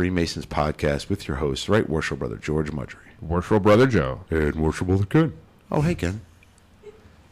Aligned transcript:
Freemasons 0.00 0.44
podcast 0.44 1.08
with 1.08 1.26
your 1.26 1.38
host, 1.38 1.70
Right 1.70 1.88
Worship 1.88 2.18
Brother 2.18 2.36
George 2.36 2.70
Mudry. 2.70 2.96
Worshipful 3.22 3.60
brother 3.60 3.86
Joe. 3.86 4.20
And 4.28 4.54
Worship 4.56 4.88
Brother 4.88 5.06
Ken. 5.06 5.32
Oh, 5.72 5.80
hey, 5.80 5.94
Ken. 5.94 6.20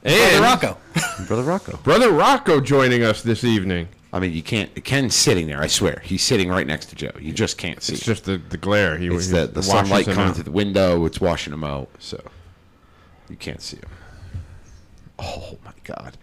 And 0.02 0.42
Rocco. 0.42 0.78
Brother 1.26 1.42
Rocco. 1.42 1.76
brother 1.82 2.10
Rocco 2.10 2.60
joining 2.62 3.02
us 3.02 3.20
this 3.20 3.44
evening. 3.44 3.88
I 4.14 4.18
mean, 4.18 4.32
you 4.32 4.42
can't. 4.42 4.82
Ken's 4.82 5.14
sitting 5.14 5.46
there, 5.46 5.60
I 5.60 5.66
swear. 5.66 6.00
He's 6.06 6.22
sitting 6.22 6.48
right 6.48 6.66
next 6.66 6.86
to 6.86 6.94
Joe. 6.96 7.10
You 7.20 7.34
just 7.34 7.58
can't 7.58 7.82
see. 7.82 7.92
It's 7.92 8.02
just 8.02 8.24
the, 8.24 8.38
the 8.38 8.56
glare. 8.56 8.96
He, 8.96 9.08
It's 9.08 9.26
he 9.26 9.32
the, 9.32 9.46
the 9.48 9.62
sunlight 9.62 10.06
coming 10.06 10.20
out. 10.20 10.34
through 10.36 10.44
the 10.44 10.50
window. 10.50 11.04
It's 11.04 11.20
washing 11.20 11.52
him 11.52 11.64
out. 11.64 11.90
So 11.98 12.18
you 13.28 13.36
can't 13.36 13.60
see 13.60 13.76
him. 13.76 13.90
Oh, 15.18 15.58
my 15.66 15.72
God. 15.84 16.16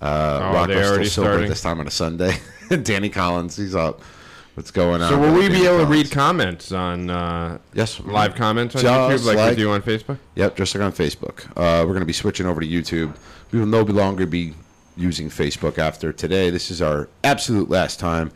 Uh, 0.00 0.40
Oh, 0.42 0.52
Rocco's 0.52 0.66
they 0.98 1.04
still 1.04 1.04
sober 1.04 1.28
starting? 1.28 1.48
this 1.48 1.62
time 1.62 1.78
on 1.78 1.86
a 1.86 1.92
Sunday. 1.92 2.38
Danny 2.82 3.08
Collins, 3.08 3.54
he's 3.56 3.76
up. 3.76 4.02
What's 4.56 4.70
going 4.70 5.02
on? 5.02 5.10
So 5.10 5.18
will 5.18 5.34
we 5.34 5.50
be 5.50 5.66
able 5.66 5.80
to 5.80 5.84
read 5.86 6.10
comments 6.10 6.72
on 6.72 7.10
uh, 7.10 7.58
Yes. 7.74 8.00
live 8.00 8.34
comments 8.34 8.74
on 8.74 8.80
Just 8.80 9.24
YouTube 9.24 9.26
like, 9.26 9.36
like- 9.36 9.50
we 9.50 9.62
do 9.62 9.70
on 9.70 9.82
Facebook? 9.82 10.16
Yep, 10.34 10.56
just 10.56 10.74
like 10.74 10.82
on 10.82 10.92
Facebook. 10.92 11.46
Uh, 11.50 11.84
we're 11.84 11.92
going 11.92 12.00
to 12.00 12.06
be 12.06 12.14
switching 12.14 12.46
over 12.46 12.62
to 12.62 12.66
YouTube. 12.66 13.14
We 13.52 13.58
will 13.58 13.66
no 13.66 13.82
longer 13.82 14.24
be 14.24 14.54
using 14.96 15.28
Facebook 15.28 15.76
after 15.76 16.10
today. 16.10 16.48
This 16.48 16.70
is 16.70 16.80
our 16.80 17.10
absolute 17.22 17.68
last 17.68 18.00
time. 18.00 18.32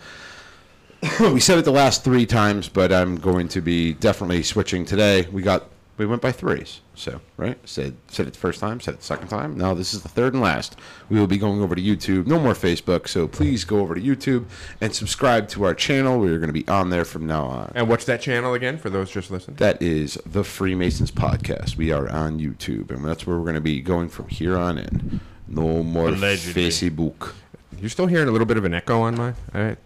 we 1.20 1.40
said 1.40 1.58
it 1.58 1.64
the 1.64 1.72
last 1.72 2.04
three 2.04 2.26
times, 2.26 2.68
but 2.68 2.92
I'm 2.92 3.16
going 3.16 3.48
to 3.48 3.62
be 3.62 3.94
definitely 3.94 4.42
switching 4.42 4.84
today. 4.84 5.26
We 5.32 5.40
got 5.40 5.70
we 6.00 6.06
went 6.06 6.22
by 6.22 6.32
threes, 6.32 6.80
so 6.94 7.20
right. 7.36 7.58
Said 7.68 7.94
said 8.08 8.26
it 8.26 8.32
the 8.32 8.38
first 8.38 8.58
time, 8.58 8.80
said 8.80 8.94
it 8.94 9.00
the 9.00 9.04
second 9.04 9.28
time. 9.28 9.56
Now 9.56 9.74
this 9.74 9.92
is 9.92 10.02
the 10.02 10.08
third 10.08 10.32
and 10.32 10.42
last. 10.42 10.76
We 11.10 11.18
will 11.20 11.26
be 11.26 11.36
going 11.36 11.60
over 11.60 11.74
to 11.74 11.82
YouTube. 11.82 12.26
No 12.26 12.40
more 12.40 12.54
Facebook. 12.54 13.06
So 13.06 13.28
please 13.28 13.64
go 13.64 13.80
over 13.80 13.94
to 13.94 14.00
YouTube 14.00 14.46
and 14.80 14.94
subscribe 14.94 15.48
to 15.50 15.64
our 15.64 15.74
channel. 15.74 16.18
We're 16.18 16.38
going 16.38 16.48
to 16.48 16.54
be 16.54 16.66
on 16.68 16.88
there 16.88 17.04
from 17.04 17.26
now 17.26 17.44
on. 17.44 17.72
And 17.74 17.86
what's 17.86 18.06
that 18.06 18.22
channel 18.22 18.54
again 18.54 18.78
for 18.78 18.88
those 18.88 19.10
just 19.10 19.30
listening? 19.30 19.56
That 19.58 19.80
is 19.82 20.14
the 20.24 20.42
Freemasons 20.42 21.10
podcast. 21.10 21.76
We 21.76 21.92
are 21.92 22.08
on 22.08 22.40
YouTube, 22.40 22.90
and 22.90 23.04
that's 23.04 23.26
where 23.26 23.36
we're 23.36 23.44
going 23.44 23.54
to 23.56 23.60
be 23.60 23.82
going 23.82 24.08
from 24.08 24.28
here 24.28 24.56
on 24.56 24.78
in. 24.78 25.20
No 25.46 25.82
more 25.82 26.08
Allegedly. 26.08 26.68
Facebook. 26.68 27.34
You're 27.78 27.90
still 27.90 28.06
hearing 28.06 28.28
a 28.28 28.30
little 28.30 28.46
bit 28.46 28.56
of 28.56 28.64
an 28.64 28.72
echo 28.72 29.02
on 29.02 29.16
my. 29.16 29.34
All 29.54 29.62
right. 29.62 29.78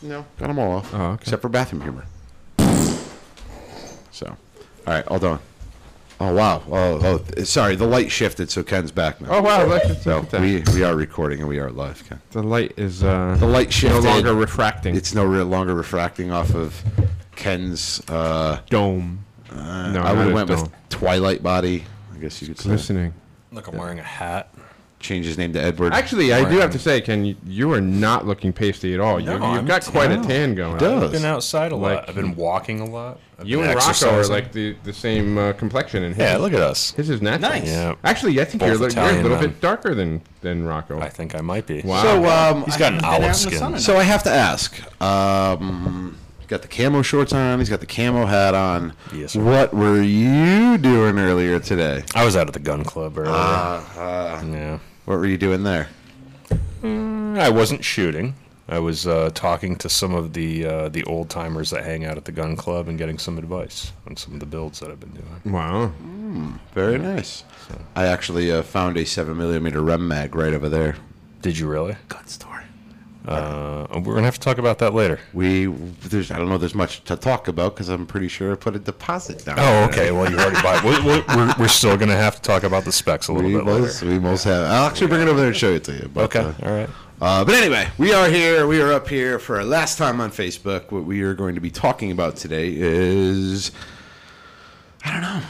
No, 0.00 0.24
got 0.38 0.48
them 0.48 0.58
all 0.58 0.72
off. 0.72 0.94
Oh, 0.94 1.02
okay. 1.02 1.22
Except 1.22 1.42
for 1.42 1.48
bathroom 1.50 1.82
humor. 1.82 2.06
So, 4.10 4.36
all 4.86 4.94
right, 4.94 5.06
all 5.08 5.18
done. 5.18 5.38
Oh 6.20 6.32
wow! 6.32 6.62
Oh, 6.70 7.20
oh, 7.36 7.42
sorry. 7.42 7.74
The 7.74 7.86
light 7.86 8.10
shifted, 8.12 8.48
so 8.48 8.62
Ken's 8.62 8.92
back 8.92 9.20
now. 9.20 9.28
Oh, 9.30 9.42
wow. 9.42 9.66
Look, 9.66 9.82
so 10.02 10.20
that. 10.20 10.40
we 10.40 10.62
we 10.72 10.84
are 10.84 10.94
recording 10.94 11.40
and 11.40 11.48
we 11.48 11.58
are 11.58 11.70
live, 11.70 12.04
Ken. 12.08 12.20
the 12.30 12.42
light 12.44 12.74
is 12.76 13.02
uh, 13.02 13.36
The 13.40 13.46
light 13.46 13.82
no 13.82 13.98
longer 13.98 14.32
refracting. 14.32 14.94
It's 14.94 15.14
no 15.14 15.24
real 15.24 15.46
longer 15.46 15.74
refracting 15.74 16.30
off 16.30 16.54
of 16.54 16.80
Ken's. 17.34 18.02
Uh, 18.08 18.60
dome. 18.70 19.24
no, 19.50 19.58
I 19.58 19.90
not 19.92 20.16
would 20.16 20.24
have 20.26 20.32
went 20.32 20.48
dome. 20.48 20.60
with 20.62 20.70
Twilight 20.90 21.42
Body. 21.42 21.84
I 22.14 22.18
guess 22.18 22.40
you 22.40 22.48
could 22.48 22.60
say. 22.60 22.70
Listening. 22.70 23.14
Look, 23.50 23.66
I'm 23.66 23.76
wearing 23.76 23.98
a 23.98 24.04
hat. 24.04 24.54
Change 25.02 25.26
his 25.26 25.36
name 25.36 25.52
to 25.54 25.60
Edward. 25.60 25.92
Actually, 25.92 26.32
I 26.32 26.48
do 26.48 26.58
have 26.58 26.70
to 26.70 26.78
say, 26.78 27.00
Ken, 27.00 27.24
you, 27.24 27.36
you 27.44 27.72
are 27.72 27.80
not 27.80 28.24
looking 28.26 28.52
pasty 28.52 28.94
at 28.94 29.00
all. 29.00 29.18
You, 29.18 29.26
No, 29.26 29.32
you've 29.34 29.42
I'm 29.42 29.66
got 29.66 29.84
quite 29.84 30.12
a 30.12 30.16
tan. 30.16 30.26
tan 30.28 30.54
going. 30.54 30.78
does. 30.78 30.92
on. 30.92 31.02
I've 31.04 31.12
been 31.12 31.24
outside 31.24 31.72
a 31.72 31.76
lot. 31.76 31.96
Like- 31.96 32.08
I've 32.08 32.14
been 32.14 32.36
walking 32.36 32.80
a 32.80 32.84
lot. 32.84 33.18
I've 33.38 33.48
You 33.48 33.56
been 33.58 33.66
and 33.70 33.74
Rocco 33.74 33.86
are 33.88 33.90
exercising. 33.90 34.32
like 34.32 34.52
the, 34.52 34.76
the 34.84 34.92
same 34.92 35.36
uh, 35.36 35.52
complexion. 35.54 36.04
And 36.04 36.14
his 36.14 36.22
Yeah, 36.24 36.36
look 36.36 36.52
at 36.52 36.60
us. 36.60 36.92
His 36.92 37.10
is 37.10 37.20
natural. 37.20 37.50
Nice. 37.50 37.66
Yeah. 37.66 37.94
Actually, 38.04 38.40
I 38.40 38.44
think 38.44 38.60
Both 38.60 38.68
you're, 38.68 38.76
li- 38.76 38.80
you're 38.80 38.86
a 38.86 38.92
Italian 39.06 39.22
little 39.24 39.38
men. 39.38 39.48
bit 39.50 39.60
darker 39.60 39.94
than 39.96 40.22
than 40.42 40.64
Rocco. 40.64 41.00
I 41.00 41.08
think 41.08 41.34
I 41.34 41.40
might 41.40 41.66
be. 41.66 41.82
Wow. 41.82 42.02
So 42.02 42.24
um, 42.26 42.62
He's 42.64 42.76
got 42.76 42.92
an 42.92 42.98
Been 43.00 43.04
out 43.06 43.16
in 43.18 43.22
olive 43.24 43.36
skin. 43.36 43.78
So 43.80 43.96
I 43.96 44.04
have 44.04 44.22
to 44.22 44.30
ask. 44.30 44.80
Um, 45.02 46.16
he's 46.38 46.46
got 46.46 46.62
the 46.62 46.68
camo 46.68 47.02
shorts 47.02 47.32
on. 47.32 47.58
He's 47.58 47.68
got 47.68 47.80
the 47.80 47.86
camo 47.86 48.26
hat 48.26 48.54
on. 48.54 48.92
Yes, 49.12 49.32
sir. 49.32 49.42
What 49.42 49.74
were 49.74 50.00
you 50.00 50.78
doing 50.78 51.18
earlier 51.18 51.58
today? 51.58 52.04
I 52.14 52.24
was 52.24 52.36
out 52.36 52.46
at 52.46 52.52
the 52.54 52.60
gun 52.60 52.84
club 52.84 53.18
earlier. 53.18 53.32
Uh, 53.32 54.42
yeah. 54.46 54.78
What 55.04 55.18
were 55.18 55.26
you 55.26 55.38
doing 55.38 55.64
there? 55.64 55.88
I 56.84 57.48
wasn't 57.50 57.84
shooting. 57.84 58.34
I 58.68 58.78
was 58.78 59.06
uh, 59.06 59.30
talking 59.34 59.76
to 59.76 59.88
some 59.88 60.14
of 60.14 60.32
the 60.32 60.64
uh, 60.64 60.88
the 60.88 61.02
old 61.04 61.28
timers 61.28 61.70
that 61.70 61.84
hang 61.84 62.04
out 62.04 62.16
at 62.16 62.24
the 62.24 62.32
gun 62.32 62.56
club 62.56 62.88
and 62.88 62.96
getting 62.96 63.18
some 63.18 63.36
advice 63.36 63.92
on 64.06 64.16
some 64.16 64.34
of 64.34 64.40
the 64.40 64.46
builds 64.46 64.80
that 64.80 64.90
I've 64.90 65.00
been 65.00 65.10
doing. 65.10 65.52
wow. 65.52 65.92
Very 66.72 66.98
nice. 66.98 67.44
I 67.94 68.06
actually 68.06 68.50
uh, 68.50 68.62
found 68.62 68.96
a 68.96 69.04
seven 69.04 69.36
millimeter 69.36 69.82
rem 69.82 70.06
mag 70.08 70.34
right 70.34 70.54
over 70.54 70.68
there. 70.68 70.96
Did 71.42 71.58
you 71.58 71.68
really? 71.68 71.96
Good 72.08 72.28
story. 72.28 72.62
Uh, 73.26 73.86
we're 74.00 74.14
gonna 74.14 74.22
have 74.22 74.34
to 74.34 74.40
talk 74.40 74.58
about 74.58 74.78
that 74.80 74.94
later. 74.94 75.20
We 75.32 75.66
there's 75.66 76.30
I 76.32 76.38
don't 76.38 76.48
know 76.48 76.58
there's 76.58 76.74
much 76.74 77.04
to 77.04 77.14
talk 77.16 77.46
about 77.46 77.74
because 77.74 77.88
I'm 77.88 78.04
pretty 78.06 78.26
sure 78.28 78.50
I 78.52 78.56
put 78.56 78.74
a 78.74 78.80
deposit 78.80 79.44
down. 79.44 79.56
Oh, 79.60 79.84
okay. 79.84 80.10
Well, 80.10 80.28
you 80.30 80.36
already 80.38 80.60
bought. 80.60 80.82
We're, 80.82 81.04
we're- 81.04 81.24
we're, 81.36 81.54
we're 81.60 81.68
still 81.68 81.96
gonna 81.96 82.16
have 82.16 82.34
to 82.36 82.42
talk 82.42 82.64
about 82.64 82.84
the 82.84 82.90
specs 82.92 83.28
a 83.28 83.32
little 83.32 83.48
We 83.50 83.56
bit 83.56 83.64
later. 83.66 83.80
most, 83.82 84.02
we 84.02 84.18
most 84.18 84.44
have. 84.44 84.64
I'll 84.64 84.86
actually 84.90 85.06
bring 85.06 85.22
it 85.22 85.28
over 85.28 85.38
there 85.38 85.48
and 85.48 85.56
show 85.56 85.72
it 85.72 85.84
to 85.84 85.92
you. 85.92 86.10
But, 86.12 86.24
Okay. 86.34 86.40
uh, 86.40 86.52
All 86.68 86.72
right. 86.76 86.90
Uh, 87.20 87.44
but 87.44 87.54
anyway, 87.54 87.86
we 87.98 88.12
are 88.12 88.28
here. 88.28 88.66
We 88.66 88.80
are 88.80 88.92
up 88.92 89.06
here 89.08 89.38
for 89.38 89.56
our 89.58 89.64
last 89.64 89.96
time 89.98 90.20
on 90.20 90.32
Facebook. 90.32 90.90
What 90.90 91.04
we 91.04 91.22
are 91.22 91.34
going 91.34 91.54
to 91.54 91.60
be 91.60 91.70
talking 91.70 92.10
about 92.10 92.34
today 92.34 92.72
is, 92.76 93.70
I 95.04 95.12
don't 95.12 95.22
know. 95.22 95.40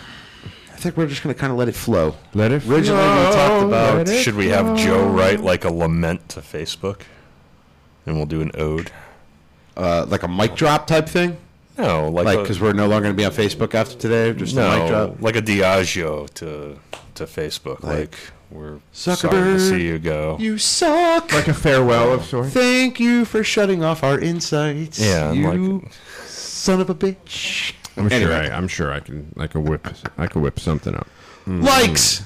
I 0.70 0.76
think 0.76 0.98
we're 0.98 1.06
just 1.06 1.22
going 1.22 1.34
to 1.34 1.40
kind 1.40 1.50
of 1.50 1.58
let 1.58 1.68
it 1.68 1.74
flow. 1.74 2.14
Let 2.34 2.52
it 2.52 2.66
Originally, 2.66 3.00
we 3.02 3.32
talked 3.32 3.64
about 3.64 4.06
Should 4.08 4.34
we 4.34 4.48
have 4.48 4.76
Joe 4.76 5.08
write 5.08 5.40
like 5.40 5.64
a 5.64 5.72
lament 5.72 6.28
to 6.30 6.40
Facebook, 6.40 7.02
and 8.06 8.16
we'll 8.16 8.26
do 8.26 8.40
an 8.40 8.50
ode? 8.54 8.90
uh, 9.76 10.04
like 10.08 10.22
a 10.22 10.28
mic 10.28 10.54
drop 10.54 10.86
type 10.86 11.08
thing, 11.08 11.36
No, 11.78 12.08
like, 12.10 12.26
like 12.26 12.40
because 12.40 12.60
we're 12.60 12.74
no 12.74 12.86
longer 12.86 13.04
going 13.10 13.16
to 13.16 13.20
be 13.20 13.24
on 13.24 13.32
Facebook 13.32 13.74
after 13.74 13.96
today. 13.96 14.32
Just 14.34 14.54
a 14.56 14.60
mic 14.78 14.88
drop. 14.88 15.22
like 15.22 15.36
a 15.36 15.42
Diageo 15.42 16.28
to 16.34 16.78
to 17.14 17.24
Facebook. 17.24 17.82
Like, 17.82 17.98
Like, 17.98 18.16
we're 18.50 18.80
sorry 18.92 19.16
to 19.16 19.26
Zuckerberg, 19.28 19.68
see 19.70 19.86
you 19.86 19.98
go. 19.98 20.36
You 20.38 20.58
suck. 20.58 21.32
like 21.32 21.48
a 21.48 21.54
farewell 21.54 22.12
of 22.12 22.24
sorts. 22.26 22.52
Thank 22.52 23.00
you 23.00 23.24
for 23.24 23.42
shutting 23.42 23.82
off 23.82 24.02
our 24.04 24.18
insights. 24.20 24.98
Yeah, 24.98 25.30
I'm 25.30 25.36
you 25.42 25.78
like- 25.80 25.92
son 26.26 26.80
of 26.82 26.90
a 26.90 26.94
bitch. 26.94 27.72
I'm 27.96 28.08
sure. 28.10 28.16
Anyway. 28.18 28.50
I, 28.50 28.56
I'm 28.56 28.68
sure 28.68 28.92
I 28.92 29.00
can. 29.00 29.32
I 29.38 29.46
can 29.46 29.64
whip. 29.64 29.86
I 30.18 30.26
can 30.26 30.42
whip 30.42 30.60
something 30.60 30.94
up. 30.94 31.06
Likes. 31.46 32.24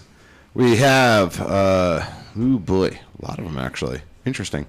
We 0.55 0.77
have, 0.77 1.41
uh, 1.41 2.05
ooh 2.39 2.59
boy, 2.59 2.89
a 3.23 3.27
lot 3.27 3.39
of 3.39 3.45
them 3.45 3.59
actually. 3.59 4.01
Interesting. 4.25 4.67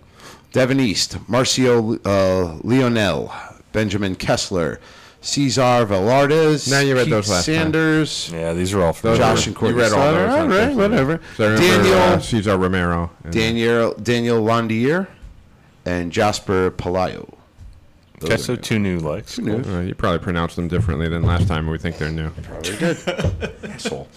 Devin 0.53 0.79
East, 0.79 1.17
Marcio 1.29 1.99
uh, 2.05 2.59
Leonel, 2.63 3.33
Benjamin 3.73 4.15
Kessler, 4.15 4.79
Cesar 5.21 5.85
Velardes, 5.85 6.69
Now 6.69 6.79
you 6.79 6.95
read 6.95 7.03
Keith 7.05 7.11
those 7.11 7.29
last 7.29 7.45
time. 7.45 7.55
Sanders, 7.55 8.29
yeah, 8.31 8.53
these 8.53 8.73
are 8.73 8.81
all 8.81 8.93
from 8.93 9.15
Josh 9.17 9.47
and 9.47 9.55
Courtney. 9.55 9.77
You 9.77 9.83
read 9.83 9.91
all 9.93 10.13
those. 10.13 10.29
All 10.31 10.39
on 10.39 10.49
right, 10.49 10.75
whatever. 10.75 11.19
So 11.35 11.55
Daniel, 11.57 11.93
uh, 11.95 12.19
Cesar 12.19 12.57
Romero. 12.57 13.11
and- 13.23 13.33
Daniel, 13.33 13.93
Daniel 13.95 14.41
Landier, 14.41 15.07
and 15.85 16.11
Jasper 16.11 16.71
Palayo. 16.71 17.33
Those 18.19 18.31
Okay, 18.31 18.33
are 18.33 18.37
so 18.37 18.53
new. 18.55 18.61
two 18.61 18.79
new 18.79 18.99
likes. 18.99 19.35
Two 19.35 19.41
new. 19.43 19.57
Uh, 19.77 19.81
you 19.81 19.93
probably 19.95 20.19
pronounced 20.19 20.55
them 20.55 20.67
differently 20.67 21.07
than 21.07 21.21
last 21.23 21.47
time. 21.47 21.67
We 21.69 21.77
think 21.77 21.97
they're 21.99 22.09
new. 22.09 22.29
Probably 22.31 22.75
did. 22.77 22.97
Asshole. 23.69 24.07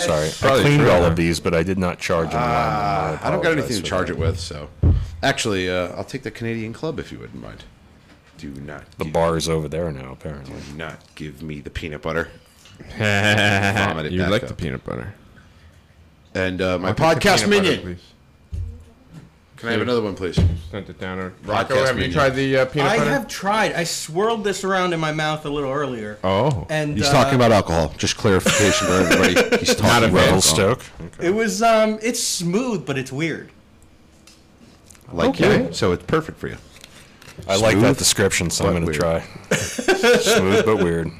Sorry, 0.00 0.28
I 0.28 0.32
Probably 0.32 0.62
cleaned 0.62 0.80
true, 0.82 0.90
all 0.90 1.04
of 1.04 1.16
these, 1.16 1.40
but 1.40 1.54
I 1.54 1.62
did 1.62 1.78
not 1.78 1.98
charge 1.98 2.30
them. 2.30 2.40
I 2.40 3.18
don't 3.30 3.42
got 3.42 3.52
anything 3.52 3.76
to 3.76 3.82
charge 3.82 4.10
it 4.10 4.18
with, 4.18 4.38
so. 4.38 4.68
Actually, 5.22 5.68
uh, 5.68 5.88
I'll 5.96 6.04
take 6.04 6.22
the 6.22 6.30
Canadian 6.30 6.72
Club 6.72 6.98
if 6.98 7.12
you 7.12 7.18
wouldn't 7.18 7.40
mind. 7.42 7.64
Do 8.38 8.48
not. 8.54 8.90
The 8.96 9.04
give, 9.04 9.12
bar 9.12 9.36
is 9.36 9.48
over 9.48 9.68
there 9.68 9.92
now, 9.92 10.12
apparently. 10.12 10.54
Do 10.70 10.76
not 10.78 10.98
give 11.14 11.42
me 11.42 11.60
the 11.60 11.68
peanut 11.68 12.00
butter. 12.00 12.28
Vomit 12.96 14.06
it 14.06 14.12
you 14.12 14.20
back 14.20 14.30
like 14.30 14.42
up. 14.44 14.48
the 14.48 14.54
peanut 14.54 14.82
butter. 14.82 15.12
And 16.34 16.62
uh, 16.62 16.78
my 16.78 16.88
I'll 16.88 16.94
take 16.94 17.20
the 17.20 17.28
podcast 17.28 17.44
peanut 17.44 17.50
butter, 17.50 17.76
minion. 17.82 17.98
Please. 19.60 19.68
Can 19.68 19.68
I 19.68 19.72
have 19.72 19.80
another 19.82 20.02
one, 20.02 20.14
please? 20.14 20.38
Sent 20.70 20.88
it 20.88 20.98
down. 20.98 21.18
Or, 21.18 21.32
Rocco, 21.44 21.74
Podcast 21.74 21.86
have 21.86 21.88
you 21.96 22.00
minion. 22.02 22.12
tried 22.12 22.30
the 22.30 22.56
uh, 22.58 22.64
peanut 22.66 22.88
butter? 22.88 22.94
I 22.94 22.98
butter? 22.98 23.10
have 23.10 23.28
tried. 23.28 23.72
I 23.74 23.84
swirled 23.84 24.44
this 24.44 24.64
around 24.64 24.92
in 24.92 25.00
my 25.00 25.12
mouth 25.12 25.44
a 25.44 25.50
little 25.50 25.70
earlier. 25.70 26.18
Oh. 26.24 26.66
And 26.70 26.96
He's 26.96 27.06
uh, 27.08 27.12
talking 27.12 27.34
about 27.34 27.52
alcohol. 27.52 27.92
Just 27.96 28.16
clarification 28.16 28.86
for 28.86 28.92
everybody. 28.94 29.56
He's 29.58 29.74
talking 29.74 29.86
Not 29.86 30.02
a 30.02 30.06
about 30.08 30.20
alcohol. 30.22 30.40
Stoke. 30.40 30.82
It 31.20 31.30
was 31.30 31.62
um, 31.62 31.98
it's 32.02 32.22
smooth, 32.22 32.86
but 32.86 32.96
it's 32.98 33.12
weird. 33.12 33.50
Like 35.12 35.30
Okay. 35.30 35.66
you. 35.66 35.72
So 35.72 35.92
it's 35.92 36.04
perfect 36.04 36.38
for 36.38 36.48
you. 36.48 36.56
I 37.48 37.56
like 37.56 37.72
Smooth, 37.72 37.82
that 37.84 37.96
description, 37.98 38.50
so 38.50 38.66
I'm 38.66 38.74
but 38.74 38.80
going 38.80 38.92
to 38.98 39.06
weird. 39.06 39.22
try. 39.22 39.56
Smooth 40.18 40.64
but 40.66 40.76
weird, 40.76 41.10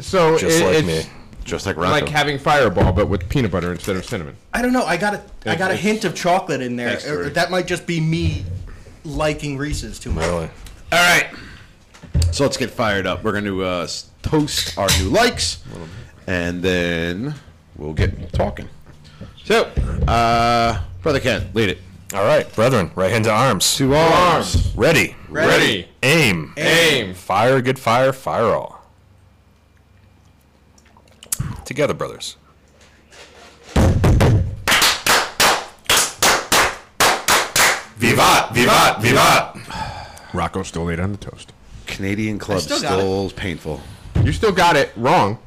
so 0.00 0.38
just 0.38 0.60
it- 0.60 0.64
like 0.64 0.76
it's 0.76 0.86
me. 1.08 1.12
Just 1.48 1.66
like 1.66 1.76
Rocco. 1.76 1.90
like 1.90 2.08
having 2.08 2.38
Fireball, 2.38 2.92
but 2.92 3.08
with 3.08 3.28
peanut 3.28 3.50
butter 3.50 3.72
instead 3.72 3.96
of 3.96 4.04
cinnamon. 4.04 4.36
I 4.52 4.62
don't 4.62 4.72
know. 4.72 4.84
I 4.84 4.96
got 4.96 5.14
a 5.14 5.22
I 5.46 5.56
got 5.56 5.70
a 5.70 5.74
It's- 5.74 5.80
hint 5.80 6.04
of 6.04 6.14
chocolate 6.14 6.60
in 6.60 6.76
there. 6.76 6.90
Thanks, 6.90 7.06
Or 7.06 7.16
Tori. 7.22 7.28
that 7.30 7.50
might 7.50 7.66
just 7.66 7.86
be 7.86 8.00
me 8.00 8.44
liking 9.04 9.56
Reese's 9.56 9.98
too 9.98 10.10
much. 10.10 10.24
Really. 10.26 10.50
All 10.92 10.98
right. 10.98 11.28
So 12.32 12.44
let's 12.44 12.56
get 12.56 12.70
fired 12.70 13.06
up. 13.06 13.24
We're 13.24 13.32
going 13.32 13.44
to 13.44 13.64
uh, 13.64 13.80
s- 13.84 14.10
toast 14.22 14.76
our 14.78 14.88
new 15.00 15.08
likes, 15.08 15.58
and 16.26 16.62
then 16.62 17.34
we'll 17.76 17.94
get 17.94 18.32
talking. 18.32 18.68
So, 19.44 19.64
uh, 20.06 20.80
Brother 21.02 21.20
Ken, 21.20 21.48
lead 21.54 21.70
it. 21.70 21.78
All 22.14 22.24
right, 22.24 22.50
brethren, 22.54 22.90
right 22.94 23.10
hand 23.10 23.24
to 23.24 23.30
arms. 23.32 23.76
To 23.76 23.94
arms. 23.94 24.72
Ready. 24.76 25.14
Ready. 25.28 25.88
Aim. 26.02 26.52
Aim. 26.56 27.14
Fire, 27.14 27.60
good 27.62 27.78
fire, 27.78 28.12
fire 28.12 28.46
all. 28.46 28.77
Together, 31.64 31.94
brothers. 31.94 32.36
Vivat, 37.98 38.54
vivat, 38.54 39.00
vivat. 39.02 39.56
Rocco 40.32 40.62
still 40.62 40.84
laid 40.84 41.00
on 41.00 41.12
the 41.12 41.18
toast. 41.18 41.52
Canadian 41.86 42.38
Club 42.38 42.60
still 42.60 42.78
still 42.78 43.30
painful. 43.30 43.80
You 44.22 44.32
still 44.32 44.52
got 44.52 44.76
it 44.76 44.92
wrong. 44.96 45.38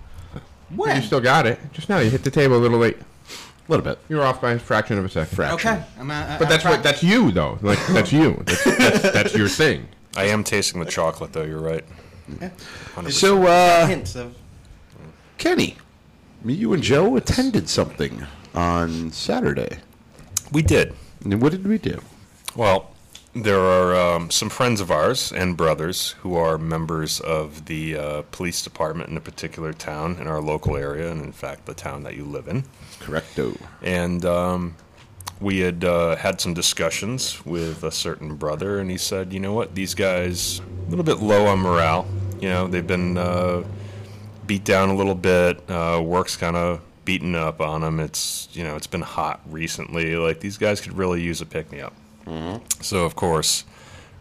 When? 0.76 0.96
You 0.96 1.02
still 1.02 1.22
got 1.22 1.46
it. 1.46 1.60
Just 1.74 1.90
now, 1.90 2.00
you 2.00 2.10
hit 2.10 2.24
the 2.24 2.32
table 2.32 2.58
a 2.58 2.60
little 2.60 2.80
late. 2.80 2.98
A 2.98 3.72
little 3.72 3.84
bit. 3.84 4.00
You 4.10 4.18
were 4.18 4.24
off 4.24 4.42
by 4.42 4.54
a 4.54 4.60
fraction 4.60 4.98
of 4.98 5.06
a 5.06 5.10
second. 5.10 5.36
Fraction. 5.36 5.74
Okay. 5.74 5.84
I'm, 6.00 6.12
uh, 6.12 6.38
But 6.40 6.50
that's 6.50 6.66
what 6.66 6.84
that's 6.84 7.04
you 7.04 7.32
though. 7.32 7.58
Like 7.62 7.80
that's 7.88 8.12
you. 8.12 8.42
That's, 8.46 8.64
that's, 8.64 9.02
that's 9.12 9.36
your 9.36 9.48
thing. 9.48 9.88
I 10.16 10.26
am 10.26 10.44
tasting 10.44 10.84
the 10.84 10.90
chocolate, 10.90 11.32
though. 11.32 11.44
You're 11.44 11.62
right. 11.62 11.86
100%. 12.30 13.12
So, 13.12 13.44
uh, 13.46 13.88
hints 13.88 14.16
of. 14.16 14.36
Kenny, 15.42 15.76
me, 16.44 16.54
you 16.54 16.72
and 16.72 16.84
Joe 16.84 17.16
attended 17.16 17.68
something 17.68 18.28
on 18.54 19.12
Saturday. 19.12 19.80
we 20.52 20.62
did. 20.62 20.94
And 21.24 21.42
what 21.42 21.52
did 21.52 21.68
we 21.68 21.80
do? 21.80 22.00
Well, 22.56 22.92
there 23.34 23.60
are 23.60 23.96
um, 23.96 24.30
some 24.30 24.50
friends 24.50 24.80
of 24.80 24.92
ours 24.92 25.32
and 25.32 25.58
brothers 25.58 26.12
who 26.20 26.36
are 26.36 26.60
members 26.60 27.20
of 27.22 27.66
the 27.66 27.98
uh, 27.98 28.22
police 28.32 28.62
department 28.62 29.10
in 29.10 29.18
a 29.18 29.20
particular 29.20 29.74
town 29.74 30.18
in 30.22 30.28
our 30.28 30.40
local 30.40 30.78
area, 30.78 31.12
and 31.12 31.24
in 31.24 31.32
fact, 31.32 31.66
the 31.66 31.74
town 31.74 32.04
that 32.04 32.16
you 32.16 32.24
live 32.24 32.48
in. 32.48 32.64
Correcto. 33.00 33.60
And 33.82 34.24
um, 34.24 34.76
we 35.40 35.62
had 35.62 35.84
uh, 35.84 36.18
had 36.18 36.40
some 36.40 36.54
discussions 36.54 37.44
with 37.48 37.84
a 37.84 37.92
certain 37.92 38.36
brother, 38.36 38.78
and 38.78 38.92
he 38.92 38.98
said, 39.00 39.34
you 39.34 39.40
know 39.40 39.54
what, 39.54 39.74
these 39.74 39.96
guys 39.96 40.60
a 40.86 40.90
little 40.92 41.04
bit 41.04 41.18
low 41.18 41.48
on 41.48 41.58
morale. 41.58 42.06
You 42.40 42.50
know, 42.50 42.68
they've 42.68 42.86
been 42.86 43.18
uh, 43.18 43.64
beat 44.52 44.66
down 44.66 44.90
a 44.90 44.94
little 44.94 45.16
bit. 45.16 45.70
Uh, 45.70 46.02
work's 46.04 46.36
kind 46.36 46.58
of 46.58 46.82
beaten 47.06 47.36
up 47.36 47.62
on 47.62 47.80
them. 47.80 48.02
It's 48.02 48.50
you 48.52 48.66
know, 48.66 48.76
it's 48.76 48.86
been 48.86 49.02
hot 49.02 49.40
recently. 49.46 50.18
Like 50.18 50.42
these 50.42 50.58
guys 50.58 50.82
could 50.82 50.98
really 50.98 51.22
use 51.22 51.40
a 51.40 51.46
pick 51.46 51.72
me 51.72 51.80
up. 51.80 51.94
So 52.82 53.06
of 53.06 53.16
course. 53.16 53.64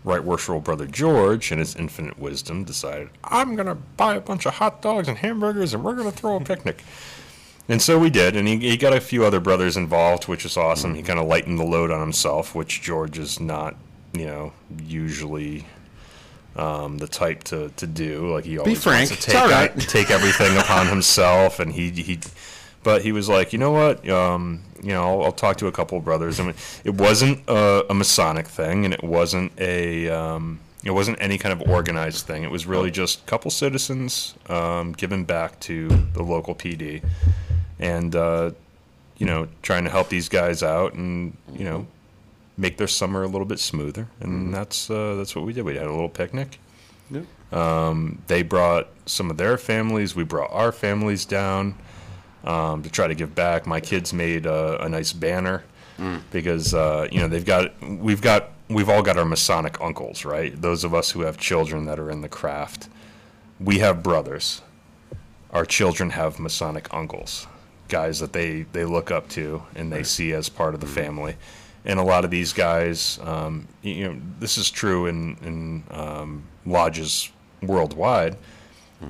Right 0.03 0.25
worshipful 0.25 0.61
brother 0.61 0.87
George, 0.87 1.53
in 1.53 1.59
his 1.59 1.77
infinite 1.77 2.19
wisdom, 2.19 2.65
decided, 2.65 3.11
I'm 3.23 3.55
going 3.55 3.67
to 3.67 3.75
buy 3.75 4.15
a 4.15 4.21
bunch 4.21 4.47
of 4.47 4.55
hot 4.55 4.81
dogs 4.81 5.09
and 5.09 5.19
hamburgers 5.19 5.75
and 5.75 5.85
we're 5.85 5.95
going 5.95 6.11
to 6.11 6.17
throw 6.17 6.37
a 6.37 6.41
picnic. 6.41 6.83
And 7.69 7.83
so 7.83 7.99
we 7.99 8.09
did, 8.09 8.35
and 8.35 8.49
he, 8.49 8.57
he 8.57 8.79
got 8.79 8.95
a 8.95 9.01
few 9.01 9.27
other 9.27 9.41
brothers 9.41 9.77
involved, 9.77 10.27
which 10.27 10.47
is 10.47 10.57
awesome. 10.57 10.95
He 10.95 11.03
kind 11.03 11.19
of 11.19 11.27
lightened 11.27 11.59
the 11.59 11.67
load 11.67 11.91
on 11.91 12.01
himself, 12.01 12.55
which 12.55 12.81
George 12.81 13.19
is 13.19 13.41
not, 13.41 13.77
you 14.15 14.25
know, 14.25 14.55
usually 14.87 15.67
um, 16.57 16.99
the 16.99 17.09
type 17.09 17.45
to, 17.45 17.71
to 17.77 17.87
do. 17.87 18.33
Like 18.33 18.45
he 18.45 18.59
always 18.59 18.83
frank, 18.83 19.11
wants 19.11 19.25
to 19.25 19.31
take 19.31 19.51
right. 19.51 19.81
take 19.81 20.11
everything 20.11 20.57
upon 20.59 20.87
himself, 20.87 21.61
and 21.61 21.73
he 21.73 21.91
he. 21.91 22.19
But 22.83 23.03
he 23.03 23.13
was 23.13 23.29
like, 23.29 23.53
you 23.53 23.59
know 23.59 23.73
what? 23.73 24.09
Um, 24.09 24.63
you 24.83 24.89
know, 24.89 25.03
I'll, 25.03 25.25
I'll 25.25 25.33
talk 25.33 25.59
to 25.59 25.67
a 25.67 25.73
couple 25.73 25.99
of 25.99 26.05
brothers. 26.05 26.41
I 26.41 26.45
mean, 26.45 26.55
it 26.83 26.95
wasn't 26.95 27.41
a, 27.47 27.85
a 27.91 27.95
Masonic 27.95 28.47
thing, 28.47 28.87
and 28.87 28.95
it 28.95 29.05
wasn't 29.05 29.53
a 29.61 30.09
um, 30.09 30.61
it 30.83 30.93
wasn't 30.93 31.19
any 31.21 31.37
kind 31.37 31.53
of 31.53 31.69
organized 31.69 32.27
thing. 32.27 32.43
It 32.43 32.51
was 32.51 32.67
really 32.67 32.91
just 32.91 33.21
a 33.21 33.25
couple 33.25 33.51
citizens 33.51 34.35
um, 34.49 34.93
giving 34.93 35.25
back 35.25 35.61
to 35.61 35.89
the 35.89 36.23
local 36.23 36.55
PD, 36.55 37.03
and 37.79 38.17
uh, 38.17 38.53
you 39.19 39.27
know, 39.27 39.49
trying 39.63 39.85
to 39.85 39.91
help 39.91 40.09
these 40.09 40.29
guys 40.31 40.63
out, 40.63 40.95
and 40.95 41.37
you 41.55 41.65
know, 41.65 41.87
make 42.61 42.77
their 42.77 42.87
summer 42.89 43.23
a 43.23 43.27
little 43.27 43.47
bit 43.47 43.59
smoother. 43.59 44.07
And 44.21 44.53
that's 44.55 44.91
uh, 44.91 45.15
that's 45.17 45.35
what 45.35 45.45
we 45.47 45.53
did. 45.53 45.65
We 45.65 45.75
had 45.77 45.87
a 45.87 45.91
little 45.91 46.09
picnic. 46.11 46.59
Um, 47.53 48.23
they 48.29 48.43
brought 48.43 48.89
some 49.07 49.31
of 49.31 49.37
their 49.37 49.57
families. 49.59 50.15
We 50.15 50.23
brought 50.25 50.53
our 50.53 50.71
families 50.71 51.25
down 51.25 51.75
um, 52.45 52.83
to 52.85 52.91
try 52.91 53.09
to 53.09 53.15
give 53.15 53.35
back. 53.35 53.67
My 53.67 53.81
kids 53.81 54.13
made 54.13 54.47
a, 54.47 54.85
a 54.85 54.89
nice 54.89 55.13
banner 55.13 55.65
because 56.31 56.73
uh, 56.73 57.09
you 57.13 57.19
know 57.21 57.29
they've 57.29 57.45
got 57.45 57.73
we've 57.83 58.23
got 58.23 58.51
we've 58.69 58.89
all 58.89 59.03
got 59.03 59.17
our 59.19 59.25
Masonic 59.25 59.81
uncles, 59.81 60.25
right? 60.25 60.59
Those 60.61 60.85
of 60.85 60.95
us 60.95 61.11
who 61.11 61.23
have 61.23 61.37
children 61.37 61.85
that 61.87 61.99
are 61.99 62.11
in 62.11 62.21
the 62.23 62.29
craft, 62.29 62.89
we 63.59 63.81
have 63.81 64.03
brothers. 64.03 64.63
Our 65.53 65.67
children 65.67 66.11
have 66.11 66.39
Masonic 66.39 66.87
uncles, 66.95 67.47
guys 67.89 68.21
that 68.21 68.33
they 68.33 68.63
they 68.73 68.85
look 68.85 69.11
up 69.11 69.29
to 69.31 69.63
and 69.75 69.93
they 69.93 70.05
see 70.05 70.33
as 70.33 70.49
part 70.49 70.75
of 70.75 70.81
the 70.81 70.87
family. 70.87 71.35
And 71.85 71.99
a 71.99 72.03
lot 72.03 72.25
of 72.25 72.31
these 72.31 72.53
guys, 72.53 73.19
um, 73.23 73.67
you 73.83 74.05
know, 74.09 74.21
this 74.39 74.59
is 74.59 74.71
true 74.71 75.07
in 75.07 75.37
in 75.43 75.85
um, 75.91 76.45
lodges 76.67 77.31
worldwide. 77.63 78.37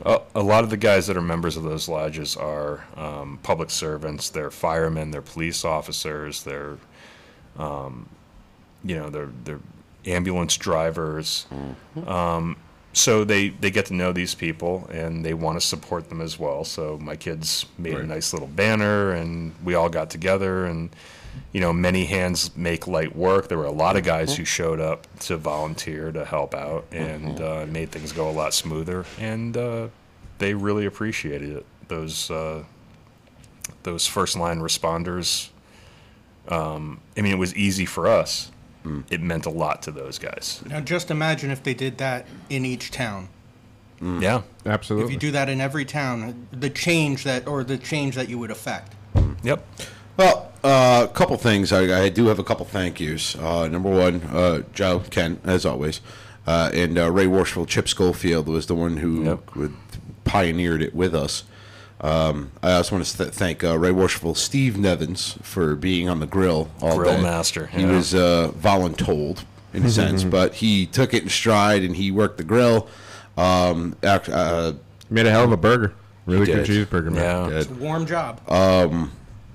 A, 0.05 0.21
a 0.37 0.41
lot 0.43 0.63
of 0.63 0.71
the 0.71 0.77
guys 0.77 1.09
that 1.09 1.17
are 1.17 1.23
members 1.23 1.57
of 1.57 1.65
those 1.65 1.89
lodges 1.89 2.37
are 2.37 2.85
um, 2.97 3.41
public 3.43 3.71
servants. 3.71 4.29
They're 4.31 4.53
firemen. 4.53 5.11
They're 5.11 5.21
police 5.21 5.65
officers. 5.65 6.45
They're, 6.45 6.77
um, 7.59 8.09
you 8.85 8.95
know, 8.97 9.11
they're 9.11 9.31
they're 9.45 9.61
ambulance 10.07 10.57
drivers. 10.57 11.47
Um, 12.07 12.57
so 12.93 13.25
they 13.25 13.49
they 13.49 13.73
get 13.73 13.87
to 13.87 13.95
know 13.95 14.13
these 14.13 14.35
people 14.35 14.89
and 14.93 15.25
they 15.25 15.35
want 15.35 15.61
to 15.61 15.67
support 15.67 16.09
them 16.09 16.21
as 16.21 16.39
well. 16.39 16.63
So 16.65 16.97
my 16.99 17.17
kids 17.17 17.67
made 17.77 17.95
a 17.95 18.07
nice 18.07 18.33
little 18.33 18.49
banner 18.49 19.11
and 19.13 19.53
we 19.65 19.75
all 19.75 19.89
got 19.89 20.09
together 20.09 20.67
and. 20.67 20.91
You 21.53 21.61
know, 21.61 21.73
many 21.73 22.05
hands 22.05 22.57
make 22.57 22.87
light 22.87 23.17
work. 23.17 23.49
There 23.49 23.59
were 23.59 23.65
a 23.65 23.73
lot 23.73 23.97
of 23.97 24.05
guys 24.05 24.37
who 24.37 24.45
showed 24.45 24.79
up 24.81 25.07
to 25.21 25.37
volunteer 25.37 26.13
to 26.13 26.25
help 26.25 26.55
out 26.55 26.87
and 26.93 27.41
uh, 27.41 27.67
made 27.69 27.91
things 27.91 28.13
go 28.13 28.31
a 28.31 28.33
lot 28.33 28.55
smoother. 28.55 29.05
And 29.19 29.57
uh, 29.57 29.89
they 30.39 30.55
really 30.55 30.87
appreciated 30.87 31.51
it. 31.51 31.67
Those 31.89 32.31
uh, 32.31 32.65
those 33.83 34.07
first 34.07 34.37
line 34.37 34.61
responders. 34.61 35.49
Um, 36.49 37.01
I 37.17 37.23
mean, 37.23 37.33
it 37.33 37.39
was 37.39 37.55
easy 37.57 37.85
for 37.85 38.07
us. 38.07 38.51
It 39.11 39.21
meant 39.21 39.45
a 39.45 39.51
lot 39.51 39.83
to 39.83 39.91
those 39.91 40.19
guys. 40.19 40.63
Now, 40.67 40.81
just 40.81 41.11
imagine 41.11 41.51
if 41.51 41.63
they 41.63 41.75
did 41.75 41.99
that 41.99 42.27
in 42.49 42.65
each 42.65 42.91
town. 42.91 43.29
Yeah. 44.01 44.43
Absolutely. 44.65 45.09
If 45.09 45.13
you 45.13 45.19
do 45.19 45.31
that 45.33 45.51
in 45.51 45.61
every 45.61 45.85
town, 45.85 46.49
the 46.51 46.71
change 46.71 47.25
that, 47.25 47.47
or 47.47 47.63
the 47.63 47.77
change 47.77 48.15
that 48.15 48.31
you 48.31 48.39
would 48.39 48.51
affect. 48.51 48.95
Yep. 49.43 49.67
Well, 50.21 50.53
uh, 50.63 51.07
a 51.09 51.13
couple 51.15 51.35
things. 51.39 51.73
I, 51.73 52.05
I 52.05 52.09
do 52.11 52.27
have 52.27 52.39
a 52.39 52.45
couple 52.45 52.67
thank 52.67 53.01
yous. 53.01 53.35
Uh, 53.37 53.69
number 53.69 53.89
one, 53.89 54.21
uh, 54.25 54.63
Joe, 54.75 55.03
Ken, 55.11 55.41
as 55.45 55.65
always. 55.65 56.03
Uh, 56.47 56.71
and 56.75 56.99
uh, 56.99 57.11
Right 57.11 57.27
Worshipful, 57.31 57.65
Chip 57.65 57.89
Schofield 57.89 58.47
was 58.47 58.67
the 58.67 58.75
one 58.75 58.99
who 58.99 59.25
Yep. 59.25 59.57
would- 59.57 59.75
pioneered 60.25 60.83
it 60.83 60.95
with 60.95 61.15
us. 61.15 61.45
Um, 62.03 62.51
I 62.63 62.73
also 62.73 62.97
want 62.97 63.07
to 63.07 63.17
th- 63.17 63.31
thank 63.31 63.65
uh, 63.65 63.79
Right 63.79 63.95
Worshipful, 63.95 64.35
Steve 64.35 64.77
Nevins, 64.77 65.39
for 65.43 65.75
being 65.75 66.11
on 66.11 66.21
the 66.21 66.27
grill 66.27 66.69
all 66.83 66.99
Grill 66.99 67.17
day. 67.17 67.23
master, 67.23 67.67
He 67.69 67.81
yeah. 67.81 67.91
was 67.93 68.15
uh, 68.15 68.53
voluntold 68.55 69.45
in 69.73 69.85
a 69.87 69.91
sense, 69.91 70.23
but 70.23 70.53
he 70.57 70.85
took 70.85 71.15
it 71.15 71.23
in 71.23 71.31
stride 71.31 71.83
and 71.83 71.97
he 71.97 72.11
worked 72.11 72.37
the 72.37 72.45
grill. 72.45 72.89
Um, 73.39 73.97
act- 74.03 74.29
uh, 74.29 74.75
made 75.09 75.25
a 75.27 75.31
hell 75.31 75.45
of 75.45 75.53
a 75.53 75.57
burger. 75.57 75.95
Really 76.27 76.45
good 76.45 76.67
cheeseburger, 76.67 77.11
man. 77.11 77.51
Yeah. 77.51 77.59
It's 77.61 77.71
a 77.71 77.75
warm 77.75 78.05
job. 78.05 78.41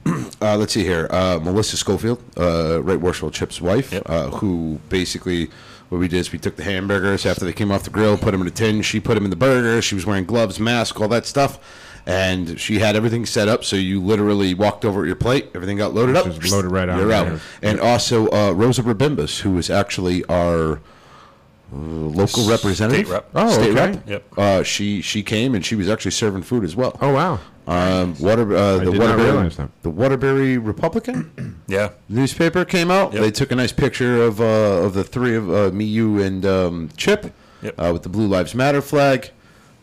uh, 0.41 0.57
let's 0.57 0.73
see 0.73 0.83
here. 0.83 1.07
Uh, 1.09 1.39
Melissa 1.41 1.77
Schofield, 1.77 2.21
uh, 2.37 2.81
Right 2.83 2.99
Worshipful 2.99 3.31
Chip's 3.31 3.59
wife, 3.61 3.91
Yep. 3.91 4.03
uh, 4.05 4.29
who 4.31 4.79
basically 4.89 5.49
what 5.89 5.99
we 5.99 6.07
did 6.07 6.17
is 6.17 6.31
we 6.31 6.39
took 6.39 6.55
the 6.55 6.63
hamburgers 6.63 7.25
after 7.25 7.45
they 7.45 7.53
came 7.53 7.71
off 7.71 7.83
the 7.83 7.89
grill, 7.89 8.17
put 8.17 8.31
them 8.31 8.41
in 8.41 8.47
a 8.47 8.51
tin. 8.51 8.81
She 8.81 8.99
put 8.99 9.15
them 9.15 9.23
in 9.23 9.29
the 9.29 9.35
burger. 9.35 9.81
She 9.81 9.95
was 9.95 10.05
wearing 10.05 10.25
gloves, 10.25 10.59
mask, 10.59 10.99
all 10.99 11.07
that 11.09 11.25
stuff. 11.25 11.59
And 12.07 12.59
she 12.59 12.77
had 12.79 12.95
everything 12.95 13.25
set 13.25 13.47
up, 13.47 13.63
so 13.63 13.75
you 13.75 13.99
literally 13.99 14.53
walked 14.53 14.85
over 14.85 15.01
at 15.01 15.07
your 15.07 15.15
plate. 15.15 15.49
Everything 15.55 15.77
got 15.77 15.93
loaded 15.95 16.15
up. 16.15 16.25
Just 16.39 16.51
loaded 16.51 16.69
right 16.71 16.87
on 16.87 16.99
You're 16.99 17.11
out. 17.11 17.39
And 17.63 17.79
also 17.79 18.27
uh, 18.29 18.51
Rosa 18.51 18.83
Rebimbas, 18.83 19.39
who 19.41 19.57
is 19.57 19.71
actually 19.71 20.23
our 20.25 20.73
uh, 20.73 21.75
local 21.75 22.47
representative. 22.47 23.07
State 23.07 23.11
rep. 23.13 23.29
Oh, 23.33 23.51
State 23.51 23.71
okay. 23.71 23.91
rep. 23.91 24.07
Yep. 24.07 24.23
Uh, 24.37 24.61
she 24.63 25.01
she 25.01 25.23
came 25.23 25.55
and 25.55 25.65
she 25.65 25.73
was 25.75 25.89
actually 25.89 26.11
serving 26.11 26.43
food 26.43 26.63
as 26.63 26.75
well. 26.75 26.95
Oh 27.01 27.11
wow. 27.11 27.39
Um, 27.67 28.15
Water, 28.19 28.55
uh, 28.55 28.77
the 28.77 28.91
did 28.91 28.93
not 28.93 28.99
Waterbury, 28.99 29.31
realize 29.31 29.57
that. 29.57 29.69
the 29.81 29.89
Waterbury 29.89 30.57
Republican 30.59 31.59
Yeah. 31.67 31.89
newspaper 32.09 32.63
came 32.65 32.91
out. 32.91 33.13
Yep. 33.13 33.21
They 33.21 33.31
took 33.31 33.51
a 33.51 33.55
nice 33.55 33.71
picture 33.71 34.21
of 34.21 34.39
uh, 34.39 34.43
of 34.85 34.93
the 34.93 35.03
three 35.03 35.35
of 35.35 35.49
uh, 35.51 35.71
me, 35.71 35.85
you, 35.85 36.21
and 36.21 36.45
um, 36.45 36.89
Chip 36.97 37.33
Yep. 37.63 37.73
uh, 37.79 37.89
with 37.93 38.03
the 38.03 38.09
Blue 38.09 38.27
Lives 38.27 38.53
Matter 38.53 38.81
flag. 38.81 39.31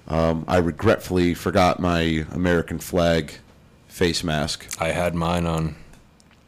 Um, 0.08 0.44
I 0.46 0.58
regretfully 0.58 1.34
forgot 1.34 1.80
my 1.80 2.24
American 2.32 2.78
flag 2.78 3.34
face 3.88 4.22
mask. 4.22 4.66
I 4.80 4.88
had 4.88 5.14
mine 5.14 5.46
on 5.46 5.74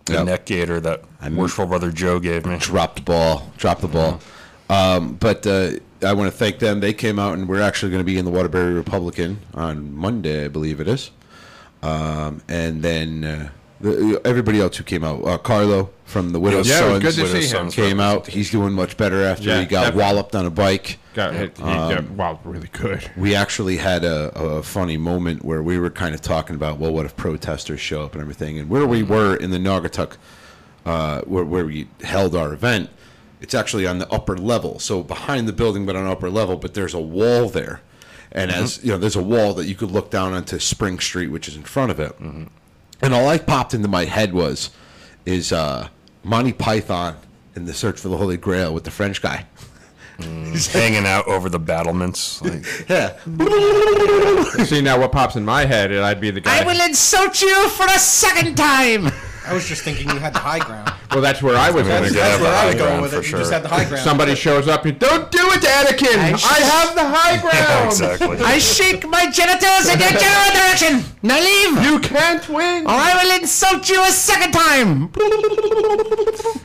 the 0.05 0.15
Yep. 0.15 0.27
neck 0.27 0.45
gaiter 0.45 0.81
that 0.81 1.03
I'm- 1.21 1.37
worshipful 1.37 1.67
brother 1.67 1.91
Joe 1.91 2.21
gave 2.21 2.47
me. 2.47 2.59
Dropped 2.59 2.97
the 2.97 3.03
ball. 3.03 3.53
Dropped 3.57 3.81
the 3.81 3.89
ball. 3.89 4.21
Um, 4.71 5.15
but 5.15 5.47
uh, 5.47 5.73
I 6.03 6.13
want 6.15 6.31
to 6.31 6.37
thank 6.37 6.59
them. 6.59 6.81
They 6.81 6.93
came 6.93 7.19
out, 7.19 7.35
and 7.35 7.49
we're 7.49 7.61
actually 7.61 7.91
going 7.91 8.01
to 8.01 8.05
be 8.05 8.19
in 8.19 8.25
the 8.25 8.31
Waterbury 8.31 8.73
Republican 8.73 9.39
on 9.55 9.95
Monday, 9.95 10.45
I 10.45 10.49
believe 10.49 10.81
it 10.81 10.89
is. 10.89 11.11
Um, 11.85 12.43
and 12.49 12.83
then 12.83 13.25
uh, 13.25 13.49
the, 13.81 14.21
everybody 14.25 14.61
else 14.61 14.77
who 14.77 14.85
came 14.85 15.05
out, 15.05 15.25
uh, 15.27 15.39
Carlo 15.39 15.91
from 16.05 16.31
the 16.33 16.41
Widow's 16.41 16.69
Yeah, 16.69 16.79
Sons, 16.79 17.03
good 17.03 17.15
to 17.15 17.23
Widow's 17.23 17.33
see 17.51 17.57
him. 17.57 17.71
Sons. 17.71 17.75
came 17.75 18.01
out. 18.01 18.27
He's 18.27 18.51
doing 18.51 18.73
much 18.73 18.97
better 18.97 19.23
after 19.23 19.45
Yeah, 19.45 19.61
he 19.61 19.67
got 19.67 19.81
definitely. 19.85 20.01
walloped 20.01 20.35
on 20.35 20.47
a 20.47 20.51
bike. 20.51 20.99
Got 21.15 21.35
hit. 21.35 21.57
He 21.59 21.63
Um, 21.63 21.95
got, 21.95 22.11
wow, 22.13 22.41
really 22.45 22.69
good. 22.73 23.11
We 23.17 23.35
actually 23.35 23.77
had 23.77 24.05
a, 24.05 24.31
a 24.39 24.63
funny 24.63 24.97
moment 24.97 25.45
where 25.45 25.63
we 25.63 25.79
were 25.79 25.91
kind 25.91 26.15
of 26.15 26.21
talking 26.23 26.57
about, 26.57 26.79
well, 26.79 26.93
what 26.93 27.05
if 27.07 27.17
protesters 27.17 27.81
show 27.81 28.03
up 28.03 28.13
and 28.15 28.23
everything, 28.23 28.59
and 28.59 28.69
where 28.71 28.87
we 28.87 29.03
were 29.03 29.37
in 29.37 29.51
the 29.51 29.59
Naugatuck, 29.59 30.17
uh, 30.87 31.21
where 31.23 31.45
where 31.45 31.65
we 31.67 31.89
held 32.03 32.35
our 32.35 32.53
event. 32.53 32.91
It's 33.41 33.55
actually 33.55 33.87
on 33.87 33.99
the 33.99 34.11
upper 34.11 34.39
level, 34.39 34.79
so 34.79 35.03
behind 35.03 35.47
the 35.47 35.53
building, 35.53 35.85
but 35.85 35.97
on 35.97 36.07
upper 36.07 36.31
level. 36.31 36.57
But 36.57 36.73
there's 36.73 36.95
a 36.95 37.01
wall 37.01 37.49
there, 37.51 37.83
and 38.35 38.51
as 38.51 38.83
you 38.85 38.91
know, 38.93 38.99
there's 38.99 39.17
a 39.17 39.23
wall 39.23 39.55
that 39.55 39.67
you 39.67 39.75
could 39.75 39.91
look 39.91 40.11
down 40.11 40.33
onto 40.33 40.59
Spring 40.59 40.99
Street, 40.99 41.29
which 41.29 41.49
is 41.49 41.57
in 41.57 41.63
front 41.63 41.91
of 41.91 42.01
it. 42.01 42.19
And 42.19 43.15
all 43.15 43.29
I 43.29 43.39
popped 43.39 43.75
into 43.75 43.89
my 43.89 44.05
head 44.05 44.33
was, 44.33 44.71
is 45.25 45.53
uh, 45.53 45.89
Monty 46.23 46.53
Python 46.53 47.17
in 47.55 47.65
the 47.67 47.75
Search 47.75 48.01
for 48.01 48.09
the 48.09 48.17
Holy 48.17 48.37
Grail 48.37 48.75
with 48.75 48.85
the 48.85 48.91
French 48.91 49.23
guy. 49.23 49.47
He's 50.19 50.67
hanging 50.73 51.07
out 51.07 51.27
over 51.27 51.49
the 51.49 51.59
battlements. 51.59 52.41
Like, 52.41 52.65
Yeah, 52.89 53.17
See 54.65 54.81
now 54.81 54.99
what 55.01 55.13
pops 55.13 55.35
in 55.37 55.45
my 55.45 55.65
head, 55.65 55.91
and 55.91 56.05
I'd 56.05 56.21
be 56.21 56.31
the 56.31 56.41
guy. 56.41 56.63
I 56.63 56.65
will 56.65 56.81
insult 56.85 57.41
you 57.43 57.69
for 57.71 57.87
a 57.87 57.99
second 57.99 58.57
time. 58.57 59.11
I 59.47 59.53
was 59.53 59.67
just 59.67 59.83
thinking 59.83 60.09
you 60.09 60.19
had 60.19 60.33
the 60.35 60.39
high 60.39 60.59
ground. 60.59 60.91
well, 61.11 61.21
that's 61.21 61.43
where 61.43 61.57
I 61.57 61.71
was 61.71 61.87
going 61.87 62.03
That's- 62.03 62.13
to 62.13 62.19
Yeah, 62.19 62.29
That's 62.29 62.43
where 62.43 62.55
I 62.55 62.67
was 62.67 62.75
going 62.77 63.03
with 63.03 63.13
for 63.13 63.19
it. 63.21 63.27
You 63.31 63.37
just 63.39 63.53
had 63.53 63.63
the 63.63 63.69
high 63.69 63.85
ground. 63.85 64.03
Somebody 64.05 64.35
shows 64.35 64.69
up, 64.69 64.87
you 64.87 64.93
don't 64.93 65.31
do 65.31 65.39
it, 65.53 65.61
Anakin. 65.63 66.17
I, 66.19 66.61
have 66.61 66.95
the 66.95 67.05
high 67.07 67.37
ground. 67.45 67.87
exactly. 67.93 68.39
I 68.39 68.59
shake 68.59 69.07
my 69.09 69.31
genitals 69.31 69.89
in 69.93 70.01
your 70.01 70.11
general 70.11 70.51
direction. 70.55 71.05
Now 71.23 71.39
leave, 71.41 71.85
You 71.85 71.99
can't 72.01 72.49
win. 72.49 72.85
Or 72.87 72.91
I 72.91 73.23
will 73.23 73.41
insult 73.41 73.89
you 73.89 74.03
a 74.03 74.11
second 74.11 74.53
time. 74.53 75.11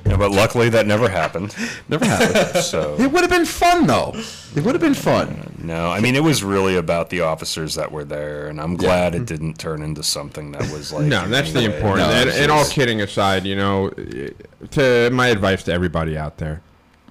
Yeah, 0.05 0.17
but 0.17 0.31
luckily 0.31 0.69
that 0.69 0.87
never 0.87 1.07
happened. 1.09 1.55
Never 1.87 2.05
happened. 2.05 2.63
So 2.69 2.95
it 2.99 3.11
would 3.11 3.21
have 3.21 3.29
been 3.29 3.45
fun 3.45 3.87
though. 3.87 4.13
It 4.55 4.63
would 4.63 4.73
have 4.75 4.81
been 4.81 4.93
fun. 4.93 5.27
Uh, 5.29 5.49
no, 5.63 5.91
I 5.91 5.99
mean 6.01 6.15
it 6.15 6.23
was 6.23 6.43
really 6.43 6.75
about 6.75 7.09
the 7.09 7.21
officers 7.21 7.75
that 7.75 7.91
were 7.91 8.03
there, 8.05 8.47
and 8.47 8.59
I'm 8.59 8.75
glad 8.75 9.15
it 9.15 9.25
didn't 9.25 9.57
turn 9.57 9.81
into 9.81 10.03
something 10.03 10.51
that 10.51 10.61
was 10.71 10.91
like. 10.91 11.05
No, 11.05 11.27
that's 11.27 11.51
the 11.53 11.63
important. 11.63 12.09
No, 12.09 12.13
and, 12.15 12.29
it's 12.29 12.37
and 12.37 12.51
all 12.51 12.59
just- 12.63 12.68
kidding 12.69 13.01
aside, 13.01 13.45
you 13.45 13.55
know, 13.55 13.89
to 14.71 15.09
my 15.11 15.27
advice 15.27 15.63
to 15.63 15.73
everybody 15.73 16.17
out 16.17 16.37
there, 16.37 16.61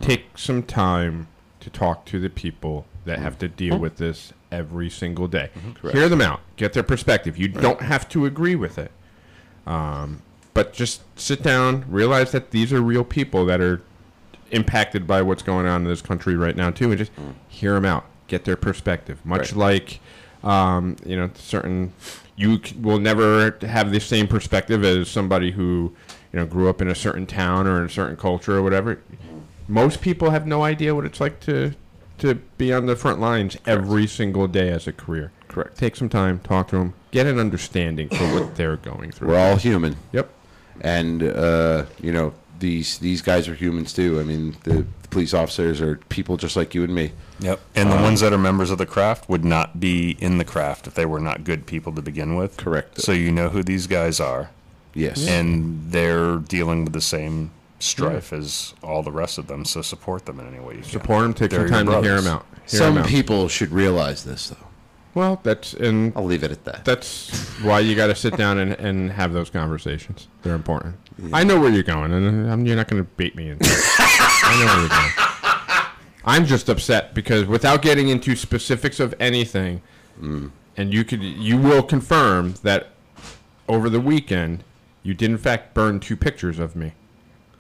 take 0.01 0.39
some 0.39 0.63
time 0.63 1.29
to 1.61 1.71
talk 1.71 2.05
to 2.07 2.21
the 2.21 2.31
people 2.31 2.87
that 3.05 3.19
have 3.19 3.39
to 3.39 3.49
deal 3.49 3.79
with 3.79 3.97
this 3.97 4.33
every 4.53 4.89
single 4.91 5.27
day. 5.29 5.51
Hear 5.93 6.09
them 6.09 6.21
out, 6.21 6.41
get 6.57 6.73
their 6.73 6.83
perspective. 6.83 7.37
You 7.37 7.49
don't 7.49 7.81
have 7.81 8.09
to 8.11 8.27
agree 8.27 8.55
with 8.55 8.79
it, 8.79 8.93
um, 9.67 10.23
but 10.55 10.73
just 10.73 11.03
sit 11.19 11.43
down, 11.43 11.85
realize 11.89 12.33
that 12.33 12.51
these 12.51 12.73
are 12.73 12.81
real 12.81 13.05
people 13.05 13.45
that 13.47 13.61
are 13.61 13.83
impacted 14.51 15.07
by 15.07 15.21
what's 15.23 15.43
going 15.43 15.67
on 15.67 15.83
in 15.83 15.89
this 15.89 16.01
country 16.03 16.35
right 16.37 16.57
now 16.57 16.71
too, 16.71 16.91
and 16.91 16.99
just 16.99 17.13
hear 17.49 17.75
them 17.75 17.85
out, 17.85 18.05
get 18.27 18.45
their 18.45 18.57
perspective. 18.57 19.25
Much 19.25 19.55
like, 19.55 20.01
um, 20.43 20.97
you 21.05 21.17
know, 21.17 21.31
certain 21.35 21.93
you 22.39 22.61
will 22.81 23.01
never 23.01 23.59
have 23.63 23.91
the 23.91 23.99
same 24.01 24.29
perspective 24.29 24.85
as 24.85 25.09
somebody 25.11 25.51
who, 25.51 25.93
you 26.33 26.39
know, 26.39 26.47
grew 26.47 26.69
up 26.69 26.81
in 26.81 26.87
a 26.89 26.95
certain 26.95 27.27
town 27.27 27.67
or 27.67 27.81
in 27.81 27.87
a 27.87 27.91
certain 27.91 28.17
culture 28.17 28.57
or 28.57 28.63
whatever. 28.63 29.01
Most 29.67 30.01
people 30.01 30.31
have 30.31 30.47
no 30.47 30.63
idea 30.63 30.95
what 30.95 31.05
it's 31.05 31.21
like 31.21 31.41
to 31.41 31.75
to 32.19 32.35
be 32.57 32.73
on 32.73 32.87
the 32.87 32.97
front 32.97 33.21
lines 33.21 33.57
every 33.67 34.07
single 34.07 34.49
day 34.49 34.71
as 34.71 34.87
a 34.89 34.93
career. 34.93 35.31
Correct. 35.47 35.77
Take 35.79 35.95
some 35.95 36.09
time, 36.09 36.41
talk 36.41 36.69
to 36.69 36.77
them, 36.77 36.95
get 37.13 37.27
an 37.27 37.39
understanding 37.39 38.09
for 38.09 38.25
what 38.35 38.57
they're 38.57 38.77
going 38.77 39.13
through. 39.13 39.29
We're 39.29 39.39
all 39.39 39.57
human, 39.57 39.97
Yep. 40.13 40.29
and 40.81 41.23
uh, 41.23 41.85
you 42.01 42.13
know 42.13 42.33
these 42.59 42.99
these 42.99 43.23
guys 43.23 43.49
are 43.49 43.55
humans 43.55 43.93
too. 43.93 44.19
I 44.21 44.23
mean, 44.25 44.57
the, 44.65 44.85
the 45.03 45.09
police 45.11 45.33
officers 45.35 45.81
are 45.81 45.97
people 46.09 46.37
just 46.37 46.57
like 46.57 46.75
you 46.75 46.85
and 46.85 46.95
me. 46.95 47.13
Yep. 47.41 47.61
And 47.75 47.91
the 47.91 47.97
um, 47.97 48.03
ones 48.03 48.21
that 48.21 48.33
are 48.33 48.39
members 48.39 48.71
of 48.71 48.79
the 48.79 48.87
craft 48.87 49.29
would 49.29 49.45
not 49.45 49.79
be 49.81 50.13
in 50.21 50.39
the 50.39 50.45
craft 50.45 50.87
if 50.87 50.95
they 50.95 51.07
were 51.07 51.21
not 51.21 51.45
good 51.45 51.67
people 51.67 51.93
to 51.95 52.03
begin 52.03 52.35
with. 52.37 52.57
Correct. 52.57 53.01
So 53.01 53.13
you 53.13 53.31
know 53.31 53.49
who 53.49 53.63
these 53.63 53.87
guys 53.87 54.19
are, 54.21 54.51
Yes. 54.95 55.27
and 55.29 55.91
they're 55.93 56.37
dealing 56.39 56.85
with 56.85 56.93
the 56.93 57.01
same 57.01 57.51
strife 57.81 58.33
as 58.33 58.75
all 58.83 59.03
the 59.05 59.13
rest 59.13 59.39
of 59.39 59.47
them. 59.47 59.65
So 59.65 59.83
support 59.83 60.27
them 60.27 60.41
in 60.41 60.49
any 60.49 60.59
way 60.59 60.75
you 60.75 60.81
can. 60.83 60.91
Support 60.91 61.23
them. 61.23 61.35
Take 61.35 61.51
They're 61.51 61.69
some 61.69 61.87
your 61.87 61.93
time 61.95 62.03
to 62.03 62.09
hear 62.09 62.21
them 62.21 62.33
out. 62.35 62.47
Hear 62.69 62.79
Some 62.81 62.97
'em 62.99 63.03
out. 63.05 63.09
people 63.09 63.49
should 63.49 63.71
realize 63.71 64.25
this, 64.25 64.49
though. 64.49 64.57
Well, 65.19 65.41
that's 65.43 65.75
and 65.75 66.13
I'll 66.15 66.25
leave 66.25 66.45
it 66.45 66.53
at 66.53 66.65
that. 66.65 66.85
that's 66.85 67.31
why 67.63 67.81
you 67.81 67.97
got 67.97 68.07
to 68.07 68.15
sit 68.15 68.37
down 68.37 68.59
and, 68.59 68.73
and 68.75 69.11
have 69.11 69.33
those 69.33 69.51
conversations. 69.51 70.29
They're 70.43 70.55
important. 70.55 70.95
I 71.33 71.43
know 71.43 71.59
where 71.59 71.71
you're 71.71 71.83
going, 71.83 72.13
and 72.13 72.49
I'm, 72.49 72.65
you're 72.65 72.77
not 72.77 72.87
going 72.87 73.03
to 73.05 73.11
beat 73.17 73.35
me 73.35 73.51
into 73.51 73.65
it. 73.69 73.85
I 73.99 74.61
know 74.61 74.67
where 74.67 74.81
you're 74.81 74.89
going. 74.89 75.87
I'm 76.25 76.47
just 76.47 76.69
upset 76.69 77.15
because 77.15 77.47
without 77.47 77.83
getting 77.83 78.09
into 78.11 78.37
specifics 78.37 79.01
of 79.01 79.13
anything, 79.19 79.83
Mm. 80.21 80.51
and 80.77 80.93
you 80.95 81.05
could 81.05 81.23
you 81.23 81.57
will 81.59 81.83
confirm 81.83 82.55
that 82.63 82.89
over 83.69 83.89
the 83.91 84.01
weekend 84.01 84.63
you 85.03 85.15
did 85.15 85.31
in 85.31 85.39
fact 85.39 85.75
burn 85.75 85.99
two 86.01 86.17
pictures 86.17 86.59
of 86.61 86.75
me 86.77 86.93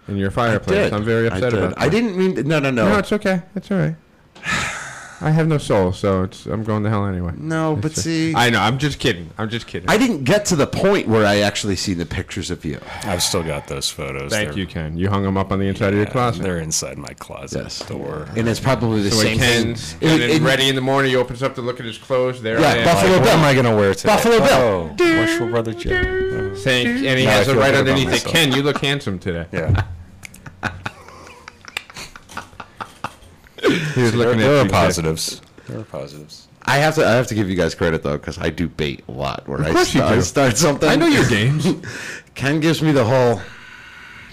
in 0.06 0.16
your 0.16 0.30
fireplace. 0.30 0.92
I'm 0.92 1.04
very 1.04 1.28
I 1.28 1.34
upset 1.34 1.50
did. 1.52 1.58
about 1.58 1.74
that. 1.74 1.80
I 1.82 1.88
didn't 1.88 2.16
mean. 2.16 2.34
To, 2.36 2.42
no, 2.44 2.58
no, 2.60 2.70
no. 2.70 2.88
No, 2.88 2.98
it's 2.98 3.12
okay. 3.12 3.42
It's 3.56 3.68
all 3.72 3.78
right. 3.78 3.96
I 5.20 5.30
have 5.30 5.48
no 5.48 5.58
soul, 5.58 5.92
so 5.92 6.22
it's 6.22 6.46
I'm 6.46 6.62
going 6.62 6.84
to 6.84 6.90
hell 6.90 7.04
anyway. 7.04 7.32
No, 7.36 7.74
but 7.74 7.90
It's- 7.92 8.04
see- 8.04 8.34
I 8.36 8.50
know. 8.50 8.60
I'm 8.60 8.78
just 8.78 8.98
kidding. 9.00 9.30
I'm 9.36 9.48
just 9.48 9.66
kidding. 9.66 9.88
I 9.90 9.96
didn't 9.98 10.22
get 10.24 10.44
to 10.46 10.56
the 10.56 10.66
point 10.66 11.08
where 11.08 11.26
I 11.26 11.38
actually 11.40 11.74
see 11.74 11.92
the 11.94 12.06
pictures 12.06 12.50
of 12.52 12.64
you. 12.64 12.78
I've 13.02 13.22
still 13.22 13.42
got 13.42 13.66
those 13.66 13.88
photos. 13.90 14.30
Thank 14.30 14.50
They're- 14.50 14.58
you, 14.58 14.66
Ken. 14.66 14.96
You 14.96 15.10
hung 15.10 15.24
them 15.24 15.36
up 15.36 15.50
on 15.50 15.58
the 15.58 15.66
inside 15.66 15.88
of 15.92 15.96
your 15.96 16.06
closet. 16.06 16.42
They're 16.42 16.58
inside 16.60 16.98
my 16.98 17.14
closet 17.18 17.62
Yes. 17.64 17.80
door. 17.80 18.28
And 18.36 18.48
it's 18.48 18.60
probably 18.60 19.02
the 19.02 19.10
So 19.10 19.16
when 19.18 19.26
same 19.26 19.38
Ken's 19.38 19.92
thing. 19.94 20.08
and 20.10 20.20
It- 20.22 20.26
then 20.28 20.42
it- 20.42 20.46
ready 20.46 20.68
in 20.68 20.74
the 20.76 20.80
morning, 20.80 21.10
he 21.10 21.16
opens 21.16 21.42
up 21.42 21.54
to 21.56 21.62
look 21.62 21.80
at 21.80 21.86
his 21.86 21.98
clothes. 21.98 22.40
There 22.40 22.60
Yeah, 22.60 22.68
I 22.68 22.74
am, 22.76 22.84
Buffalo 22.84 23.12
like, 23.14 23.20
What 23.22 23.30
am 23.30 23.44
I 23.44 23.54
gonna 23.54 23.74
wear 23.76 23.94
today? 23.94 24.08
Buffalo 24.14 24.38
Bill. 24.38 24.96
Oh, 25.00 25.18
worshipful 25.20 25.48
brother 25.48 25.72
Joe. 25.72 26.52
saying, 26.54 26.86
and 27.06 27.18
he 27.18 27.24
Now 27.26 27.32
I 27.32 27.34
has 27.34 27.48
it 27.48 27.52
feel 27.52 27.60
right 27.60 27.74
underneath 27.74 28.12
it. 28.12 28.24
Ken, 28.24 28.52
you 28.52 28.62
look 28.62 28.78
handsome 28.84 29.18
today. 29.18 29.46
Yeah. 29.52 29.82
He 33.94 34.02
was 34.02 34.12
There, 34.12 34.12
looking 34.12 34.40
there 34.40 34.60
at 34.60 34.66
are 34.66 34.70
positives. 34.70 35.40
There 35.66 35.78
are 35.78 35.84
positives. 35.84 36.48
I 36.62 36.78
have 36.78 36.96
to. 36.96 37.06
I 37.06 37.12
have 37.12 37.26
to 37.28 37.34
give 37.34 37.48
you 37.48 37.56
guys 37.56 37.74
credit 37.74 38.02
though, 38.02 38.18
because 38.18 38.38
I 38.38 38.50
do 38.50 38.68
bait 38.68 39.02
a 39.08 39.12
lot. 39.12 39.48
Where 39.48 39.62
I, 39.62 39.84
start, 39.84 40.12
I 40.12 40.20
start 40.20 40.58
something. 40.58 40.88
I 40.88 40.96
know 40.96 41.06
your 41.06 41.26
games. 41.28 41.66
Ken 42.34 42.60
gives 42.60 42.82
me 42.82 42.92
the 42.92 43.04
whole, 43.04 43.40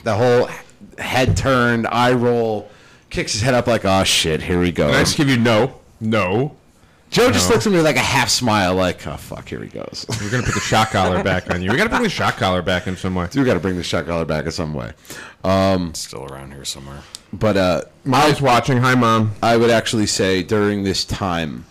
the 0.04 0.16
whole 0.16 0.50
head 0.98 1.38
turned, 1.38 1.88
eye 1.88 2.14
roll, 2.14 2.70
kicks 3.10 3.32
his 3.32 3.42
head 3.42 3.54
up 3.54 3.68
like, 3.68 3.86
"Oh 3.86 4.04
shit, 4.04 4.42
here 4.42 4.60
we 4.60 4.72
go." 4.72 4.88
And 4.88 4.98
I 4.98 5.00
just 5.00 5.18
give 5.18 5.30
you 5.30 5.38
no, 5.38 5.80
no. 6.02 6.56
Joe 7.16 7.32
just 7.32 7.48
No. 7.48 7.56
looks 7.56 7.66
at 7.66 7.72
me 7.72 7.78
with 7.78 7.86
like 7.86 7.96
a 7.96 8.00
half 8.00 8.28
smile, 8.28 8.76
like, 8.76 9.08
"Oh 9.08 9.16
fuck, 9.16 9.48
here 9.48 9.64
he 9.64 9.70
goes." 9.70 10.06
We're 10.22 10.30
gonna 10.30 10.44
put 10.44 10.54
the 10.54 10.60
shock 10.60 10.90
collar 10.92 11.24
back 11.24 11.50
on 11.50 11.62
you. 11.62 11.72
We 11.72 11.78
gotta 11.78 11.90
bring 11.90 12.04
the 12.04 12.10
shock 12.10 12.36
collar 12.36 12.62
back 12.62 12.88
in 12.88 12.98
some 12.98 13.16
way. 13.16 13.30
we 13.34 13.46
got 13.46 13.54
to 13.54 13.60
bring 13.62 13.78
the 13.78 13.84
shot 13.84 14.06
collar 14.06 14.26
back 14.26 14.44
in 14.44 14.52
some 14.52 14.74
way. 14.74 14.92
It's 15.46 16.00
still 16.02 16.26
around 16.26 16.52
here 16.52 16.66
somewhere. 16.66 17.04
But 17.32 17.56
uh, 17.56 17.82
Molly's 18.04 18.42
watching. 18.42 18.80
Hi, 18.80 18.96
mom. 18.96 19.32
I 19.42 19.56
would 19.56 19.70
actually 19.70 20.08
say 20.08 20.44
during 20.44 20.84
this 20.84 21.06
time, 21.06 21.66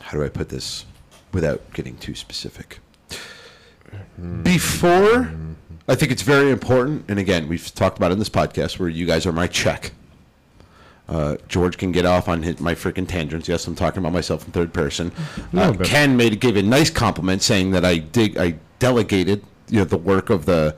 how 0.00 0.12
do 0.16 0.24
I 0.24 0.30
put 0.30 0.48
this 0.48 0.86
without 1.34 1.70
getting 1.74 1.98
too 1.98 2.14
specific? 2.14 2.78
before, 4.42 5.30
I 5.88 5.94
think 5.94 6.10
it's 6.10 6.22
very 6.22 6.50
important. 6.50 7.04
And 7.08 7.18
again, 7.18 7.48
we've 7.48 7.74
talked 7.74 7.98
about 7.98 8.12
it 8.12 8.14
in 8.14 8.18
this 8.18 8.30
podcast 8.30 8.78
where 8.78 8.88
you 8.88 9.04
guys 9.04 9.26
are 9.26 9.32
my 9.32 9.46
check. 9.46 9.92
Uh, 11.10 11.36
George 11.48 11.76
can 11.76 11.90
get 11.90 12.06
off 12.06 12.28
on 12.28 12.42
his, 12.44 12.60
my 12.60 12.72
freaking 12.74 13.06
tangents. 13.06 13.48
Yes, 13.48 13.66
I'm 13.66 13.74
talking 13.74 13.98
about 13.98 14.12
myself 14.12 14.46
in 14.46 14.52
third 14.52 14.72
person. 14.72 15.10
Uh, 15.52 15.72
but- 15.72 15.84
Ken 15.86 16.16
made 16.16 16.38
gave 16.40 16.56
a 16.56 16.62
nice 16.62 16.88
compliment 16.88 17.42
saying 17.42 17.72
that 17.72 17.84
I 17.84 17.98
dig 17.98 18.38
I 18.38 18.54
delegated 18.78 19.42
you 19.68 19.78
know 19.80 19.84
the 19.84 19.98
work 19.98 20.30
of 20.30 20.46
the 20.46 20.76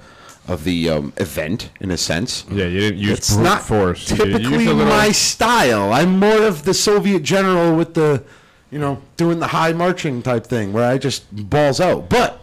of 0.48 0.64
the 0.64 0.88
um, 0.88 1.12
event 1.18 1.70
in 1.80 1.90
a 1.90 1.96
sense. 1.98 2.44
Yeah, 2.50 2.64
you 2.64 2.80
didn't 2.80 2.98
use 2.98 3.18
It's 3.18 3.34
brute 3.34 3.44
not 3.44 3.62
force. 3.62 4.06
Typically 4.06 4.66
a 4.66 4.72
little- 4.72 4.86
my 4.86 5.12
style. 5.12 5.92
I'm 5.92 6.18
more 6.18 6.42
of 6.42 6.64
the 6.64 6.74
Soviet 6.74 7.22
general 7.22 7.76
with 7.76 7.94
the, 7.94 8.24
you 8.70 8.78
know, 8.80 9.00
doing 9.16 9.38
the 9.38 9.48
high 9.48 9.72
marching 9.72 10.20
type 10.22 10.46
thing 10.46 10.72
where 10.72 10.88
I 10.90 10.98
just 10.98 11.30
balls 11.48 11.78
out. 11.78 12.08
But 12.08 12.40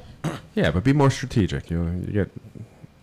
Yeah, 0.55 0.71
but 0.71 0.83
be 0.83 0.93
more 0.93 1.09
strategic. 1.11 1.69
You 1.71 1.83
you 2.07 2.13
get, 2.13 2.31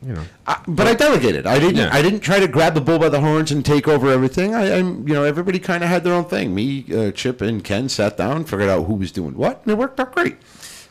you 0.06 0.12
know. 0.12 0.24
I, 0.46 0.62
but 0.68 0.86
I 0.86 0.94
delegated. 0.94 1.46
I 1.46 1.58
didn't. 1.58 1.76
Yeah. 1.76 1.88
I 1.92 2.00
didn't 2.00 2.20
try 2.20 2.38
to 2.38 2.46
grab 2.46 2.74
the 2.74 2.80
bull 2.80 2.98
by 2.98 3.08
the 3.08 3.20
horns 3.20 3.50
and 3.50 3.64
take 3.64 3.88
over 3.88 4.08
everything. 4.08 4.54
I, 4.54 4.78
I'm, 4.78 5.06
you 5.06 5.14
know, 5.14 5.24
everybody 5.24 5.58
kind 5.58 5.82
of 5.82 5.90
had 5.90 6.04
their 6.04 6.12
own 6.12 6.26
thing. 6.26 6.54
Me, 6.54 6.84
uh, 6.94 7.10
Chip, 7.10 7.40
and 7.40 7.64
Ken 7.64 7.88
sat 7.88 8.16
down, 8.16 8.44
figured 8.44 8.68
out 8.68 8.84
who 8.84 8.94
was 8.94 9.10
doing 9.10 9.34
what, 9.34 9.62
and 9.62 9.72
it 9.72 9.78
worked 9.78 9.98
out 9.98 10.14
great. 10.14 10.36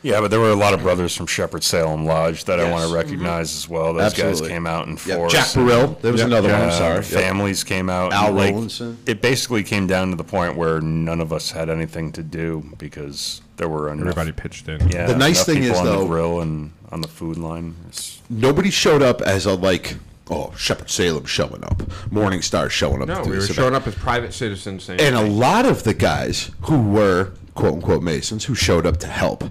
Yeah, 0.05 0.21
but 0.21 0.29
there 0.29 0.39
were 0.39 0.51
a 0.51 0.55
lot 0.55 0.75
of 0.75 0.83
brothers 0.83 1.15
from 1.15 1.25
Shepherd 1.25 1.63
Salem 1.63 2.05
Lodge 2.05 2.43
that 2.45 2.59
I 2.59 2.63
Yes. 2.65 2.71
want 2.71 2.81
to 2.83 2.87
mm-hmm. 2.89 2.95
recognize 2.95 3.55
as 3.55 3.67
well. 3.67 3.91
Those 3.95 4.03
Absolutely. 4.13 4.39
guys 4.41 4.47
came 4.49 4.67
out 4.67 4.87
in 4.87 4.99
Yeah, 5.03 5.15
force. 5.15 5.33
Jack 5.33 5.53
Burrell. 5.55 5.97
There 5.99 6.11
was 6.11 6.21
Yep. 6.21 6.27
another 6.27 6.49
one. 6.49 6.61
I'm 6.61 6.67
Yeah, 6.69 6.77
sorry. 6.77 6.95
Yep. 6.97 7.05
Families 7.05 7.63
came 7.63 7.89
out. 7.89 8.13
Al 8.13 8.27
and, 8.27 8.37
like, 8.37 8.51
Rowlandson. 8.53 8.97
It 9.07 9.23
basically 9.23 9.63
came 9.63 9.87
down 9.87 10.11
to 10.11 10.15
the 10.15 10.23
point 10.23 10.55
where 10.55 10.79
none 10.79 11.21
of 11.21 11.33
us 11.33 11.49
had 11.49 11.71
anything 11.71 12.11
to 12.11 12.21
do 12.21 12.65
because 12.77 13.41
there 13.57 13.67
were 13.67 13.91
enough. 13.91 14.01
Everybody 14.09 14.31
pitched 14.31 14.67
in. 14.69 14.87
Yeah, 14.89 15.07
The 15.07 15.15
nice 15.15 15.37
enough 15.37 15.45
thing 15.47 15.55
people 15.63 15.73
is, 15.73 15.79
on 15.79 15.85
though- 15.87 16.01
the 16.01 16.05
grill 16.05 16.39
and 16.39 16.71
on 16.91 17.01
the 17.01 17.07
food 17.07 17.37
line. 17.37 17.73
It's, 17.89 18.21
Nobody 18.29 18.69
showed 18.69 19.01
up 19.01 19.21
as 19.23 19.47
a 19.47 19.53
like. 19.55 19.95
Oh, 20.29 20.53
Shepherd 20.55 20.91
Salem 20.91 21.25
showing 21.25 21.63
up. 21.63 21.81
Morning 22.11 22.43
Star 22.43 22.69
showing 22.69 23.01
up. 23.01 23.07
No, 23.07 23.15
to 23.15 23.23
do 23.23 23.29
we 23.31 23.35
were 23.37 23.41
this 23.41 23.45
event. 23.49 23.55
showing 23.57 23.75
up 23.75 23.87
as 23.87 23.95
private 23.95 24.33
citizens 24.35 24.83
saying, 24.83 24.99
And 24.99 25.15
a 25.15 25.21
lot 25.21 25.65
of 25.65 25.83
the 25.83 25.93
guys 25.95 26.51
who 26.61 26.79
were 26.79 27.31
quote 27.55 27.73
unquote 27.75 28.03
Masons 28.03 28.45
who 28.45 28.53
showed 28.55 28.85
up 28.85 28.97
to 28.97 29.07
help, 29.07 29.43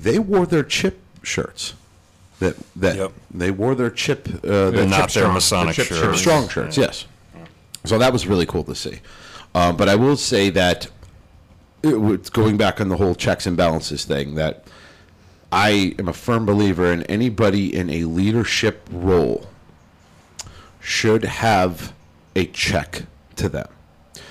they 0.00 0.18
wore 0.18 0.46
their 0.46 0.62
chip 0.62 0.98
shirts. 1.22 1.74
That 2.38 2.56
that 2.76 2.96
Yep. 2.96 3.12
they 3.32 3.50
wore 3.50 3.74
their 3.74 3.90
chip, 3.90 4.28
uh, 4.44 4.70
their 4.70 4.86
not 4.86 5.10
chip 5.10 5.12
their 5.12 5.22
strong, 5.24 5.34
Masonic 5.34 5.76
their 5.76 5.84
chip, 5.84 5.96
shirts. 5.96 6.02
chip 6.12 6.16
strong 6.20 6.48
shirts. 6.48 6.76
Yes. 6.76 7.06
So 7.84 7.98
that 7.98 8.12
was 8.12 8.26
really 8.26 8.46
cool 8.46 8.64
to 8.64 8.74
see. 8.74 9.00
Um, 9.54 9.76
but 9.76 9.88
I 9.88 9.94
will 9.96 10.16
say 10.16 10.48
that 10.50 10.88
it, 11.82 12.00
was- 12.00 12.30
going 12.30 12.56
back 12.56 12.80
on 12.80 12.88
the 12.88 12.96
whole 12.96 13.14
checks 13.14 13.46
and 13.46 13.56
balances 13.56 14.04
thing, 14.04 14.34
that 14.36 14.64
I 15.52 15.94
am 15.98 16.08
a 16.08 16.12
firm 16.12 16.46
believer 16.46 16.92
in 16.92 17.02
anybody 17.04 17.74
in 17.74 17.90
a 17.90 18.04
leadership 18.04 18.88
role 18.92 19.48
should 20.80 21.24
have 21.24 21.92
a 22.36 22.46
check 22.46 23.02
to 23.36 23.48
them 23.48 23.68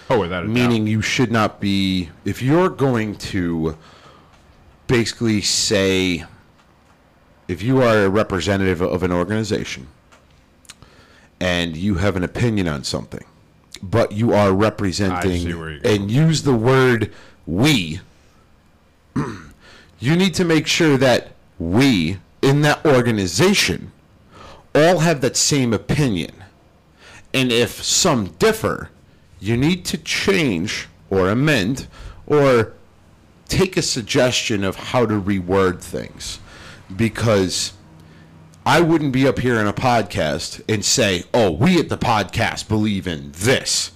"Oh, 0.09 0.19
without 0.19 0.45
a 0.45 0.47
meaning 0.47 0.87
you 0.87 1.01
should 1.01 1.31
not 1.31 1.59
be 1.59 2.09
if 2.25 2.41
you're 2.41 2.69
going 2.69 3.15
to 3.17 3.75
basically 4.89 5.41
say 5.41 6.25
if 7.47 7.61
you 7.61 7.81
are 7.81 8.05
a 8.05 8.09
representative 8.09 8.81
of 8.81 9.03
an 9.03 9.11
organization 9.11 9.87
and 11.39 11.77
you 11.77 11.95
have 11.95 12.15
an 12.15 12.23
opinion 12.23 12.67
on 12.67 12.83
something 12.83 13.23
but 13.81 14.11
you 14.11 14.33
are 14.33 14.51
representing 14.51 15.79
and 15.85 16.11
use 16.11 16.43
the 16.43 16.53
word 16.53 17.13
we 17.45 18.01
you 19.99 20.15
need 20.15 20.33
to 20.33 20.43
make 20.43 20.67
sure 20.67 20.97
that 20.97 21.31
we 21.57 22.17
in 22.41 22.61
that 22.61 22.85
organization 22.85 23.91
all 24.73 24.99
have 24.99 25.21
that 25.21 25.35
same 25.35 25.73
opinion. 25.73 26.31
And 27.33 27.51
if 27.51 27.83
some 27.83 28.27
differ, 28.39 28.89
you 29.39 29.55
need 29.57 29.85
to 29.85 29.97
change 29.97 30.87
or 31.09 31.29
amend 31.29 31.87
or 32.25 32.73
take 33.49 33.75
a 33.75 33.81
suggestion 33.81 34.63
of 34.63 34.75
how 34.77 35.05
to 35.05 35.19
reword 35.19 35.81
things. 35.81 36.39
Because 36.95 37.73
I 38.65 38.81
wouldn't 38.81 39.11
be 39.11 39.27
up 39.27 39.39
here 39.39 39.59
in 39.59 39.67
a 39.67 39.73
podcast 39.73 40.61
and 40.69 40.85
say, 40.85 41.23
oh, 41.33 41.51
we 41.51 41.79
at 41.79 41.89
the 41.89 41.97
podcast 41.97 42.67
believe 42.67 43.07
in 43.07 43.31
this. 43.33 43.91